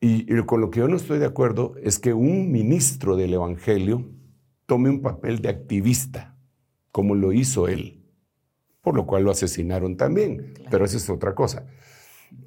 y, 0.00 0.26
con 0.42 0.60
lo 0.60 0.70
que 0.70 0.80
yo 0.80 0.88
no 0.88 0.96
estoy 0.96 1.18
de 1.18 1.26
acuerdo 1.26 1.74
es 1.82 1.98
que 1.98 2.12
un 2.12 2.50
ministro 2.52 3.16
del 3.16 3.32
Evangelio 3.32 4.10
tome 4.66 4.90
un 4.90 5.00
papel 5.00 5.40
de 5.40 5.48
activista, 5.48 6.36
como 6.92 7.14
lo 7.14 7.32
hizo 7.32 7.68
él, 7.68 8.04
por 8.82 8.94
lo 8.94 9.06
cual 9.06 9.24
lo 9.24 9.30
asesinaron 9.30 9.96
también, 9.96 10.54
pero 10.70 10.84
eso 10.84 10.96
es 10.96 11.08
otra 11.08 11.34
cosa. 11.34 11.66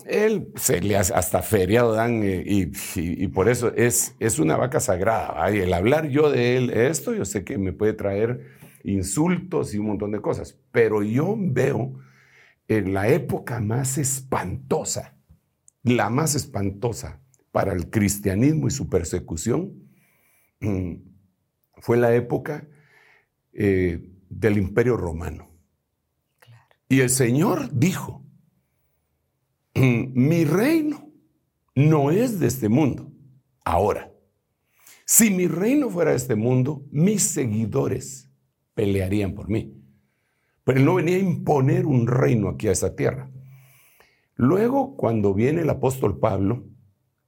Él 0.05 0.51
se 0.55 0.81
le 0.81 0.97
hasta 0.97 1.41
feriado 1.41 1.93
dan 1.93 2.23
eh, 2.23 2.43
y, 2.45 3.27
por 3.27 3.49
eso 3.49 3.73
es, 3.73 4.15
es 4.19 4.39
una 4.39 4.57
vaca 4.57 4.79
sagrada. 4.79 5.47
el 5.49 5.73
hablar 5.73 6.09
yo 6.09 6.29
de 6.29 6.57
él, 6.57 6.69
esto, 6.71 7.13
yo 7.13 7.25
sé 7.25 7.43
que 7.43 7.57
me 7.57 7.73
puede 7.73 7.93
traer 7.93 8.51
insultos 8.83 9.73
y 9.73 9.77
un 9.77 9.87
montón 9.87 10.11
de 10.11 10.21
cosas. 10.21 10.57
Pero 10.71 11.03
yo 11.03 11.35
veo 11.37 11.99
en 12.67 12.93
la 12.93 13.07
época 13.07 13.59
más 13.59 13.97
espantosa, 13.97 15.17
la 15.83 16.09
más 16.09 16.35
espantosa 16.35 17.21
para 17.51 17.73
el 17.73 17.89
cristianismo 17.89 18.67
y 18.67 18.71
su 18.71 18.89
persecución, 18.89 19.89
mm, 20.59 20.93
fue 21.81 21.97
la 21.97 22.15
época 22.15 22.67
eh, 23.53 24.09
del 24.29 24.57
imperio 24.57 24.97
romano. 24.97 25.49
Y 26.89 27.01
el 27.01 27.09
Señor 27.09 27.69
dijo, 27.71 28.22
mi 29.75 30.45
reino 30.45 31.09
no 31.75 32.11
es 32.11 32.39
de 32.39 32.47
este 32.47 32.69
mundo. 32.69 33.11
Ahora, 33.65 34.11
si 35.05 35.31
mi 35.31 35.47
reino 35.47 35.89
fuera 35.89 36.11
de 36.11 36.17
este 36.17 36.35
mundo, 36.35 36.85
mis 36.91 37.23
seguidores 37.23 38.29
pelearían 38.73 39.33
por 39.33 39.49
mí. 39.49 39.79
Pero 40.63 40.79
él 40.79 40.85
no 40.85 40.95
venía 40.95 41.17
a 41.17 41.19
imponer 41.19 41.85
un 41.85 42.07
reino 42.07 42.49
aquí 42.49 42.67
a 42.67 42.71
esta 42.71 42.95
tierra. 42.95 43.29
Luego, 44.35 44.95
cuando 44.95 45.33
viene 45.33 45.61
el 45.61 45.69
apóstol 45.69 46.19
Pablo, 46.19 46.65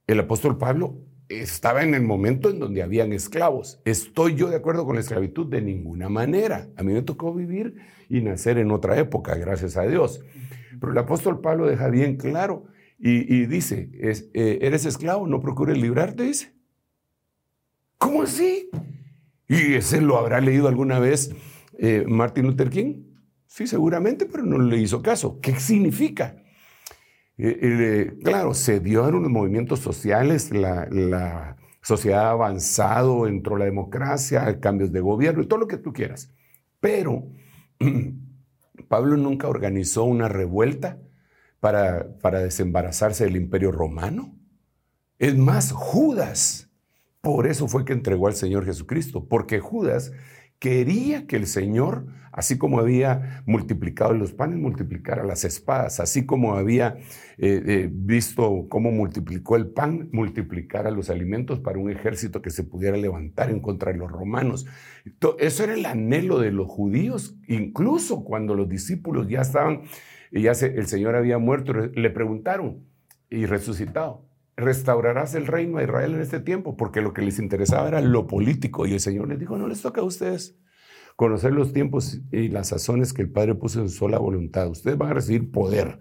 el 0.06 0.20
apóstol 0.20 0.58
Pablo 0.58 0.98
estaba 1.28 1.82
en 1.82 1.94
el 1.94 2.02
momento 2.02 2.50
en 2.50 2.58
donde 2.58 2.82
habían 2.82 3.12
esclavos. 3.12 3.80
¿Estoy 3.84 4.34
yo 4.34 4.48
de 4.48 4.56
acuerdo 4.56 4.86
con 4.86 4.94
la 4.94 5.00
esclavitud? 5.00 5.46
De 5.46 5.60
ninguna 5.60 6.08
manera. 6.08 6.68
A 6.76 6.82
mí 6.82 6.92
me 6.92 7.02
tocó 7.02 7.34
vivir 7.34 7.76
y 8.08 8.20
nacer 8.20 8.58
en 8.58 8.70
otra 8.70 8.98
época, 8.98 9.34
gracias 9.34 9.76
a 9.76 9.82
Dios. 9.82 10.22
Pero 10.80 10.92
el 10.92 10.98
apóstol 10.98 11.40
Pablo 11.40 11.66
deja 11.66 11.88
bien 11.88 12.16
claro 12.16 12.66
y, 12.98 13.46
dice, 13.46 13.90
eh, 13.92 14.58
¿eres 14.62 14.86
esclavo? 14.86 15.26
No 15.26 15.40
procures 15.40 15.76
librarte, 15.76 16.22
dice. 16.22 16.54
¿Cómo 17.98 18.22
así? 18.22 18.70
¿Y 19.48 19.74
ese 19.74 20.00
lo 20.00 20.18
habrá 20.18 20.40
leído 20.40 20.68
alguna 20.68 20.98
vez 20.98 21.34
eh, 21.78 22.04
Martin 22.08 22.46
Luther 22.46 22.70
King? 22.70 23.04
Sí, 23.46 23.66
seguramente, 23.66 24.26
pero 24.26 24.44
no 24.44 24.58
le 24.58 24.78
hizo 24.78 25.02
caso. 25.02 25.40
¿Qué 25.40 25.58
significa? 25.60 26.36
Eh, 27.38 28.16
claro, 28.24 28.54
se 28.54 28.80
dio 28.80 29.06
en 29.08 29.22
los 29.22 29.30
movimientos 29.30 29.80
sociales, 29.80 30.50
la, 30.52 31.56
sociedad 31.82 32.26
ha 32.26 32.30
avanzado, 32.30 33.28
entró 33.28 33.56
la 33.56 33.64
democracia, 33.66 34.58
cambios 34.58 34.90
de 34.90 35.00
gobierno 35.00 35.42
y 35.42 35.46
todo 35.46 35.60
lo 35.60 35.68
que 35.68 35.76
tú 35.76 35.92
quieras. 35.92 36.32
Pero 36.80 37.28
Pablo 38.88 39.16
nunca 39.16 39.48
organizó 39.48 40.04
una 40.04 40.28
revuelta 40.28 40.98
para, 41.60 42.18
para 42.18 42.40
desembarazarse 42.40 43.24
del 43.24 43.36
imperio 43.36 43.72
romano. 43.72 44.36
Es 45.18 45.36
más, 45.36 45.72
Judas 45.72 46.66
por 47.26 47.48
eso 47.48 47.66
fue 47.66 47.84
que 47.84 47.92
entregó 47.92 48.28
al 48.28 48.36
Señor 48.36 48.64
Jesucristo, 48.64 49.26
porque 49.26 49.58
Judas 49.58 50.12
quería 50.58 51.26
que 51.26 51.36
el 51.36 51.46
Señor, 51.46 52.06
así 52.32 52.58
como 52.58 52.80
había 52.80 53.42
multiplicado 53.46 54.12
los 54.12 54.32
panes, 54.32 54.58
multiplicara 54.58 55.24
las 55.24 55.44
espadas, 55.44 56.00
así 56.00 56.26
como 56.26 56.54
había 56.54 56.96
eh, 57.38 57.62
eh, 57.66 57.88
visto 57.90 58.66
cómo 58.68 58.90
multiplicó 58.90 59.56
el 59.56 59.68
pan, 59.68 60.08
multiplicara 60.12 60.90
los 60.90 61.10
alimentos 61.10 61.60
para 61.60 61.78
un 61.78 61.90
ejército 61.90 62.42
que 62.42 62.50
se 62.50 62.64
pudiera 62.64 62.96
levantar 62.96 63.50
en 63.50 63.60
contra 63.60 63.92
de 63.92 63.98
los 63.98 64.10
romanos. 64.10 64.66
Eso 65.38 65.64
era 65.64 65.74
el 65.74 65.86
anhelo 65.86 66.38
de 66.38 66.52
los 66.52 66.68
judíos, 66.68 67.38
incluso 67.46 68.24
cuando 68.24 68.54
los 68.54 68.68
discípulos 68.68 69.28
ya 69.28 69.42
estaban, 69.42 69.82
ya 70.32 70.52
el 70.52 70.86
Señor 70.86 71.14
había 71.14 71.38
muerto, 71.38 71.72
le 71.72 72.10
preguntaron 72.10 72.84
y 73.30 73.46
resucitado 73.46 74.26
restaurarás 74.56 75.34
el 75.34 75.46
reino 75.46 75.78
de 75.78 75.84
Israel 75.84 76.14
en 76.14 76.20
este 76.20 76.40
tiempo, 76.40 76.76
porque 76.76 77.00
lo 77.00 77.12
que 77.12 77.22
les 77.22 77.38
interesaba 77.38 77.88
era 77.88 78.00
lo 78.00 78.26
político. 78.26 78.86
Y 78.86 78.94
el 78.94 79.00
Señor 79.00 79.28
les 79.28 79.38
dijo, 79.38 79.58
no 79.58 79.68
les 79.68 79.82
toca 79.82 80.00
a 80.00 80.04
ustedes 80.04 80.58
conocer 81.16 81.52
los 81.52 81.72
tiempos 81.72 82.20
y 82.30 82.48
las 82.48 82.68
sazones 82.68 83.12
que 83.12 83.22
el 83.22 83.30
Padre 83.30 83.54
puso 83.54 83.80
en 83.80 83.88
su 83.88 83.98
sola 83.98 84.18
voluntad. 84.18 84.68
Ustedes 84.68 84.98
van 84.98 85.10
a 85.10 85.14
recibir 85.14 85.50
poder. 85.50 86.00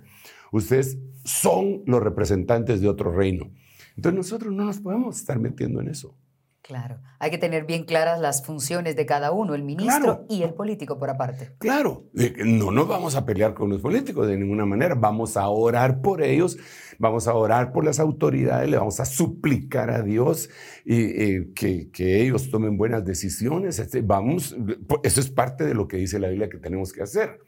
Ustedes 0.51 0.99
son 1.23 1.83
los 1.85 2.01
representantes 2.01 2.81
de 2.81 2.87
otro 2.87 3.11
reino. 3.11 3.51
Entonces 3.95 4.17
nosotros 4.17 4.53
no 4.53 4.65
nos 4.65 4.79
podemos 4.79 5.17
estar 5.17 5.39
metiendo 5.39 5.81
en 5.81 5.87
eso. 5.87 6.17
Claro, 6.65 6.99
hay 7.19 7.29
que 7.29 7.37
tener 7.37 7.65
bien 7.65 7.83
claras 7.83 8.19
las 8.19 8.43
funciones 8.43 8.95
de 8.95 9.05
cada 9.05 9.31
uno, 9.31 9.53
el 9.53 9.61
ministro 9.61 10.25
y 10.27 10.41
el 10.41 10.55
político 10.55 10.97
por 10.97 11.11
aparte. 11.11 11.51
Claro, 11.59 12.09
no 12.43 12.71
nos 12.71 12.87
vamos 12.87 13.13
a 13.13 13.23
pelear 13.23 13.53
con 13.53 13.69
los 13.69 13.81
políticos 13.81 14.27
de 14.27 14.35
ninguna 14.35 14.65
manera, 14.65 14.95
vamos 14.95 15.37
a 15.37 15.47
orar 15.47 16.01
por 16.01 16.23
ellos, 16.23 16.57
vamos 16.97 17.27
a 17.27 17.35
orar 17.35 17.71
por 17.71 17.85
las 17.85 17.99
autoridades, 17.99 18.67
le 18.67 18.77
vamos 18.77 18.99
a 18.99 19.05
suplicar 19.05 19.91
a 19.91 20.01
Dios 20.01 20.49
y, 20.83 21.53
que, 21.53 21.91
que, 21.91 22.23
ellos 22.23 22.49
tomen 22.49 22.77
buenas 22.77 23.05
decisiones. 23.05 23.77
Este, 23.77 24.01
vamos, 24.01 24.57
eso 25.03 25.19
es 25.19 25.29
parte 25.29 25.65
de 25.65 25.75
lo 25.75 25.87
que 25.87 25.97
dice 25.97 26.17
la 26.17 26.29
Biblia 26.29 26.49
que 26.49 26.57
tenemos 26.57 26.91
que 26.91 27.03
hacer. 27.03 27.41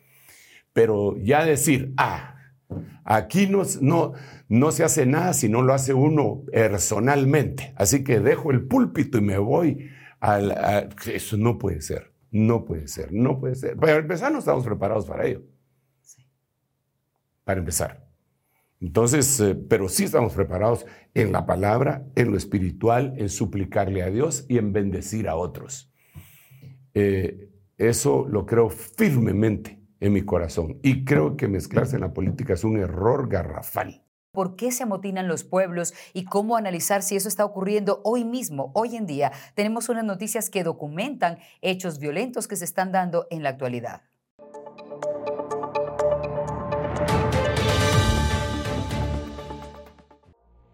Pero 0.73 1.17
ya 1.17 1.43
decir, 1.43 1.91
ah, 1.97 2.36
Aquí 3.03 3.47
no, 3.47 3.63
no, 3.81 4.13
no, 4.49 4.71
se 4.71 4.83
hace 4.83 5.05
nada 5.05 5.33
si 5.33 5.47
no 5.47 5.61
lo 5.61 5.73
hace 5.73 5.93
uno 5.93 6.43
personalmente. 6.51 7.73
Así 7.77 8.03
que 8.03 8.19
dejo 8.19 8.51
el 8.51 8.67
púlpito 8.67 9.17
y 9.17 9.21
me 9.21 9.37
voy 9.37 9.89
a, 10.19 10.89
Eso 11.05 11.37
no 11.37 11.57
puede 11.57 11.81
ser, 11.81 12.13
no 12.31 12.65
puede 12.65 12.87
ser, 12.87 13.13
no 13.13 13.39
puede 13.39 13.55
ser. 13.55 13.77
Para 13.77 13.95
empezar, 13.95 14.31
no 14.31 14.39
estamos 14.39 14.65
preparados 14.65 15.05
para 15.05 15.25
ello. 15.25 15.43
Para 17.45 17.59
empezar. 17.59 18.05
Entonces, 18.81 19.39
eh, 19.39 19.55
pero 19.55 19.89
sí 19.89 20.03
estamos 20.03 20.33
preparados 20.33 20.85
en 21.13 21.31
la 21.31 21.45
palabra, 21.45 22.05
en 22.15 22.31
lo 22.31 22.37
espiritual, 22.37 23.13
en 23.17 23.29
suplicarle 23.29 24.03
a 24.03 24.11
Dios 24.11 24.45
y 24.49 24.57
en 24.57 24.73
bendecir 24.73 25.29
a 25.29 25.35
otros. 25.35 25.91
Eh, 26.93 27.49
eso 27.77 28.27
lo 28.27 28.45
creo 28.45 28.69
firmemente 28.69 29.76
en 29.99 30.13
mi 30.13 30.23
corazón. 30.23 30.79
Y 30.83 31.05
creo 31.05 31.37
que 31.37 31.47
mezclarse 31.47 31.95
en 31.95 32.01
la 32.01 32.13
política 32.13 32.53
es 32.53 32.63
un 32.63 32.77
error 32.77 33.27
garrafal. 33.29 34.03
¿Por 34.31 34.55
qué 34.55 34.71
se 34.71 34.83
amotinan 34.83 35.27
los 35.27 35.43
pueblos 35.43 35.93
y 36.13 36.25
cómo 36.25 36.57
analizar 36.57 37.01
si 37.01 37.15
eso 37.15 37.27
está 37.27 37.43
ocurriendo 37.43 38.01
hoy 38.03 38.23
mismo, 38.23 38.71
hoy 38.75 38.95
en 38.95 39.07
día? 39.07 39.31
Tenemos 39.55 39.89
unas 39.89 40.03
noticias 40.03 40.49
que 40.49 40.63
documentan 40.63 41.39
hechos 41.61 41.97
violentos 41.97 42.47
que 42.47 42.55
se 42.55 42.65
están 42.65 42.91
dando 42.91 43.27
en 43.29 43.43
la 43.43 43.49
actualidad. 43.49 44.01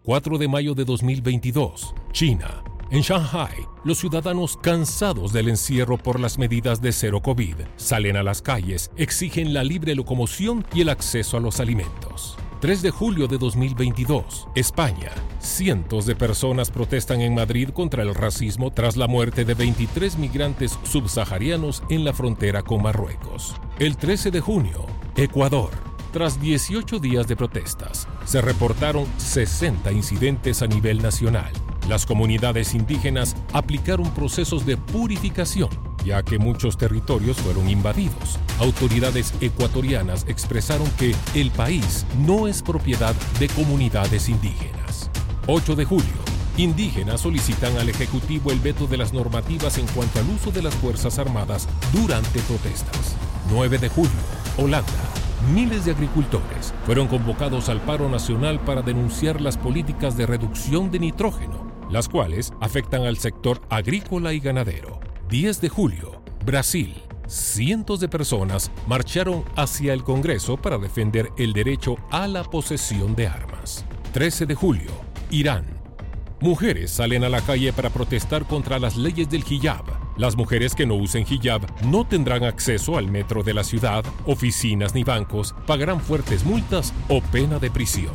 ...4 0.04 0.36
de 0.36 0.48
mayo 0.48 0.74
de 0.74 0.84
2022... 0.84 1.94
...China 2.12 2.62
en 2.94 3.00
Shanghai, 3.00 3.66
los 3.82 3.98
ciudadanos 3.98 4.56
cansados 4.56 5.32
del 5.32 5.48
encierro 5.48 5.98
por 5.98 6.20
las 6.20 6.38
medidas 6.38 6.80
de 6.80 6.92
cero 6.92 7.20
COVID 7.20 7.56
salen 7.76 8.16
a 8.16 8.22
las 8.22 8.40
calles, 8.40 8.92
exigen 8.96 9.52
la 9.52 9.64
libre 9.64 9.96
locomoción 9.96 10.64
y 10.72 10.82
el 10.82 10.88
acceso 10.88 11.36
a 11.36 11.40
los 11.40 11.58
alimentos. 11.58 12.36
3 12.60 12.82
de 12.82 12.90
julio 12.92 13.26
de 13.26 13.36
2022, 13.36 14.46
España. 14.54 15.10
Cientos 15.40 16.06
de 16.06 16.14
personas 16.14 16.70
protestan 16.70 17.20
en 17.20 17.34
Madrid 17.34 17.70
contra 17.70 18.04
el 18.04 18.14
racismo 18.14 18.70
tras 18.70 18.96
la 18.96 19.08
muerte 19.08 19.44
de 19.44 19.54
23 19.54 20.16
migrantes 20.18 20.78
subsaharianos 20.84 21.82
en 21.90 22.04
la 22.04 22.12
frontera 22.12 22.62
con 22.62 22.80
Marruecos. 22.80 23.56
El 23.80 23.96
13 23.96 24.30
de 24.30 24.40
junio, 24.40 24.86
Ecuador. 25.16 25.70
Tras 26.12 26.40
18 26.40 27.00
días 27.00 27.26
de 27.26 27.34
protestas, 27.34 28.06
se 28.24 28.40
reportaron 28.40 29.04
60 29.16 29.90
incidentes 29.90 30.62
a 30.62 30.68
nivel 30.68 31.02
nacional 31.02 31.50
las 31.88 32.06
comunidades 32.06 32.74
indígenas 32.74 33.36
aplicaron 33.52 34.10
procesos 34.14 34.64
de 34.64 34.76
purificación, 34.76 35.68
ya 36.04 36.22
que 36.22 36.38
muchos 36.38 36.78
territorios 36.78 37.36
fueron 37.36 37.68
invadidos. 37.68 38.38
Autoridades 38.58 39.34
ecuatorianas 39.40 40.24
expresaron 40.26 40.88
que 40.98 41.14
el 41.34 41.50
país 41.50 42.06
no 42.26 42.48
es 42.48 42.62
propiedad 42.62 43.14
de 43.38 43.48
comunidades 43.48 44.28
indígenas. 44.28 45.10
8 45.46 45.76
de 45.76 45.84
julio. 45.84 46.24
Indígenas 46.56 47.20
solicitan 47.20 47.76
al 47.76 47.88
Ejecutivo 47.88 48.50
el 48.50 48.60
veto 48.60 48.86
de 48.86 48.96
las 48.96 49.12
normativas 49.12 49.76
en 49.76 49.86
cuanto 49.88 50.20
al 50.20 50.30
uso 50.30 50.52
de 50.52 50.62
las 50.62 50.74
Fuerzas 50.76 51.18
Armadas 51.18 51.68
durante 51.92 52.40
protestas. 52.40 53.16
9 53.50 53.78
de 53.78 53.88
julio. 53.90 54.10
Holanda. 54.56 54.88
Miles 55.52 55.84
de 55.84 55.90
agricultores 55.90 56.72
fueron 56.86 57.08
convocados 57.08 57.68
al 57.68 57.80
paro 57.82 58.08
nacional 58.08 58.60
para 58.60 58.80
denunciar 58.80 59.42
las 59.42 59.58
políticas 59.58 60.16
de 60.16 60.24
reducción 60.24 60.90
de 60.90 61.00
nitrógeno 61.00 61.63
las 61.90 62.08
cuales 62.08 62.52
afectan 62.60 63.02
al 63.02 63.18
sector 63.18 63.60
agrícola 63.70 64.32
y 64.32 64.40
ganadero. 64.40 65.00
10 65.28 65.60
de 65.60 65.68
julio, 65.68 66.22
Brasil. 66.44 66.94
Cientos 67.26 68.00
de 68.00 68.08
personas 68.08 68.70
marcharon 68.86 69.44
hacia 69.56 69.94
el 69.94 70.04
Congreso 70.04 70.58
para 70.58 70.76
defender 70.76 71.30
el 71.38 71.54
derecho 71.54 71.96
a 72.10 72.28
la 72.28 72.44
posesión 72.44 73.16
de 73.16 73.26
armas. 73.26 73.84
13 74.12 74.46
de 74.46 74.54
julio, 74.54 74.90
Irán. 75.30 75.64
Mujeres 76.40 76.90
salen 76.90 77.24
a 77.24 77.30
la 77.30 77.40
calle 77.40 77.72
para 77.72 77.88
protestar 77.88 78.46
contra 78.46 78.78
las 78.78 78.96
leyes 78.96 79.30
del 79.30 79.44
hijab. 79.48 79.84
Las 80.18 80.36
mujeres 80.36 80.74
que 80.74 80.84
no 80.84 80.94
usen 80.94 81.24
hijab 81.28 81.62
no 81.86 82.06
tendrán 82.06 82.44
acceso 82.44 82.98
al 82.98 83.10
metro 83.10 83.42
de 83.42 83.54
la 83.54 83.64
ciudad, 83.64 84.04
oficinas 84.26 84.94
ni 84.94 85.02
bancos, 85.02 85.54
pagarán 85.66 86.00
fuertes 86.00 86.44
multas 86.44 86.92
o 87.08 87.22
pena 87.22 87.58
de 87.58 87.70
prisión. 87.70 88.14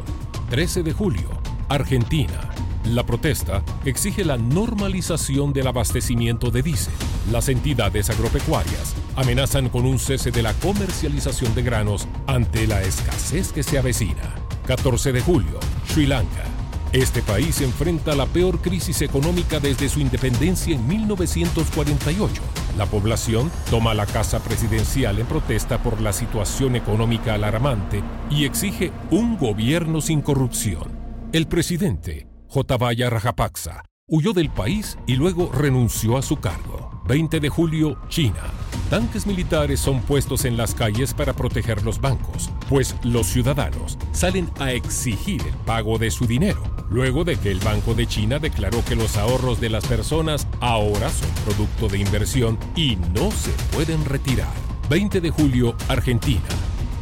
13 0.52 0.84
de 0.84 0.94
julio, 0.94 1.30
Argentina. 1.70 2.50
La 2.90 3.06
protesta 3.06 3.62
exige 3.86 4.26
la 4.26 4.38
normalización 4.38 5.54
del 5.54 5.68
abastecimiento 5.68 6.50
de 6.50 6.64
diésel. 6.64 6.94
Las 7.32 7.48
entidades 7.48 8.10
agropecuarias 8.10 8.96
amenazan 9.16 9.70
con 9.70 9.86
un 9.86 10.00
cese 10.00 10.32
de 10.32 10.42
la 10.42 10.56
comercialización 10.56 11.54
de 11.54 11.62
granos 11.62 12.08
ante 12.26 12.66
la 12.66 12.82
escasez 12.82 13.52
que 13.52 13.62
se 13.62 13.78
avecina. 13.78 14.34
14 14.66 15.12
de 15.12 15.22
julio, 15.22 15.60
Sri 15.88 16.08
Lanka. 16.08 16.46
Este 16.92 17.22
país 17.22 17.62
enfrenta 17.62 18.16
la 18.16 18.26
peor 18.26 18.60
crisis 18.60 19.04
económica 19.04 19.60
desde 19.60 19.88
su 19.88 20.00
independencia 20.00 20.74
en 20.74 20.88
1948. 20.88 22.42
La 22.76 22.88
población 22.88 23.52
toma 23.70 23.94
la 23.94 24.08
casa 24.08 24.40
presidencial 24.40 25.20
en 25.20 25.28
protesta 25.28 25.84
por 25.84 26.02
la 26.02 26.12
situación 26.12 26.76
económica 26.76 27.36
alarmante 27.36 28.02
y 28.32 28.46
exige 28.46 28.92
un 29.12 29.38
gobierno 29.38 30.02
sin 30.02 30.22
corrupción. 30.22 30.98
El 31.32 31.46
presidente 31.46 32.29
J. 32.52 32.78
Rajapaksa, 33.12 33.84
huyó 34.08 34.34
del 34.34 34.50
país 34.50 34.98
y 35.06 35.16
luego 35.18 35.52
renunció 35.54 36.18
a 36.18 36.24
su 36.24 36.38
cargo. 36.38 37.04
20 37.08 37.40
de 37.40 37.50
julio, 37.50 37.96
China. 38.10 38.42
Tanques 38.90 39.28
militares 39.28 39.80
son 39.80 40.02
puestos 40.02 40.46
en 40.46 40.58
las 40.58 40.74
calles 40.74 41.14
para 41.14 41.34
proteger 41.34 41.84
los 41.84 42.02
bancos, 42.02 42.50
pues 42.68 42.96
los 43.04 43.28
ciudadanos 43.28 44.00
salen 44.14 44.50
a 44.60 44.72
exigir 44.72 45.44
el 45.44 45.54
pago 45.66 46.00
de 46.00 46.10
su 46.10 46.26
dinero, 46.26 46.64
luego 46.90 47.24
de 47.24 47.38
que 47.38 47.52
el 47.52 47.60
Banco 47.60 47.94
de 47.94 48.08
China 48.08 48.40
declaró 48.40 48.84
que 48.84 48.96
los 48.96 49.16
ahorros 49.16 49.62
de 49.62 49.70
las 49.70 49.86
personas 49.86 50.48
ahora 50.60 51.10
son 51.10 51.30
producto 51.46 51.88
de 51.88 52.00
inversión 52.00 52.58
y 52.76 52.96
no 52.96 53.30
se 53.30 53.52
pueden 53.76 54.06
retirar. 54.06 54.54
20 54.90 55.22
de 55.22 55.30
julio, 55.30 55.76
Argentina. 55.88 56.42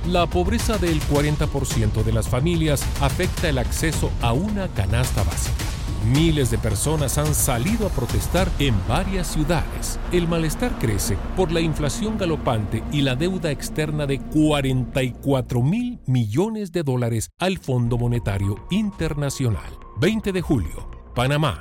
La 0.08 0.26
pobreza 0.26 0.78
del 0.78 1.02
40% 1.02 2.02
de 2.02 2.14
las 2.14 2.30
familias 2.30 2.82
afecta 3.02 3.50
el 3.50 3.58
acceso 3.58 4.10
a 4.22 4.32
una 4.32 4.70
canasta 4.70 5.22
básica. 5.24 5.66
Miles 6.14 6.50
de 6.50 6.58
personas 6.58 7.18
han 7.18 7.36
salido 7.36 7.88
a 7.88 7.90
protestar 7.90 8.48
en 8.58 8.74
varias 8.88 9.28
ciudades. 9.28 10.00
El 10.14 10.30
malestar 10.30 10.80
crece 10.80 11.18
por 11.36 11.52
la 11.52 11.60
inflación 11.60 12.18
galopante 12.18 12.84
y 12.94 13.02
la 13.02 13.18
deuda 13.18 13.52
externa 13.52 14.06
de 14.06 14.20
44 14.20 15.62
mil 15.62 16.00
millones 16.06 16.72
de 16.72 16.84
dólares 16.84 17.32
al 17.38 17.58
Fondo 17.58 17.98
Monetario 17.98 18.56
Internacional. 18.70 19.74
20 20.00 20.32
de 20.32 20.42
julio, 20.42 20.90
Panamá. 21.16 21.60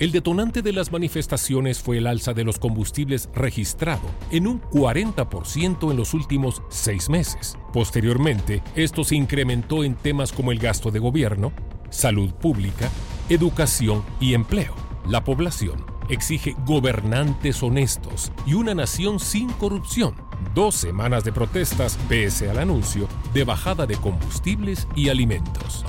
El 0.00 0.12
detonante 0.12 0.62
de 0.62 0.72
las 0.72 0.92
manifestaciones 0.92 1.80
fue 1.80 1.98
el 1.98 2.06
alza 2.06 2.32
de 2.32 2.42
los 2.42 2.58
combustibles 2.58 3.28
registrado 3.34 4.08
en 4.30 4.46
un 4.46 4.62
40% 4.62 5.90
en 5.90 5.96
los 5.98 6.14
últimos 6.14 6.62
seis 6.70 7.10
meses. 7.10 7.58
Posteriormente, 7.70 8.62
esto 8.74 9.04
se 9.04 9.16
incrementó 9.16 9.84
en 9.84 9.94
temas 9.94 10.32
como 10.32 10.52
el 10.52 10.58
gasto 10.58 10.90
de 10.90 11.00
gobierno, 11.00 11.52
salud 11.90 12.32
pública, 12.32 12.88
educación 13.28 14.02
y 14.20 14.32
empleo. 14.32 14.74
La 15.06 15.22
población 15.22 15.84
exige 16.08 16.56
gobernantes 16.64 17.62
honestos 17.62 18.32
y 18.46 18.54
una 18.54 18.74
nación 18.74 19.20
sin 19.20 19.50
corrupción. 19.50 20.14
Dos 20.54 20.76
semanas 20.76 21.24
de 21.24 21.32
protestas 21.32 21.98
pese 22.08 22.48
al 22.48 22.58
anuncio 22.58 23.06
de 23.34 23.44
bajada 23.44 23.84
de 23.86 23.96
combustibles 23.96 24.88
y 24.96 25.10
alimentos. 25.10 25.84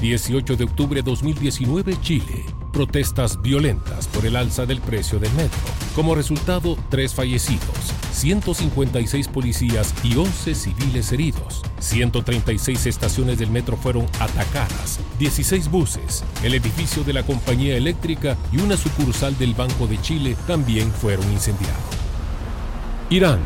18 0.00 0.56
de 0.56 0.64
octubre 0.64 1.02
de 1.02 1.10
2019, 1.10 1.96
Chile 2.00 2.44
protestas 2.74 3.40
violentas 3.40 4.08
por 4.08 4.26
el 4.26 4.34
alza 4.36 4.66
del 4.66 4.80
precio 4.80 5.20
del 5.20 5.32
metro. 5.34 5.60
Como 5.94 6.16
resultado, 6.16 6.76
tres 6.90 7.14
fallecidos, 7.14 7.94
156 8.12 9.28
policías 9.28 9.94
y 10.02 10.16
11 10.16 10.54
civiles 10.54 11.12
heridos. 11.12 11.62
136 11.78 12.86
estaciones 12.86 13.38
del 13.38 13.50
metro 13.50 13.76
fueron 13.76 14.06
atacadas, 14.18 14.98
16 15.20 15.70
buses, 15.70 16.24
el 16.42 16.54
edificio 16.54 17.04
de 17.04 17.12
la 17.12 17.22
compañía 17.22 17.76
eléctrica 17.76 18.36
y 18.52 18.58
una 18.58 18.76
sucursal 18.76 19.38
del 19.38 19.54
Banco 19.54 19.86
de 19.86 20.00
Chile 20.02 20.36
también 20.46 20.90
fueron 20.90 21.30
incendiados. 21.32 21.78
Irán. 23.08 23.38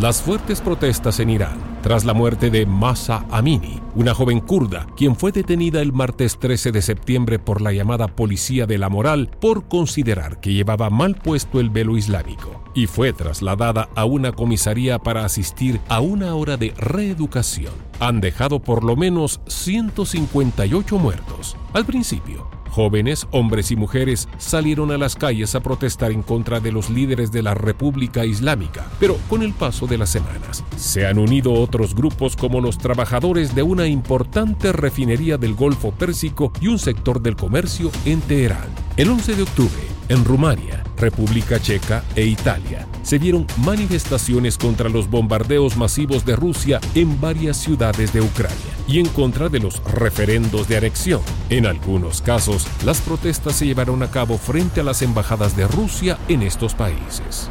Las 0.00 0.20
fuertes 0.20 0.60
protestas 0.60 1.20
en 1.20 1.30
Irán 1.30 1.75
tras 1.86 2.04
la 2.04 2.14
muerte 2.14 2.50
de 2.50 2.66
Masa 2.66 3.26
Amini, 3.30 3.80
una 3.94 4.12
joven 4.12 4.40
kurda, 4.40 4.88
quien 4.96 5.14
fue 5.14 5.30
detenida 5.30 5.80
el 5.80 5.92
martes 5.92 6.36
13 6.36 6.72
de 6.72 6.82
septiembre 6.82 7.38
por 7.38 7.60
la 7.60 7.72
llamada 7.72 8.08
Policía 8.08 8.66
de 8.66 8.76
la 8.76 8.88
Moral 8.88 9.30
por 9.40 9.68
considerar 9.68 10.40
que 10.40 10.52
llevaba 10.52 10.90
mal 10.90 11.14
puesto 11.14 11.60
el 11.60 11.70
velo 11.70 11.96
islámico 11.96 12.64
y 12.74 12.88
fue 12.88 13.12
trasladada 13.12 13.88
a 13.94 14.04
una 14.04 14.32
comisaría 14.32 14.98
para 14.98 15.24
asistir 15.24 15.80
a 15.88 16.00
una 16.00 16.34
hora 16.34 16.56
de 16.56 16.74
reeducación. 16.76 17.72
Han 18.00 18.20
dejado 18.20 18.58
por 18.58 18.82
lo 18.82 18.96
menos 18.96 19.40
158 19.46 20.98
muertos. 20.98 21.56
Al 21.72 21.86
principio, 21.86 22.48
Jóvenes, 22.76 23.26
hombres 23.30 23.70
y 23.70 23.76
mujeres 23.76 24.28
salieron 24.36 24.90
a 24.90 24.98
las 24.98 25.16
calles 25.16 25.54
a 25.54 25.60
protestar 25.60 26.12
en 26.12 26.20
contra 26.20 26.60
de 26.60 26.72
los 26.72 26.90
líderes 26.90 27.32
de 27.32 27.42
la 27.42 27.54
República 27.54 28.26
Islámica, 28.26 28.84
pero 29.00 29.16
con 29.30 29.42
el 29.42 29.54
paso 29.54 29.86
de 29.86 29.96
las 29.96 30.10
semanas 30.10 30.62
se 30.76 31.06
han 31.06 31.18
unido 31.18 31.54
otros 31.54 31.94
grupos 31.94 32.36
como 32.36 32.60
los 32.60 32.76
trabajadores 32.76 33.54
de 33.54 33.62
una 33.62 33.86
importante 33.86 34.72
refinería 34.72 35.38
del 35.38 35.54
Golfo 35.54 35.90
Pérsico 35.90 36.52
y 36.60 36.68
un 36.68 36.78
sector 36.78 37.22
del 37.22 37.34
comercio 37.34 37.90
en 38.04 38.20
Teherán. 38.20 38.68
El 38.98 39.08
11 39.08 39.36
de 39.36 39.42
octubre, 39.44 39.95
en 40.08 40.24
Rumania, 40.24 40.82
República 40.96 41.60
Checa 41.60 42.04
e 42.14 42.24
Italia 42.24 42.86
se 43.06 43.20
dieron 43.20 43.46
manifestaciones 43.58 44.58
contra 44.58 44.88
los 44.88 45.08
bombardeos 45.08 45.76
masivos 45.76 46.24
de 46.24 46.34
Rusia 46.34 46.80
en 46.96 47.20
varias 47.20 47.56
ciudades 47.56 48.12
de 48.12 48.20
Ucrania 48.20 48.56
y 48.88 48.98
en 48.98 49.06
contra 49.06 49.48
de 49.48 49.60
los 49.60 49.80
referendos 49.84 50.66
de 50.66 50.78
anexión. 50.78 51.20
En 51.48 51.66
algunos 51.66 52.20
casos, 52.20 52.66
las 52.84 53.00
protestas 53.00 53.54
se 53.54 53.66
llevaron 53.66 54.02
a 54.02 54.10
cabo 54.10 54.38
frente 54.38 54.80
a 54.80 54.84
las 54.84 55.02
embajadas 55.02 55.56
de 55.56 55.68
Rusia 55.68 56.18
en 56.26 56.42
estos 56.42 56.74
países. 56.74 57.48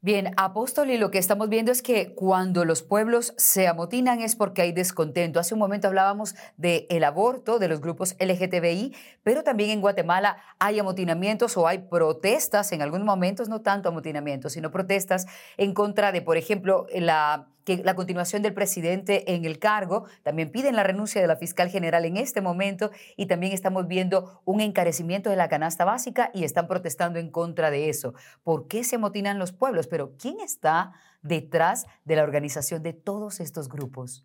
Bien, 0.00 0.32
apóstol, 0.36 0.90
y 0.90 0.96
lo 0.96 1.10
que 1.10 1.18
estamos 1.18 1.48
viendo 1.48 1.72
es 1.72 1.82
que 1.82 2.14
cuando 2.14 2.64
los 2.64 2.84
pueblos 2.84 3.34
se 3.36 3.66
amotinan 3.66 4.20
es 4.20 4.36
porque 4.36 4.62
hay 4.62 4.70
descontento. 4.70 5.40
Hace 5.40 5.54
un 5.54 5.58
momento 5.58 5.88
hablábamos 5.88 6.36
del 6.56 6.86
el 6.88 7.02
aborto, 7.02 7.58
de 7.58 7.66
los 7.66 7.80
grupos 7.80 8.14
LGTBI, 8.20 8.94
pero 9.24 9.42
también 9.42 9.70
en 9.70 9.80
Guatemala 9.80 10.36
hay 10.60 10.78
amotinamientos 10.78 11.56
o 11.56 11.66
hay 11.66 11.78
protestas, 11.78 12.70
en 12.70 12.80
algunos 12.80 13.06
momentos 13.06 13.48
no 13.48 13.60
tanto 13.60 13.88
amotinamientos, 13.88 14.52
sino 14.52 14.70
protestas 14.70 15.26
en 15.56 15.74
contra 15.74 16.12
de, 16.12 16.22
por 16.22 16.36
ejemplo, 16.36 16.86
la 16.94 17.48
que 17.68 17.82
la 17.84 17.94
continuación 17.94 18.40
del 18.40 18.54
presidente 18.54 19.34
en 19.34 19.44
el 19.44 19.58
cargo. 19.58 20.06
También 20.22 20.50
piden 20.50 20.74
la 20.74 20.84
renuncia 20.84 21.20
de 21.20 21.26
la 21.26 21.36
fiscal 21.36 21.68
general 21.68 22.06
en 22.06 22.16
este 22.16 22.40
momento 22.40 22.90
y 23.14 23.26
también 23.26 23.52
estamos 23.52 23.86
viendo 23.86 24.40
un 24.46 24.62
encarecimiento 24.62 25.28
de 25.28 25.36
la 25.36 25.50
canasta 25.50 25.84
básica 25.84 26.30
y 26.32 26.44
están 26.44 26.66
protestando 26.66 27.18
en 27.18 27.30
contra 27.30 27.70
de 27.70 27.90
eso. 27.90 28.14
¿Por 28.42 28.68
qué 28.68 28.84
se 28.84 28.96
amotinan 28.96 29.38
los 29.38 29.52
pueblos? 29.52 29.86
Pero 29.86 30.16
¿quién 30.16 30.40
está 30.40 30.92
detrás 31.20 31.84
de 32.06 32.16
la 32.16 32.22
organización 32.22 32.82
de 32.82 32.94
todos 32.94 33.38
estos 33.38 33.68
grupos? 33.68 34.24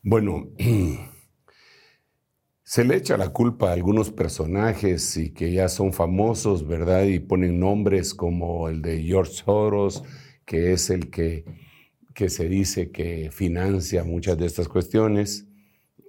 Bueno, 0.00 0.48
se 2.62 2.82
le 2.82 2.96
echa 2.96 3.18
la 3.18 3.28
culpa 3.28 3.68
a 3.68 3.74
algunos 3.74 4.10
personajes 4.10 5.18
y 5.18 5.34
que 5.34 5.52
ya 5.52 5.68
son 5.68 5.92
famosos, 5.92 6.66
¿verdad? 6.66 7.02
Y 7.02 7.18
ponen 7.18 7.60
nombres 7.60 8.14
como 8.14 8.70
el 8.70 8.80
de 8.80 9.02
George 9.02 9.32
Soros, 9.32 10.02
que 10.46 10.72
es 10.72 10.88
el 10.88 11.10
que 11.10 11.67
que 12.18 12.30
se 12.30 12.48
dice 12.48 12.90
que 12.90 13.30
financia 13.30 14.02
muchas 14.02 14.36
de 14.36 14.46
estas 14.46 14.66
cuestiones. 14.66 15.46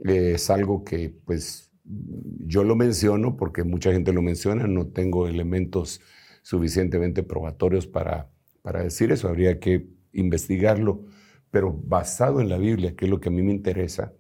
es 0.04 0.50
algo 0.50 0.84
que 0.84 1.14
pues 1.24 1.72
yo 1.84 2.64
lo 2.64 2.76
menciono 2.76 3.38
porque 3.38 3.64
mucha 3.64 3.92
gente 3.92 4.12
lo 4.12 4.24
menciona, 4.24 4.66
no 4.66 4.88
tengo 4.88 5.28
elementos 5.28 6.02
suficientemente 6.42 7.22
probatorios 7.22 7.86
para, 7.86 8.32
para 8.64 8.82
decir 8.82 9.12
eso, 9.12 9.28
habría 9.28 9.60
que 9.60 9.88
investigarlo, 10.12 11.06
pero 11.52 11.72
basado 11.72 12.42
en 12.42 12.50
la 12.50 12.58
Biblia, 12.58 12.96
que 12.96 13.06
es 13.06 13.12
lo 13.12 13.20
que 13.20 13.30
a 13.30 13.32
mí 13.32 13.44
me 13.44 13.52
interesa, 13.52 14.12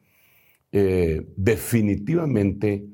eh, 0.72 1.26
definitivamente 1.38 2.86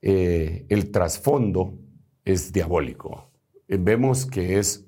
eh, 0.00 0.64
el 0.70 0.90
trasfondo 0.90 1.78
es 2.24 2.50
diabólico. 2.50 3.30
vemos 3.68 4.24
que 4.24 4.58
es 4.58 4.86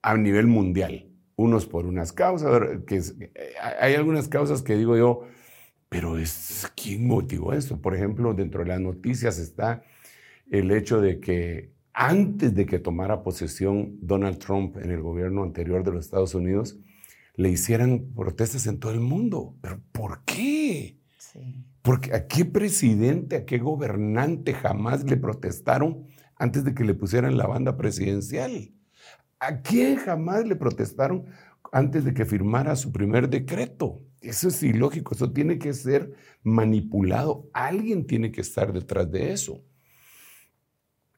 a 0.00 0.16
nivel 0.16 0.46
mundial 0.46 1.07
unos 1.38 1.66
por 1.66 1.86
unas 1.86 2.12
causas, 2.12 2.82
que 2.84 2.96
eh, 2.96 3.32
hay 3.80 3.94
algunas 3.94 4.26
causas 4.26 4.60
que 4.60 4.76
digo 4.76 4.96
yo, 4.96 5.22
pero 5.88 6.18
es, 6.18 6.70
¿quién 6.74 7.06
motivó 7.06 7.52
esto? 7.52 7.80
Por 7.80 7.94
ejemplo, 7.94 8.34
dentro 8.34 8.62
de 8.62 8.68
las 8.68 8.80
noticias 8.80 9.38
está 9.38 9.82
el 10.50 10.72
hecho 10.72 11.00
de 11.00 11.20
que 11.20 11.72
antes 11.94 12.54
de 12.54 12.66
que 12.66 12.80
tomara 12.80 13.22
posesión 13.22 13.98
Donald 14.02 14.38
Trump 14.38 14.78
en 14.78 14.90
el 14.90 15.00
gobierno 15.00 15.44
anterior 15.44 15.84
de 15.84 15.92
los 15.92 16.06
Estados 16.06 16.34
Unidos, 16.34 16.76
le 17.36 17.50
hicieran 17.50 18.12
protestas 18.16 18.66
en 18.66 18.80
todo 18.80 18.90
el 18.90 19.00
mundo. 19.00 19.54
¿Pero 19.60 19.80
por 19.92 20.24
qué? 20.24 20.98
Porque 21.82 22.14
a 22.14 22.26
qué 22.26 22.44
presidente, 22.46 23.36
a 23.36 23.44
qué 23.44 23.58
gobernante 23.58 24.54
jamás 24.54 25.04
le 25.04 25.16
protestaron 25.16 26.08
antes 26.34 26.64
de 26.64 26.74
que 26.74 26.82
le 26.82 26.94
pusieran 26.94 27.36
la 27.36 27.46
banda 27.46 27.76
presidencial? 27.76 28.72
¿A 29.40 29.60
quién 29.62 29.96
jamás 29.96 30.46
le 30.46 30.56
protestaron 30.56 31.26
antes 31.70 32.04
de 32.04 32.14
que 32.14 32.24
firmara 32.24 32.74
su 32.76 32.92
primer 32.92 33.28
decreto? 33.28 34.02
Eso 34.20 34.48
es 34.48 34.62
ilógico, 34.62 35.14
eso 35.14 35.32
tiene 35.32 35.58
que 35.58 35.72
ser 35.74 36.12
manipulado. 36.42 37.48
Alguien 37.52 38.06
tiene 38.06 38.32
que 38.32 38.40
estar 38.40 38.72
detrás 38.72 39.10
de 39.10 39.32
eso. 39.32 39.62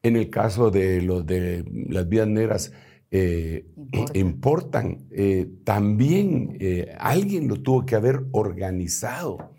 En 0.02 0.16
el 0.16 0.28
caso 0.30 0.70
de, 0.70 1.02
los 1.02 1.26
de 1.26 1.64
las 1.88 2.08
vías 2.08 2.28
negras, 2.28 2.72
eh, 3.10 3.66
importan. 4.14 5.08
Eh, 5.10 5.50
también 5.64 6.56
eh, 6.60 6.94
alguien 6.98 7.48
lo 7.48 7.56
tuvo 7.56 7.84
que 7.84 7.96
haber 7.96 8.26
organizado. 8.32 9.54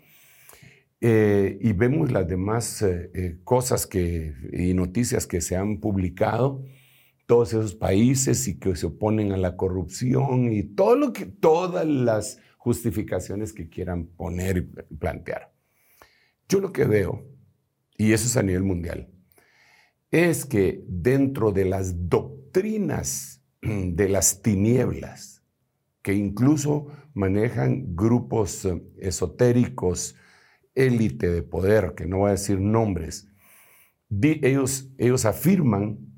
y 1.00 1.72
vemos 1.72 2.12
las 2.12 2.28
demás 2.28 2.84
cosas 3.42 3.88
que, 3.88 4.34
y 4.52 4.72
noticias 4.72 5.26
que 5.26 5.40
se 5.40 5.56
han 5.56 5.80
publicado 5.80 6.62
todos 7.26 7.52
esos 7.52 7.74
países 7.74 8.46
y 8.48 8.58
que 8.58 8.76
se 8.76 8.86
oponen 8.86 9.32
a 9.32 9.36
la 9.36 9.56
corrupción 9.56 10.52
y 10.52 10.62
todo 10.62 10.96
lo 10.96 11.12
que, 11.12 11.26
todas 11.26 11.86
las 11.86 12.38
justificaciones 12.58 13.52
que 13.52 13.68
quieran 13.68 14.06
poner 14.06 14.68
y 14.90 14.94
plantear. 14.96 15.52
Yo 16.48 16.60
lo 16.60 16.72
que 16.72 16.84
veo, 16.84 17.24
y 17.96 18.12
eso 18.12 18.26
es 18.26 18.36
a 18.36 18.42
nivel 18.42 18.62
mundial, 18.62 19.08
es 20.10 20.44
que 20.44 20.84
dentro 20.86 21.52
de 21.52 21.64
las 21.64 22.08
doctrinas 22.08 23.42
de 23.62 24.08
las 24.08 24.42
tinieblas, 24.42 25.42
que 26.02 26.14
incluso 26.14 26.88
manejan 27.14 27.94
grupos 27.94 28.64
eh, 28.64 28.82
esotéricos, 28.98 30.16
élite 30.74 31.30
de 31.30 31.42
poder, 31.42 31.94
que 31.94 32.06
no 32.06 32.18
voy 32.18 32.28
a 32.28 32.32
decir 32.32 32.60
nombres, 32.60 33.28
ellos, 34.20 34.90
ellos 34.98 35.24
afirman 35.24 36.11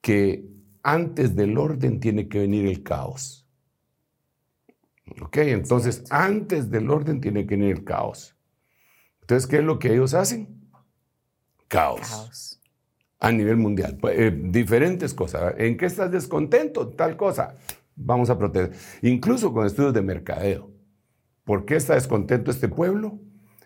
que 0.00 0.48
antes 0.82 1.36
del 1.36 1.58
orden 1.58 2.00
tiene 2.00 2.28
que 2.28 2.40
venir 2.40 2.66
el 2.66 2.82
caos. 2.82 3.46
¿Ok? 5.20 5.38
Entonces, 5.38 6.04
antes 6.10 6.70
del 6.70 6.90
orden 6.90 7.20
tiene 7.20 7.46
que 7.46 7.56
venir 7.56 7.76
el 7.76 7.84
caos. 7.84 8.36
Entonces, 9.22 9.46
¿qué 9.48 9.58
es 9.58 9.64
lo 9.64 9.78
que 9.78 9.92
ellos 9.92 10.14
hacen? 10.14 10.70
Caos. 11.68 12.60
A 13.18 13.30
nivel 13.32 13.56
mundial. 13.56 13.98
Pues, 14.00 14.18
eh, 14.18 14.30
diferentes 14.30 15.12
cosas. 15.14 15.54
¿En 15.58 15.76
qué 15.76 15.86
estás 15.86 16.10
descontento? 16.10 16.88
Tal 16.88 17.16
cosa. 17.16 17.54
Vamos 17.94 18.30
a 18.30 18.38
proteger. 18.38 18.72
Incluso 19.02 19.52
con 19.52 19.66
estudios 19.66 19.92
de 19.92 20.02
mercadeo. 20.02 20.70
¿Por 21.44 21.64
qué 21.64 21.76
está 21.76 21.94
descontento 21.94 22.50
este 22.50 22.68
pueblo? 22.68 23.18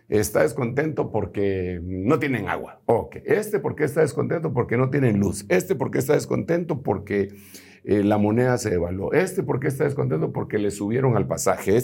Está 0.08 0.42
descontento 0.42 1.10
porque 1.10 1.80
no 1.82 2.18
tienen 2.18 2.48
agua. 2.48 2.82
Ok, 2.86 3.16
este 3.24 3.58
porque 3.58 3.84
está 3.84 4.00
descontento 4.00 4.52
porque 4.52 4.76
no 4.76 4.90
tienen 4.90 5.18
luz. 5.18 5.46
Este 5.48 5.74
porque 5.74 5.98
está 5.98 6.14
descontento 6.14 6.82
porque 6.82 7.34
eh, 7.84 8.02
la 8.02 8.18
moneda 8.18 8.58
se 8.58 8.70
devaluó. 8.70 9.12
Este 9.12 9.42
porque 9.42 9.68
está 9.68 9.84
descontento 9.84 10.32
porque 10.32 10.58
le 10.58 10.70
subieron 10.70 11.16
al 11.16 11.26
pasaje. 11.26 11.78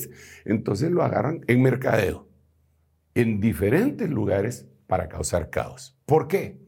Entonces 0.45 0.91
lo 0.91 1.03
agarran 1.03 1.41
en 1.47 1.62
mercadeo, 1.62 2.29
en 3.14 3.41
diferentes 3.41 4.09
lugares 4.11 4.66
para 4.87 5.09
causar 5.09 5.51
caos. 5.51 5.99
¿Por 6.07 6.29
qué? 6.29 6.61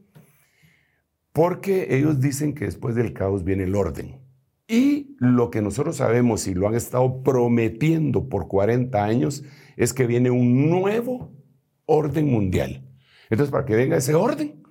Porque 1.31 1.95
ellos 1.97 2.19
dicen 2.19 2.53
que 2.53 2.65
después 2.65 2.95
del 2.95 3.13
caos 3.13 3.43
viene 3.43 3.63
el 3.63 3.75
orden. 3.75 4.21
Y 4.67 5.15
lo 5.19 5.51
que 5.51 5.61
nosotros 5.61 5.97
sabemos 5.97 6.47
y 6.47 6.53
lo 6.53 6.67
han 6.67 6.75
estado 6.75 7.21
prometiendo 7.21 8.29
por 8.29 8.47
40 8.47 9.03
años 9.03 9.43
es 9.75 9.93
que 9.93 10.07
viene 10.07 10.31
un 10.31 10.69
nuevo 10.69 11.31
orden 11.85 12.31
mundial. 12.31 12.87
Entonces, 13.29 13.51
para 13.51 13.65
que 13.65 13.75
venga 13.75 13.97
ese 13.97 14.15
orden, 14.15 14.63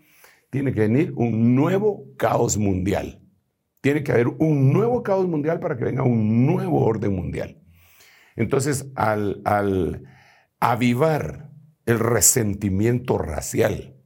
tiene 0.50 0.72
que 0.72 0.80
venir 0.80 1.12
un 1.16 1.54
nuevo 1.54 2.04
caos 2.16 2.58
mundial. 2.58 3.20
Tiene 3.80 4.04
que 4.04 4.12
haber 4.12 4.28
un 4.28 4.72
nuevo 4.72 5.02
caos 5.02 5.26
mundial 5.26 5.58
para 5.58 5.76
que 5.76 5.84
venga 5.84 6.02
un 6.02 6.46
nuevo 6.46 6.84
orden 6.84 7.14
mundial. 7.14 7.62
Entonces, 8.36 8.86
al, 8.94 9.42
avivar 10.60 11.50
el 11.86 11.98
resentimiento 11.98 13.18
racial, 13.18 13.96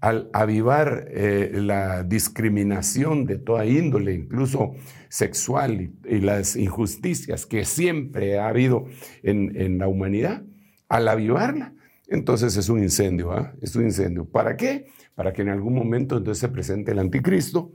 al 0.00 0.28
avivar 0.32 1.06
eh, 1.10 1.52
la 1.54 2.02
discriminación 2.02 3.24
de 3.24 3.38
toda 3.38 3.64
índole, 3.64 4.14
incluso 4.14 4.72
sexual, 5.08 5.92
y, 6.04 6.18
las 6.18 6.56
injusticias 6.56 7.46
que 7.46 7.64
siempre 7.64 8.38
ha 8.38 8.48
habido 8.48 8.86
en, 9.22 9.78
la 9.78 9.88
humanidad, 9.88 10.42
al 10.88 11.08
avivarla, 11.08 11.75
entonces 12.06 12.56
es 12.56 12.68
un 12.68 12.82
incendio, 12.82 13.32
¿ah? 13.32 13.54
es 13.60 13.74
un 13.76 13.84
incendio. 13.84 14.24
¿Para 14.24 14.56
qué? 14.56 14.86
Para 15.14 15.32
que 15.32 15.42
en 15.42 15.48
algún 15.48 15.74
momento 15.74 16.16
entonces 16.16 16.40
se 16.40 16.48
presente 16.48 16.92
el 16.92 16.98
anticristo 16.98 17.72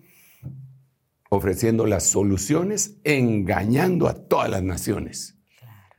ofreciendo 1.29 1.87
las 1.87 2.03
soluciones, 2.03 2.99
engañando 3.03 4.07
a 4.07 4.13
todas 4.13 4.49
las 4.49 4.63
naciones 4.63 5.41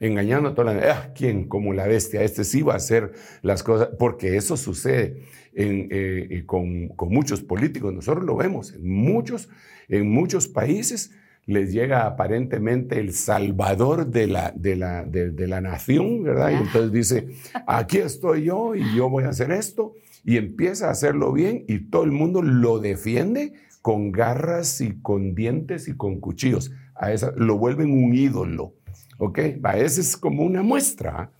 engañando 0.02 0.48
a 0.48 0.54
todas 0.54 0.74
las... 0.74 0.84
Ah, 0.84 1.12
¿Quién? 1.14 1.46
Como 1.46 1.72
la 1.72 1.86
bestia, 1.86 2.22
este 2.22 2.42
sí 2.42 2.62
va 2.62 2.74
a 2.74 2.76
hacer 2.76 3.12
las 3.40 3.62
cosas, 3.62 3.90
porque 3.98 4.36
eso 4.36 4.56
sucede 4.56 5.22
eh, 5.54 6.42
con, 6.44 6.92
muchos 7.08 7.42
políticos, 7.42 7.94
nosotros 7.94 8.24
lo 8.24 8.36
vemos, 8.36 8.72
en 8.74 8.88
muchos, 8.88 9.48
en 9.88 10.10
muchos 10.10 10.48
países 10.48 11.12
les 11.46 11.72
llega 11.72 12.06
aparentemente 12.06 13.00
el 13.00 13.12
salvador 13.12 14.06
de 14.06 14.26
la, 14.28 14.52
de 14.54 14.76
la, 14.76 15.04
de, 15.04 15.46
la 15.46 15.60
nación, 15.60 16.22
¿verdad? 16.22 16.50
Y 16.50 16.54
entonces 16.54 16.92
dice, 16.92 17.28
aquí 17.66 17.98
estoy 17.98 18.44
yo 18.44 18.74
y 18.74 18.96
yo 18.96 19.10
voy 19.10 19.24
a 19.24 19.30
hacer 19.30 19.50
esto, 19.50 19.94
y 20.24 20.36
empieza 20.36 20.88
a 20.88 20.90
hacerlo 20.90 21.32
bien 21.32 21.64
y 21.68 21.90
todo 21.90 22.04
el 22.04 22.12
mundo 22.12 22.42
lo 22.42 22.78
defiende 22.78 23.54
con 23.80 24.12
garras 24.12 24.80
y 24.80 25.00
con 25.00 25.34
dientes 25.34 25.88
y 25.88 25.96
con 25.96 26.20
cuchillos. 26.20 26.72
A 26.94 27.12
esa, 27.12 27.32
lo 27.36 27.58
vuelven 27.58 27.90
un 27.90 28.14
ídolo. 28.14 28.74
¿Ok? 29.18 29.38
Esa 29.38 30.00
es 30.00 30.16
como 30.16 30.44
una 30.44 30.62
muestra. 30.62 31.32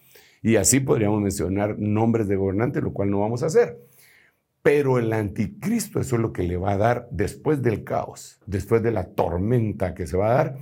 Y 0.43 0.57
así 0.57 0.81
podríamos 0.81 1.21
mencionar 1.21 1.79
nombres 1.79 2.27
de 2.27 2.37
gobernantes, 2.37 2.83
lo 2.83 2.93
cual 2.93 3.11
no 3.11 3.21
vamos 3.21 3.45
a 3.45 3.47
hacer. 3.47 3.79
Pero 4.63 4.99
el 4.99 5.13
anticristo, 5.13 6.01
eso 6.01 6.17
es 6.17 6.23
lo 6.23 6.33
que 6.33 6.45
le 6.45 6.57
va 6.57 6.73
a 6.73 6.77
dar 6.77 7.09
después 7.11 7.63
del 7.63 7.83
caos, 7.83 8.41
después 8.47 8.83
de 8.83 8.93
la 8.93 9.09
tormenta 9.11 9.95
que 9.95 10.07
se 10.07 10.17
va 10.17 10.31
a 10.31 10.35
dar. 10.35 10.57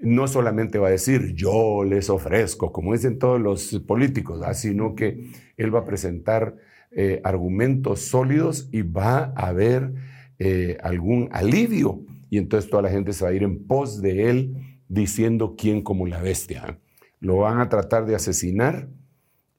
No 0.00 0.28
solamente 0.28 0.78
va 0.78 0.88
a 0.88 0.92
decir, 0.92 1.34
yo 1.34 1.82
les 1.82 2.10
ofrezco, 2.10 2.72
como 2.72 2.92
dicen 2.92 3.18
todos 3.18 3.40
los 3.40 3.80
políticos, 3.86 4.40
sino 4.56 4.94
que 4.94 5.30
él 5.56 5.74
va 5.74 5.80
a 5.80 5.84
presentar 5.84 6.56
eh, 6.92 7.20
argumentos 7.24 8.02
sólidos 8.02 8.68
y 8.70 8.82
va 8.82 9.32
a 9.34 9.48
haber 9.48 9.92
eh, 10.38 10.78
algún 10.82 11.28
alivio. 11.32 12.04
Y 12.30 12.38
entonces 12.38 12.70
toda 12.70 12.82
la 12.82 12.90
gente 12.90 13.12
se 13.12 13.24
va 13.24 13.30
a 13.30 13.34
ir 13.34 13.42
en 13.42 13.66
pos 13.66 14.00
de 14.00 14.30
él 14.30 14.78
diciendo 14.88 15.56
quién 15.58 15.82
como 15.82 16.06
la 16.06 16.20
bestia. 16.22 16.78
Lo 17.18 17.38
van 17.38 17.58
a 17.58 17.68
tratar 17.68 18.06
de 18.06 18.14
asesinar 18.14 18.88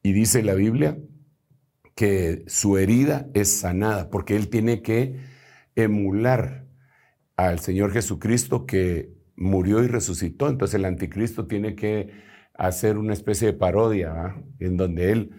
y 0.01 0.13
dice 0.13 0.43
la 0.43 0.53
Biblia 0.53 0.97
que 1.95 2.43
su 2.47 2.77
herida 2.77 3.27
es 3.33 3.49
sanada 3.59 4.09
porque 4.09 4.35
él 4.35 4.49
tiene 4.49 4.81
que 4.81 5.15
emular 5.75 6.65
al 7.37 7.59
Señor 7.59 7.91
Jesucristo 7.91 8.65
que 8.65 9.13
murió 9.35 9.83
y 9.83 9.87
resucitó. 9.87 10.49
Entonces 10.49 10.75
el 10.75 10.85
anticristo 10.85 11.47
tiene 11.47 11.75
que 11.75 12.11
hacer 12.53 12.97
una 12.97 13.13
especie 13.13 13.47
de 13.47 13.53
parodia 13.53 14.35
en 14.59 14.77
donde 14.77 15.11
él 15.11 15.31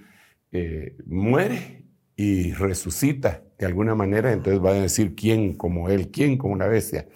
eh, 0.52 0.96
muere 1.06 1.84
y 2.16 2.52
resucita 2.52 3.42
de 3.58 3.66
alguna 3.66 3.94
manera. 3.94 4.32
Entonces 4.32 4.62
va 4.64 4.70
a 4.70 4.74
decir 4.74 5.14
quién 5.14 5.54
como 5.54 5.88
él, 5.88 6.10
quién 6.10 6.38
como 6.38 6.56
la 6.56 6.66
bestia. 6.66 7.08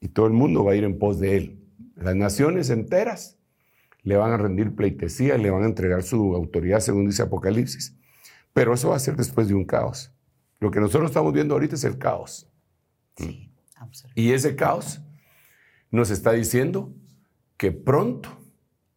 Y 0.00 0.08
todo 0.08 0.26
el 0.26 0.32
mundo 0.32 0.64
va 0.64 0.72
a 0.72 0.76
ir 0.76 0.84
en 0.84 0.98
pos 0.98 1.18
de 1.20 1.36
él. 1.36 1.58
Las 1.96 2.14
naciones 2.14 2.70
enteras 2.70 3.38
le 4.02 4.16
van 4.16 4.32
a 4.32 4.36
rendir 4.36 4.74
pleitesía, 4.74 5.36
le 5.36 5.50
van 5.50 5.64
a 5.64 5.66
entregar 5.66 6.02
su 6.02 6.34
autoridad, 6.34 6.80
según 6.80 7.06
dice 7.06 7.22
Apocalipsis. 7.22 7.98
Pero 8.58 8.74
eso 8.74 8.88
va 8.88 8.96
a 8.96 8.98
ser 8.98 9.14
después 9.14 9.46
de 9.46 9.54
un 9.54 9.64
caos. 9.64 10.12
Lo 10.58 10.72
que 10.72 10.80
nosotros 10.80 11.10
estamos 11.12 11.32
viendo 11.32 11.54
ahorita 11.54 11.76
es 11.76 11.84
el 11.84 11.96
caos. 11.96 12.50
Sí, 13.16 13.54
y 14.16 14.32
ese 14.32 14.56
caos 14.56 15.00
nos 15.92 16.10
está 16.10 16.32
diciendo 16.32 16.92
que 17.56 17.70
pronto 17.70 18.36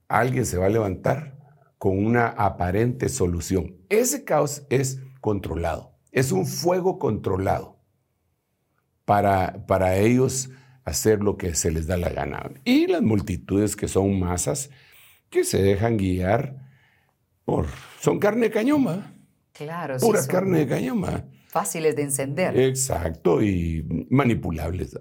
alguien 0.07 0.47
se 0.47 0.57
va 0.57 0.66
a 0.66 0.70
levantar 0.70 1.38
con 1.78 2.03
una 2.03 2.30
aparente 2.30 3.07
solución. 3.07 3.78
Ese 3.89 4.24
caos 4.24 4.66
es 4.72 4.99
controlado, 5.20 5.95
es 6.12 6.32
un 6.32 6.47
fuego 6.47 6.97
controlado 6.97 7.78
para, 9.05 9.68
para 9.68 9.95
ellos 9.97 10.49
hacer 10.86 11.22
lo 11.22 11.38
que 11.38 11.53
se 11.53 11.70
les 11.70 11.86
da 11.86 11.97
la 11.97 12.09
gana. 12.09 12.49
Y 12.64 12.88
las 12.88 13.03
multitudes 13.03 13.76
que 13.76 13.88
son 13.88 14.20
masas 14.20 14.72
que 15.30 15.43
se 15.43 15.62
dejan 15.62 15.97
guiar 15.97 16.68
por... 17.45 17.68
Son 17.99 18.18
carne 18.18 18.49
cañoma. 18.49 19.11
Claro, 19.53 19.97
Pura 19.97 20.25
carne 20.27 20.59
de 20.59 20.67
cañoma. 20.67 21.25
Fáciles 21.47 21.95
de 21.95 22.03
encender. 22.03 22.57
Exacto, 22.57 23.41
y 23.41 24.07
manipulables. 24.09 24.97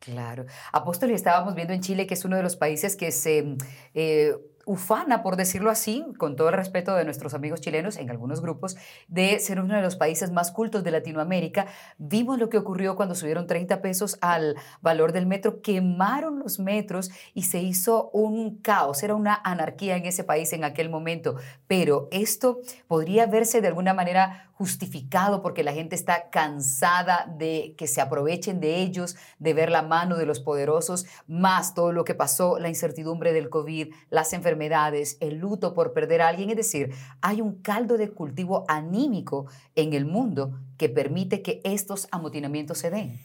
Claro. 0.00 0.46
Apóstol, 0.72 1.12
estábamos 1.12 1.54
viendo 1.54 1.72
en 1.72 1.80
Chile 1.80 2.08
que 2.08 2.14
es 2.14 2.24
uno 2.24 2.36
de 2.36 2.42
los 2.42 2.56
países 2.56 2.96
que 2.96 3.12
se... 3.12 3.56
Eh, 3.94 4.34
ufana, 4.66 5.22
por 5.22 5.36
decirlo 5.36 5.70
así, 5.70 6.04
con 6.18 6.36
todo 6.36 6.48
el 6.48 6.54
respeto 6.54 6.94
de 6.94 7.04
nuestros 7.04 7.34
amigos 7.34 7.60
chilenos 7.60 7.96
en 7.96 8.10
algunos 8.10 8.40
grupos, 8.40 8.76
de 9.08 9.38
ser 9.40 9.60
uno 9.60 9.74
de 9.74 9.82
los 9.82 9.96
países 9.96 10.30
más 10.30 10.52
cultos 10.52 10.84
de 10.84 10.90
Latinoamérica. 10.90 11.66
Vimos 11.98 12.38
lo 12.38 12.48
que 12.48 12.58
ocurrió 12.58 12.96
cuando 12.96 13.14
subieron 13.14 13.46
30 13.46 13.82
pesos 13.82 14.18
al 14.20 14.56
valor 14.80 15.12
del 15.12 15.26
metro, 15.26 15.60
quemaron 15.62 16.38
los 16.38 16.58
metros 16.58 17.10
y 17.34 17.42
se 17.42 17.60
hizo 17.60 18.10
un 18.10 18.58
caos, 18.58 19.02
era 19.02 19.14
una 19.14 19.40
anarquía 19.44 19.96
en 19.96 20.06
ese 20.06 20.24
país 20.24 20.52
en 20.52 20.64
aquel 20.64 20.90
momento. 20.90 21.36
Pero 21.66 22.08
esto 22.10 22.60
podría 22.86 23.26
verse 23.26 23.60
de 23.60 23.68
alguna 23.68 23.94
manera 23.94 24.51
justificado 24.62 25.42
porque 25.42 25.64
la 25.64 25.72
gente 25.72 25.96
está 25.96 26.30
cansada 26.30 27.26
de 27.36 27.74
que 27.76 27.88
se 27.88 28.00
aprovechen 28.00 28.60
de 28.60 28.80
ellos, 28.80 29.16
de 29.40 29.54
ver 29.54 29.72
la 29.72 29.82
mano 29.82 30.16
de 30.16 30.24
los 30.24 30.38
poderosos, 30.38 31.04
más 31.26 31.74
todo 31.74 31.90
lo 31.90 32.04
que 32.04 32.14
pasó, 32.14 32.60
la 32.60 32.68
incertidumbre 32.68 33.32
del 33.32 33.50
COVID, 33.50 33.92
las 34.08 34.32
enfermedades, 34.32 35.16
el 35.18 35.38
luto 35.38 35.74
por 35.74 35.92
perder 35.92 36.22
a 36.22 36.28
alguien. 36.28 36.50
Es 36.50 36.56
decir, 36.56 36.90
hay 37.22 37.40
un 37.40 37.60
caldo 37.60 37.98
de 37.98 38.10
cultivo 38.10 38.64
anímico 38.68 39.46
en 39.74 39.94
el 39.94 40.04
mundo 40.04 40.60
que 40.76 40.88
permite 40.88 41.42
que 41.42 41.60
estos 41.64 42.06
amotinamientos 42.12 42.78
se 42.78 42.90
den. 42.90 43.18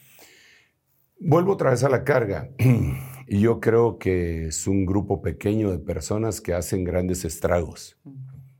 Vuelvo 1.20 1.52
otra 1.52 1.70
vez 1.70 1.84
a 1.84 1.88
la 1.88 2.02
carga. 2.02 2.50
Y 3.30 3.40
yo 3.40 3.60
creo 3.60 3.98
que 3.98 4.46
es 4.46 4.66
un 4.66 4.86
grupo 4.86 5.20
pequeño 5.20 5.70
de 5.70 5.78
personas 5.78 6.40
que 6.40 6.54
hacen 6.54 6.82
grandes 6.82 7.26
estragos. 7.26 7.98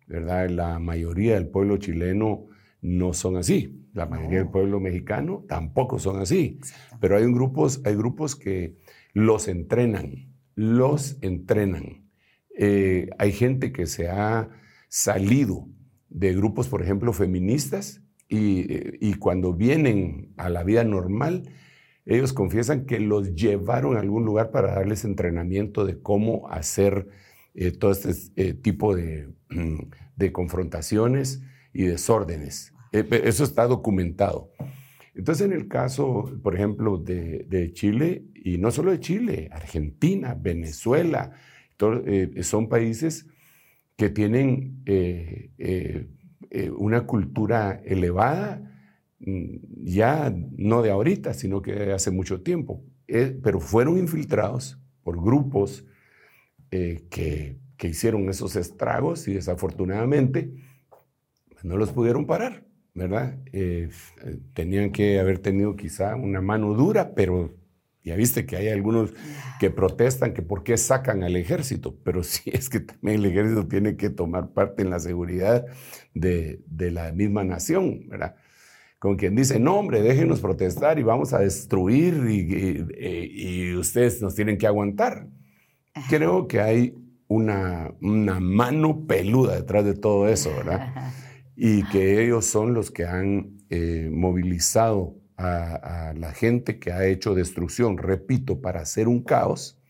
¿verdad? 0.07 0.49
La 0.49 0.79
mayoría 0.79 1.35
del 1.35 1.49
pueblo 1.49 1.77
chileno 1.77 2.47
no 2.81 3.13
son 3.13 3.37
así. 3.37 3.85
La 3.93 4.07
mayoría 4.07 4.39
del 4.39 4.51
pueblo 4.51 4.81
mexicano 4.81 5.45
tampoco 5.49 5.99
son 5.99 6.21
así. 6.21 6.61
Pero 7.01 7.17
hay, 7.17 7.25
grupos, 7.25 7.81
hay 7.85 7.95
grupos 7.97 8.37
que 8.37 8.77
los 9.13 9.49
entrenan, 9.49 10.33
los 10.55 11.19
entrenan. 11.23 12.09
Eh, 12.57 13.11
hay 13.19 13.33
gente 13.33 13.73
que 13.73 13.87
se 13.87 14.09
ha 14.09 14.51
salido 14.89 15.69
de 16.09 16.35
grupos, 16.35 16.69
por 16.69 16.83
ejemplo, 16.83 17.13
feministas, 17.13 18.03
y, 18.29 18.73
eh, 18.73 18.99
y, 19.01 19.15
cuando 19.15 19.55
vienen 19.55 20.35
a 20.37 20.51
la 20.51 20.63
vida 20.63 20.85
normal, 20.85 21.51
ellos 22.05 22.35
confiesan 22.35 22.85
que 22.85 23.01
los 23.01 23.35
llevaron 23.35 23.97
a 23.97 24.01
algún 24.01 24.27
lugar 24.27 24.51
para 24.51 24.75
darles 24.75 25.05
entrenamiento 25.05 25.87
de 25.87 26.01
cómo 26.01 26.47
hacer 26.51 27.09
eh, 27.55 27.71
todo 27.71 27.91
este 27.93 28.55
tipo 28.55 28.95
de, 28.95 29.31
de 30.17 30.33
confrontaciones 30.33 31.43
y 31.73 31.85
desórdenes. 31.85 32.73
Eh, 32.93 33.07
eso 33.25 33.45
está 33.45 33.67
documentado. 33.67 34.51
Entonces, 35.15 35.47
en 35.47 35.53
el 35.53 35.69
caso, 35.69 36.33
por 36.43 36.55
ejemplo, 36.55 36.99
de, 36.99 37.71
Chile, 37.73 38.25
y 38.35 38.59
no 38.59 38.71
solo 38.71 38.93
de 38.93 39.01
Chile, 39.01 39.49
Argentina, 39.53 40.37
Venezuela, 40.39 41.33
eh, 42.07 42.43
son 42.43 42.69
países 42.69 43.27
que 43.97 44.11
tienen 44.11 44.83
eh, 44.87 45.51
una 46.77 47.05
cultura 47.05 47.81
elevada, 47.85 48.63
mm, 49.19 49.57
ya 49.85 50.33
no 50.57 50.83
de 50.83 50.91
ahorita, 50.91 51.35
sino 51.35 51.63
que 51.63 51.73
de 51.73 51.93
hace 51.93 52.13
mucho 52.13 52.43
tiempo, 52.43 52.85
pero 53.07 53.59
fueron 53.59 53.99
infiltrados 53.99 54.79
por 55.03 55.21
grupos 55.21 55.85
que, 56.71 57.57
que 57.79 57.89
hicieron 57.89 58.29
esos 58.29 58.55
estragos 58.55 59.27
y 59.29 59.35
desafortunadamente 59.35 60.53
no 61.63 61.77
los 61.77 61.91
pudieron 61.91 62.27
parar, 62.27 62.65
¿verdad? 62.95 63.39
Eh, 63.53 63.91
tenían 64.55 64.91
que 64.93 65.19
haber 65.19 65.39
tenido 65.39 65.77
quizá 65.77 66.17
una 66.17 66.41
mano 66.41 66.75
dura, 66.75 67.15
pero 67.15 67.55
ya 68.09 68.17
viste 68.17 68.47
que 68.47 68.57
hay 68.57 68.69
algunos 68.69 69.13
que 69.61 69.71
protestan 69.71 70.33
que 70.33 70.41
por 70.41 70.63
qué 70.63 70.77
sacan 70.77 71.23
al 71.23 71.37
ejército, 71.37 71.97
pero 72.05 72.23
sí 72.25 72.51
es 72.53 72.69
que 72.69 72.81
también 72.81 73.21
el 73.21 73.27
ejército 73.27 73.67
tiene 73.67 73.97
que 73.97 74.11
tomar 74.11 74.51
parte 74.51 74.83
en 74.83 74.91
la 74.91 74.99
seguridad 74.99 75.67
de, 76.15 76.61
la 76.71 77.13
misma 77.13 77.45
nación, 77.45 78.09
¿verdad? 78.09 78.37
Con 78.99 79.17
quien 79.17 79.37
dice, 79.37 79.61
no 79.61 79.77
hombre, 79.77 80.03
déjenos 80.03 80.41
protestar 80.41 80.99
y 80.99 81.05
vamos 81.05 81.33
a 81.33 81.39
destruir 81.39 82.15
y, 82.29 83.75
ustedes 83.77 84.21
nos 84.21 84.35
tienen 84.35 84.59
que 84.59 84.67
aguantar. 84.67 85.29
Creo 86.09 86.49
que 86.49 86.61
hay 86.61 86.95
una, 87.29 87.93
una 88.01 88.41
mano 88.41 89.07
peluda 89.07 89.55
detrás 89.55 89.85
de 89.85 89.95
todo 89.95 90.29
eso, 90.29 90.51
¿verdad? 90.51 91.13
Y 91.61 91.83
que 91.89 92.23
ellos 92.23 92.47
son 92.47 92.73
los 92.73 92.93
que 92.93 93.05
han 93.05 93.59
eh, 93.69 94.09
movilizado 94.13 95.17
a, 95.37 96.11
a 96.11 96.15
la 96.15 96.31
gente 96.33 96.79
que 96.79 96.93
ha 96.93 97.05
hecho 97.05 97.35
destrucción, 97.35 97.99
repito, 97.99 98.61
para 98.61 98.83
hacer 98.83 99.09
un 99.09 99.25
caos 99.25 99.83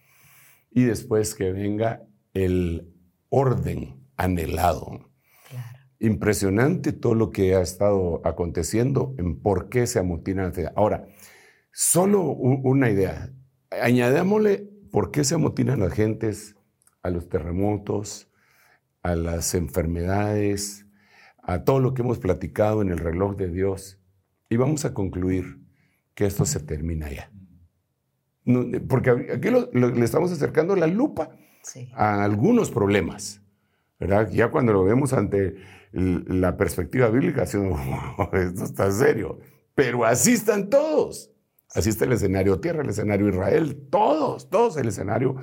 y 0.70 0.84
después 0.84 1.34
que 1.34 1.52
venga 1.52 2.06
el 2.32 2.90
orden 3.28 4.02
anhelado. 4.16 5.10
Claro. 5.50 5.78
Impresionante 5.98 6.94
todo 6.94 7.14
lo 7.14 7.32
que 7.32 7.54
ha 7.54 7.60
estado 7.60 8.22
aconteciendo 8.24 9.14
en 9.18 9.38
por 9.38 9.68
qué 9.68 9.86
se 9.86 9.98
amotinan. 9.98 10.54
Ahora, 10.74 11.06
solo 11.70 12.22
una 12.22 12.88
idea. 12.88 13.30
Añadámosle 13.70 14.70
por 14.90 15.10
qué 15.10 15.22
se 15.22 15.34
amotinan 15.34 15.80
las 15.80 15.92
gentes 15.92 16.56
a 17.02 17.10
los 17.10 17.28
terremotos, 17.28 18.30
a 19.02 19.14
las 19.14 19.54
enfermedades, 19.54 20.88
a 21.49 21.64
todo 21.64 21.80
lo 21.80 21.94
que 21.94 22.03
hemos 22.03 22.18
platicado 22.18 22.82
en 22.82 22.90
el 22.90 22.99
reloj 22.99 23.34
de 23.36 23.49
Dios. 23.49 23.99
Y 24.51 24.57
vamos 24.59 24.84
a 24.84 24.92
concluir 24.92 25.59
que 26.14 26.26
esto 26.26 26.44
se 26.44 26.61
termina 26.61 27.11
ya. 27.11 27.30
No, 28.44 28.66
porque 28.86 29.11
aquí 29.11 29.49
lo- 29.51 29.70
lo- 29.72 29.88
le 29.90 30.05
estamos 30.05 30.30
acercando 30.30 30.76
la 30.76 30.86
lupa 30.86 31.30
Sí. 31.62 31.90
a 31.94 32.22
algunos 32.22 32.70
problemas, 32.70 33.40
¿verdad? 33.99 34.28
Ya 34.30 34.51
cuando 34.51 34.74
lo 34.74 34.84
vemos 34.84 35.14
ante 35.14 35.57
la 35.92 36.57
perspectiva 36.59 37.09
bíblica, 37.09 37.44
"Wow, 37.55 38.28
esto 38.34 38.64
está 38.64 38.90
serio. 38.90 39.38
Pero 39.74 40.05
así 40.05 40.32
están 40.32 40.68
todos. 40.68 41.30
Así 41.74 41.88
está 41.90 42.05
el 42.05 42.12
escenario 42.12 42.61
tierra, 42.61 42.82
el 42.82 42.90
escenario 42.90 43.28
Israel, 43.28 43.86
todos, 43.90 44.51
todos 44.51 44.76
el 44.76 44.88
escenario 44.88 45.36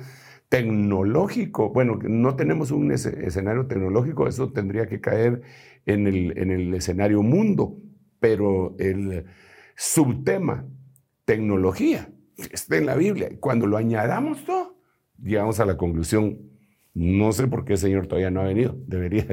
tecnológico. 0.48 1.70
Bueno, 1.70 1.98
no 2.02 2.36
tenemos 2.36 2.70
un 2.70 2.92
escenario 2.92 3.66
tecnológico, 3.66 4.28
eso 4.28 4.52
tendría 4.52 4.86
que 4.86 5.00
caer 5.00 5.42
en 5.86 6.06
el, 6.06 6.38
en 6.38 6.50
el 6.50 6.74
escenario 6.74 7.22
mundo, 7.22 7.76
pero 8.20 8.76
el 8.78 9.24
subtema, 9.76 10.66
tecnología, 11.24 12.10
está 12.36 12.76
en 12.76 12.86
la 12.86 12.94
Biblia. 12.94 13.30
Cuando 13.40 13.66
lo 13.66 13.76
añadamos 13.76 14.44
todo, 14.44 14.78
llegamos 15.22 15.60
a 15.60 15.66
la 15.66 15.76
conclusión, 15.76 16.50
no 16.94 17.32
sé 17.32 17.46
por 17.46 17.64
qué 17.64 17.74
el 17.74 17.78
Señor 17.78 18.06
todavía 18.06 18.30
no 18.30 18.40
ha 18.40 18.44
venido. 18.44 18.76
Debería, 18.86 19.26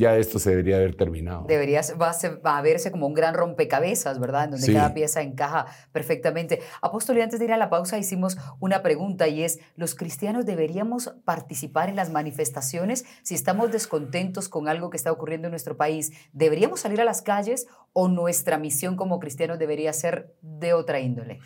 ya 0.00 0.16
esto 0.16 0.38
se 0.38 0.50
debería 0.50 0.76
haber 0.76 0.96
terminado. 0.96 1.44
Debería 1.46 1.82
va 2.00 2.10
a, 2.10 2.12
ser- 2.12 2.40
va 2.44 2.56
a 2.58 2.62
verse 2.62 2.90
como 2.90 3.06
un 3.06 3.14
gran 3.14 3.34
rompecabezas, 3.34 4.18
¿verdad? 4.18 4.44
En 4.46 4.50
donde 4.52 4.66
Sí. 4.66 4.72
cada 4.72 4.94
pieza 4.94 5.20
encaja 5.22 5.66
perfectamente. 5.92 6.60
Apóstol, 6.80 7.18
y 7.18 7.20
antes 7.20 7.38
de 7.38 7.44
ir 7.44 7.52
a 7.52 7.56
la 7.58 7.68
pausa 7.70 7.98
hicimos 7.98 8.38
una 8.58 8.82
pregunta 8.82 9.28
y 9.28 9.42
es, 9.44 9.60
¿los 9.76 9.94
cristianos 9.94 10.46
deberíamos 10.46 11.14
participar 11.24 11.88
en 11.90 11.96
las 11.96 12.10
manifestaciones? 12.10 13.04
Si 13.22 13.34
estamos 13.34 13.70
descontentos 13.70 14.48
con 14.48 14.66
algo 14.68 14.90
que 14.90 14.96
está 14.96 15.12
ocurriendo 15.12 15.48
en 15.48 15.52
nuestro 15.52 15.76
país, 15.76 16.12
¿deberíamos 16.32 16.80
salir 16.80 17.00
a 17.00 17.04
las 17.04 17.22
calles 17.22 17.66
o 17.92 18.08
nuestra 18.08 18.58
misión 18.58 18.96
como 18.96 19.20
cristianos 19.20 19.58
debería 19.58 19.92
ser 19.92 20.34
de 20.40 20.72
otra 20.72 21.00
índole? 21.00 21.40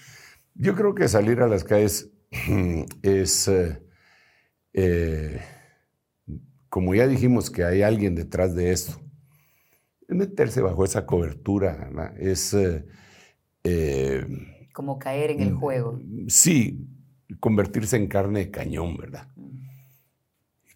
Yo 0.54 0.74
creo 0.76 0.94
que 0.94 1.08
salir 1.08 1.40
a 1.42 1.48
las 1.48 1.64
calles 1.64 2.10
es, 3.02 3.48
eh, 3.48 3.82
eh, 4.72 5.40
como 6.74 6.92
ya 6.92 7.06
dijimos 7.06 7.52
que 7.52 7.62
hay 7.62 7.82
alguien 7.82 8.16
detrás 8.16 8.56
de 8.56 8.72
esto, 8.72 9.00
es 10.08 10.16
meterse 10.16 10.60
bajo 10.60 10.84
esa 10.84 11.06
cobertura, 11.06 11.76
¿verdad? 11.76 12.20
es, 12.20 12.52
eh, 12.52 12.84
eh, 13.62 14.26
Como 14.72 14.98
caer 14.98 15.30
en 15.30 15.40
el 15.40 15.54
juego. 15.54 16.00
sí, 16.26 16.84
convertirse 17.38 17.96
en 17.96 18.08
carne 18.08 18.40
de 18.40 18.50
cañón, 18.50 18.96
¿verdad? 18.96 19.28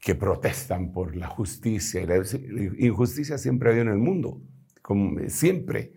Que 0.01 0.15
protestan 0.15 0.93
por 0.93 1.17
la 1.17 1.27
justicia. 1.27 2.01
y 2.01 2.07
La 2.07 2.23
injusticia 2.79 3.37
siempre 3.37 3.69
ha 3.69 3.73
habido 3.73 3.89
en 3.89 3.93
el 3.95 3.99
mundo, 3.99 4.41
como 4.83 5.19
siempre. 5.29 5.95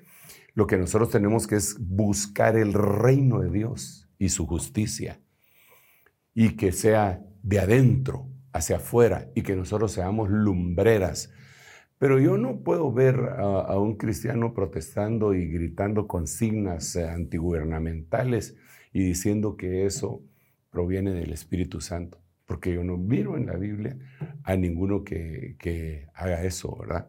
Lo 0.56 0.66
que 0.66 0.78
nosotros 0.78 1.12
tenemos 1.12 1.46
que 1.46 1.58
es 1.58 1.78
buscar 1.80 2.56
el 2.56 2.74
reino 2.74 3.40
de 3.40 3.52
Dios 3.52 4.10
y 4.18 4.30
su 4.30 4.48
justicia. 4.48 5.22
Y 6.34 6.56
que 6.56 6.72
sea 6.72 7.24
de 7.44 7.60
adentro 7.60 8.32
hacia 8.54 8.78
afuera 8.78 9.30
y 9.36 9.44
que 9.44 9.56
nosotros 9.56 9.92
seamos 9.92 10.30
lumbreras. 10.30 11.32
Pero 11.98 12.20
yo 12.20 12.38
no 12.38 12.64
puedo 12.64 12.92
ver 12.92 13.16
a, 13.38 13.78
un 13.78 13.96
cristiano 13.96 14.54
protestando 14.54 15.34
y 15.36 15.48
gritando 15.48 16.08
consignas 16.08 16.96
eh, 16.96 17.08
antigubernamentales 17.08 18.58
y 18.92 19.04
diciendo 19.04 19.56
que 19.56 19.86
eso 19.86 20.24
proviene 20.72 21.12
del 21.12 21.32
Espíritu 21.32 21.80
Santo. 21.80 22.18
Porque 22.46 22.74
yo 22.74 22.84
no 22.84 22.98
miro 22.98 23.38
en 23.38 23.46
la 23.46 23.56
Biblia 23.56 23.98
a 24.44 24.56
ninguno 24.56 25.04
que, 25.04 25.56
que 25.60 26.08
haga 26.14 26.44
eso, 26.44 26.76
¿verdad? 26.76 27.08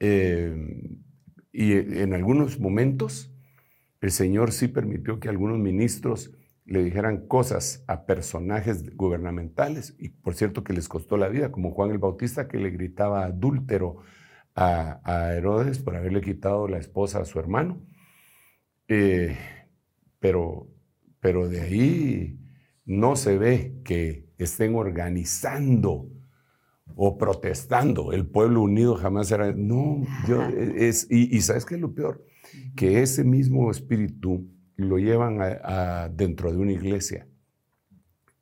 Eh, 0.00 0.54
y 1.50 1.72
en 1.72 2.14
algunos 2.14 2.60
momentos 2.60 3.32
el 4.00 4.10
Señor 4.12 4.52
sí 4.52 4.68
permitió 4.68 5.18
que 5.18 5.28
algunos 5.28 5.58
ministros 5.58 6.32
le 6.68 6.84
dijeran 6.84 7.26
cosas 7.26 7.82
a 7.86 8.04
personajes 8.04 8.94
gubernamentales, 8.94 9.96
y 9.98 10.10
por 10.10 10.34
cierto 10.34 10.62
que 10.62 10.74
les 10.74 10.88
costó 10.88 11.16
la 11.16 11.28
vida, 11.28 11.50
como 11.50 11.72
Juan 11.72 11.90
el 11.90 11.98
Bautista 11.98 12.46
que 12.46 12.58
le 12.58 12.70
gritaba 12.70 13.24
adúltero 13.24 13.96
a, 14.54 15.00
a 15.02 15.34
Herodes 15.34 15.78
por 15.78 15.96
haberle 15.96 16.20
quitado 16.20 16.68
la 16.68 16.78
esposa 16.78 17.20
a 17.20 17.24
su 17.24 17.38
hermano. 17.38 17.80
Eh, 18.86 19.36
pero, 20.18 20.68
pero 21.20 21.48
de 21.48 21.60
ahí 21.62 22.38
no 22.84 23.16
se 23.16 23.38
ve 23.38 23.74
que 23.82 24.28
estén 24.36 24.74
organizando 24.74 26.10
o 26.96 27.16
protestando. 27.16 28.12
El 28.12 28.26
pueblo 28.26 28.62
unido 28.62 28.94
jamás 28.96 29.30
era. 29.30 29.52
No, 29.52 30.02
yo, 30.26 30.42
es, 30.42 31.06
y, 31.10 31.34
y 31.34 31.40
¿sabes 31.40 31.64
qué 31.64 31.76
es 31.76 31.80
lo 31.80 31.94
peor? 31.94 32.24
Que 32.76 33.02
ese 33.02 33.24
mismo 33.24 33.70
espíritu 33.70 34.48
lo 34.78 34.98
llevan 34.98 35.42
a, 35.42 36.04
a 36.04 36.08
dentro 36.08 36.50
de 36.50 36.56
una 36.58 36.72
iglesia 36.72 37.26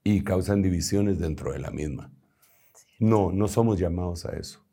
y 0.05 0.22
causan 0.22 0.62
divisiones 0.62 1.18
dentro 1.18 1.53
de 1.53 1.59
la 1.59 1.70
misma. 1.70 2.12
No, 3.01 3.32
no 3.32 3.49
somos 3.49 3.78
llamados 3.78 4.24
a 4.26 4.37
eso. 4.37 4.64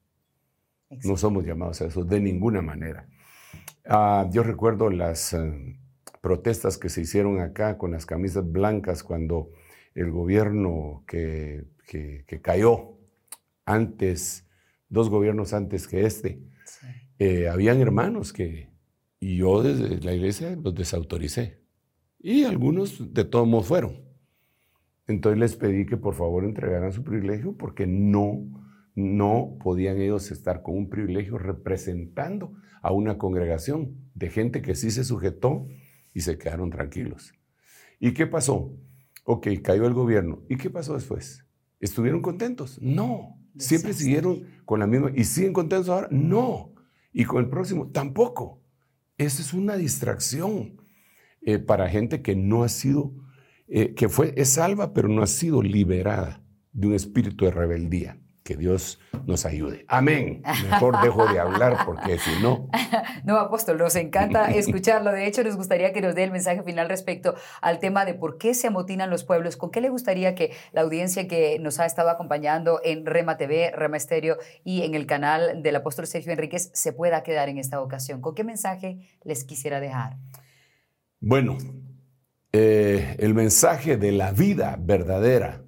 No 1.04 1.18
somos 1.18 1.46
llamados 1.46 1.82
a 1.82 1.86
eso 1.86 2.04
de 2.04 2.20
ninguna 2.20 2.62
manera. 2.62 3.08
Ah, 3.86 4.30
yo 4.32 4.44
recuerdo 4.44 4.90
las 4.90 5.34
eh, 5.34 5.80
protestas 6.22 6.78
que 6.78 6.90
se 6.90 7.02
hicieron 7.02 7.40
acá 7.40 7.78
con 7.78 7.92
las 7.92 8.06
camisas 8.06 8.50
blancas 8.50 9.04
cuando 9.04 9.50
el 9.96 10.12
gobierno 10.12 11.04
que, 11.08 11.66
que- 11.88 12.26
que 12.28 12.42
cayó 12.42 12.98
antes, 13.66 14.46
dos 14.90 15.10
gobiernos 15.10 15.54
antes 15.54 15.88
que 15.88 16.06
este, 16.06 16.40
Sí. 16.66 16.88
eh, 17.20 17.48
habían 17.50 17.80
hermanos 17.82 18.34
que, 18.34 18.70
y 19.24 19.38
yo 19.38 19.64
desde 19.64 20.02
la 20.02 20.14
iglesia 20.14 20.54
los 20.62 20.76
desautoricé. 20.76 21.62
Y 22.20 22.44
algunos 22.44 23.14
de 23.14 23.24
todos 23.24 23.48
modos 23.48 23.68
fueron. 23.68 24.04
Entonces 25.08 25.40
les 25.40 25.56
pedí 25.56 25.86
que 25.86 25.96
por 25.96 26.14
favor 26.14 26.44
entregaran 26.44 26.92
su 26.92 27.06
privilegio 27.06 27.56
porque 27.56 27.88
no, 27.88 28.44
no 28.96 29.58
podían 29.64 30.02
ellos 30.02 30.30
estar 30.30 30.62
con 30.62 30.76
un 30.76 30.90
privilegio 30.90 31.38
representando 31.38 32.54
a 32.82 32.92
una 32.92 33.18
congregación 33.18 33.96
de 34.14 34.30
gente 34.30 34.62
que 34.62 34.76
sí 34.76 34.92
se 34.92 35.06
sujetó 35.06 35.68
y 36.14 36.20
se 36.20 36.38
quedaron 36.38 36.70
tranquilos. 36.70 37.34
¿Y 38.02 38.14
qué 38.14 38.28
pasó? 38.28 38.78
Ok, 39.24 39.48
cayó 39.64 39.86
el 39.88 39.94
gobierno. 39.94 40.44
¿Y 40.50 40.58
qué 40.58 40.70
pasó 40.70 40.96
después? 40.96 41.46
¿Estuvieron 41.80 42.22
contentos? 42.22 42.78
No. 42.82 43.40
Siempre 43.58 43.94
siguieron 43.94 44.44
con 44.66 44.82
la 44.82 44.88
misma. 44.88 45.12
¿Y 45.16 45.24
siguen 45.24 45.54
contentos 45.54 45.88
ahora? 45.88 46.10
No. 46.12 46.74
¿Y 47.14 47.24
con 47.24 47.42
el 47.42 47.50
próximo? 47.50 47.88
Tampoco. 47.88 48.63
Esa 49.24 49.42
es 49.42 49.54
una 49.54 49.78
distracción 49.78 50.82
eh, 51.42 51.58
para 51.58 51.90
gente 51.90 52.22
que 52.22 52.36
no 52.36 52.64
ha 52.64 52.70
sido, 52.70 53.14
eh, 53.70 53.94
que 53.94 54.10
fue, 54.10 54.34
es 54.36 54.50
salva, 54.50 54.94
pero 54.94 55.08
no 55.08 55.24
ha 55.24 55.28
sido 55.28 55.62
liberada 55.62 56.46
de 56.74 56.88
un 56.88 56.94
espíritu 56.94 57.46
de 57.46 57.52
rebeldía. 57.52 58.22
Que 58.44 58.58
Dios 58.58 59.00
nos 59.26 59.46
ayude. 59.46 59.86
Amén. 59.88 60.44
Mejor 60.70 61.02
dejo 61.02 61.26
de 61.32 61.40
hablar 61.40 61.86
porque 61.86 62.20
si 62.20 62.42
no, 62.42 62.70
No, 63.24 63.38
apóstol, 63.38 63.78
nos 63.78 63.96
encanta 63.96 64.46
escucharlo. 64.52 65.12
De 65.12 65.26
hecho, 65.26 65.44
nos 65.44 65.56
gustaría 65.56 65.94
que 65.94 66.02
nos 66.02 66.16
dé 66.16 66.24
el 66.24 66.32
mensaje 66.32 66.62
final 66.64 66.90
respecto 66.90 67.36
al 67.62 67.80
tema 67.80 68.06
de 68.06 68.14
por 68.14 68.38
qué 68.38 68.54
se 68.54 68.68
amotinan 68.68 69.10
los 69.10 69.24
pueblos. 69.24 69.58
¿Con 69.58 69.72
qué 69.72 69.82
le 69.82 69.90
gustaría 69.90 70.36
que 70.36 70.52
la 70.72 70.82
audiencia 70.82 71.28
que 71.28 71.58
nos 71.60 71.80
ha 71.80 71.86
estado 71.86 72.10
acompañando 72.10 72.82
en 72.84 73.06
Rema 73.06 73.38
TV, 73.38 73.72
Rema 73.72 73.98
Estéreo 73.98 74.38
y 74.64 74.84
en 74.84 74.96
el 74.96 75.06
canal 75.06 75.64
del 75.64 75.76
apóstol 75.76 76.08
Sergio 76.08 76.32
Enríquez 76.32 76.70
se 76.74 76.94
pueda 76.94 77.24
quedar 77.24 77.50
en 77.50 77.58
esta 77.58 77.82
ocasión? 77.82 78.22
¿Con 78.22 78.36
qué 78.36 78.44
mensaje 78.44 79.00
les 79.24 79.46
quisiera 79.46 79.80
dejar? 79.80 80.18
Bueno, 81.20 81.58
eh, 82.52 83.16
el 83.20 83.34
mensaje 83.34 83.98
de 83.98 84.12
la 84.12 84.32
vida 84.32 84.78
verdadera 84.80 85.64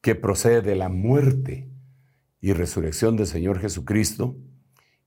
que 0.00 0.14
procede 0.14 0.62
de 0.62 0.74
la 0.74 0.88
muerte 0.88 1.71
y 2.42 2.52
resurrección 2.52 3.16
del 3.16 3.26
Señor 3.26 3.58
Jesucristo, 3.58 4.36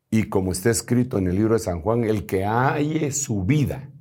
y 0.09 0.23
como 0.29 0.51
está 0.51 0.71
escrito 0.71 1.19
en 1.19 1.27
el 1.27 1.35
libro 1.35 1.53
de 1.53 1.59
San 1.59 1.81
Juan, 1.81 2.03
el 2.03 2.25
que 2.25 2.45
halle 2.45 3.11
su 3.11 3.43
vida, 3.45 3.91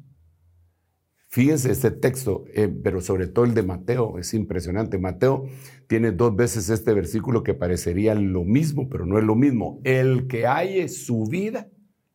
Fíjense 1.34 1.72
este 1.72 1.90
texto, 1.90 2.44
eh, 2.54 2.68
pero 2.68 3.00
sobre 3.00 3.26
todo 3.26 3.44
el 3.44 3.54
de 3.54 3.64
Mateo, 3.64 4.20
es 4.20 4.34
impresionante. 4.34 5.00
Mateo 5.00 5.48
tiene 5.88 6.12
dos 6.12 6.36
veces 6.36 6.70
este 6.70 6.94
versículo 6.94 7.42
que 7.42 7.54
parecería 7.54 8.14
lo 8.14 8.44
mismo, 8.44 8.88
pero 8.88 9.04
no 9.04 9.18
es 9.18 9.24
lo 9.24 9.34
mismo. 9.34 9.80
El 9.82 10.28
que 10.28 10.46
halle 10.46 10.88
su 10.88 11.24
vida, 11.24 11.68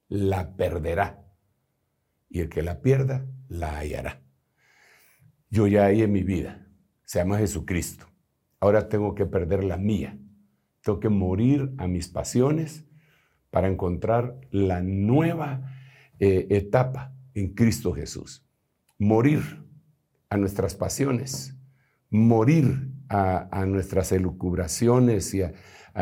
la 0.07 0.55
perderá. 0.55 1.27
Y 2.29 2.39
el 2.39 2.47
que 2.47 2.61
la 2.61 2.79
pierda, 2.79 3.27
la 3.49 3.77
hallará. 3.77 4.23
Yo 5.49 5.67
ya 5.67 5.83
hallé 5.83 6.07
mi 6.07 6.23
vida, 6.23 6.65
se 7.03 7.19
llama 7.19 7.39
Jesucristo. 7.39 8.05
Ahora 8.61 8.87
tengo 8.87 9.15
que 9.15 9.25
perder 9.25 9.65
la 9.65 9.75
mía. 9.75 10.17
Tengo 10.83 10.99
que 10.99 11.09
morir 11.09 11.73
a 11.77 11.87
mis 11.87 12.07
pasiones 12.07 12.85
para 13.49 13.67
encontrar 13.67 14.39
la 14.51 14.81
nueva 14.81 15.73
eh, 16.19 16.47
etapa 16.49 17.13
en 17.33 17.53
Cristo 17.53 17.93
Jesús. 17.93 18.45
Morir 18.97 19.41
a 20.29 20.37
nuestras 20.37 20.75
pasiones, 20.75 21.57
morir 22.09 22.91
a, 23.09 23.65
nuestras 23.65 24.11
elucubraciones 24.11 25.33
y 25.33 25.41
a, 25.41 25.53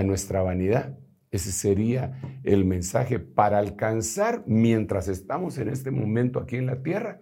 nuestra 0.03 0.41
vanidad. 0.41 0.97
Ese 1.32 1.51
sería 1.51 2.19
el 2.43 2.65
mensaje 2.65 3.19
para 3.19 3.57
alcanzar, 3.57 4.43
mientras 4.45 5.07
estamos 5.07 5.57
en 5.57 5.69
este 5.69 5.91
momento 5.91 6.39
aquí 6.39 6.57
en 6.57 6.65
la 6.65 6.84
tierra, 6.84 7.21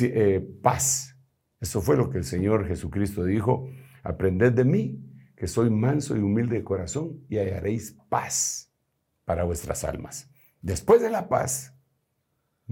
eh, 0.00 0.46
paz. 0.62 1.16
Eso 1.60 1.80
fue 1.80 1.96
lo 1.96 2.10
que 2.10 2.18
el 2.18 2.24
Señor 2.24 2.66
Jesucristo 2.66 3.24
dijo, 3.24 3.68
aprended 4.02 4.52
de 4.52 4.64
mí, 4.64 5.07
que 5.38 5.46
soy 5.46 5.70
manso 5.70 6.16
y 6.16 6.18
humilde 6.18 6.56
de 6.56 6.64
corazón, 6.64 7.24
y 7.28 7.38
hallaréis 7.38 7.96
paz 8.08 8.72
para 9.24 9.44
vuestras 9.44 9.84
almas. 9.84 10.28
Después 10.62 11.00
de 11.00 11.10
la 11.10 11.28
paz, 11.28 11.76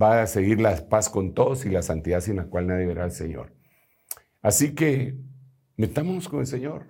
va 0.00 0.20
a 0.20 0.26
seguir 0.26 0.60
la 0.60 0.88
paz 0.88 1.08
con 1.08 1.32
todos 1.32 1.64
y 1.64 1.70
la 1.70 1.82
santidad 1.82 2.20
sin 2.20 2.34
la 2.36 2.46
cual 2.46 2.66
nadie 2.66 2.86
verá 2.86 3.04
al 3.04 3.12
Señor. 3.12 3.54
Así 4.42 4.74
que 4.74 5.16
metámonos 5.76 6.28
con 6.28 6.40
el 6.40 6.48
Señor, 6.48 6.86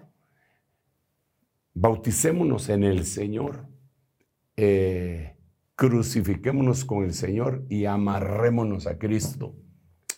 bauticémonos 1.74 2.70
en 2.70 2.82
el 2.82 3.04
Señor, 3.04 3.68
eh, 4.56 5.36
crucifiquémonos 5.74 6.86
con 6.86 7.04
el 7.04 7.12
Señor 7.12 7.66
y 7.68 7.84
amarrémonos 7.84 8.86
a 8.86 8.96
Cristo. 8.96 9.54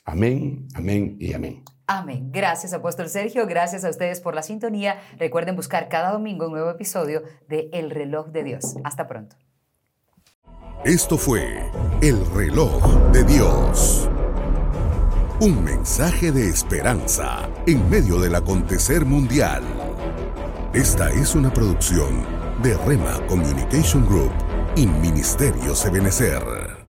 Amén, 0.04 0.68
amén 0.74 1.16
y 1.18 1.32
amén. 1.32 1.64
Amén. 1.90 2.30
Gracias, 2.30 2.74
apóstol 2.74 3.08
Sergio. 3.08 3.46
Gracias 3.46 3.82
a 3.82 3.88
ustedes 3.88 4.20
por 4.20 4.34
la 4.34 4.42
sintonía. 4.42 5.00
Recuerden 5.16 5.56
buscar 5.56 5.88
cada 5.88 6.12
domingo 6.12 6.46
un 6.46 6.52
nuevo 6.52 6.70
episodio 6.70 7.22
de 7.48 7.70
El 7.72 7.90
reloj 7.90 8.26
de 8.28 8.44
Dios. 8.44 8.76
Hasta 8.84 9.08
pronto. 9.08 9.36
Esto 10.84 11.16
fue 11.16 11.64
El 12.02 12.24
reloj 12.34 13.10
de 13.10 13.24
Dios. 13.24 14.06
Un 15.40 15.64
mensaje 15.64 16.30
de 16.30 16.50
esperanza 16.50 17.48
en 17.66 17.88
medio 17.88 18.20
del 18.20 18.34
acontecer 18.34 19.06
mundial. 19.06 19.62
Esta 20.74 21.08
es 21.10 21.34
una 21.34 21.50
producción 21.50 22.22
de 22.62 22.76
Rema 22.84 23.18
Communication 23.28 24.04
Group 24.06 24.32
y 24.76 24.86
Ministerio 24.86 25.74
Sebenecer. 25.74 26.67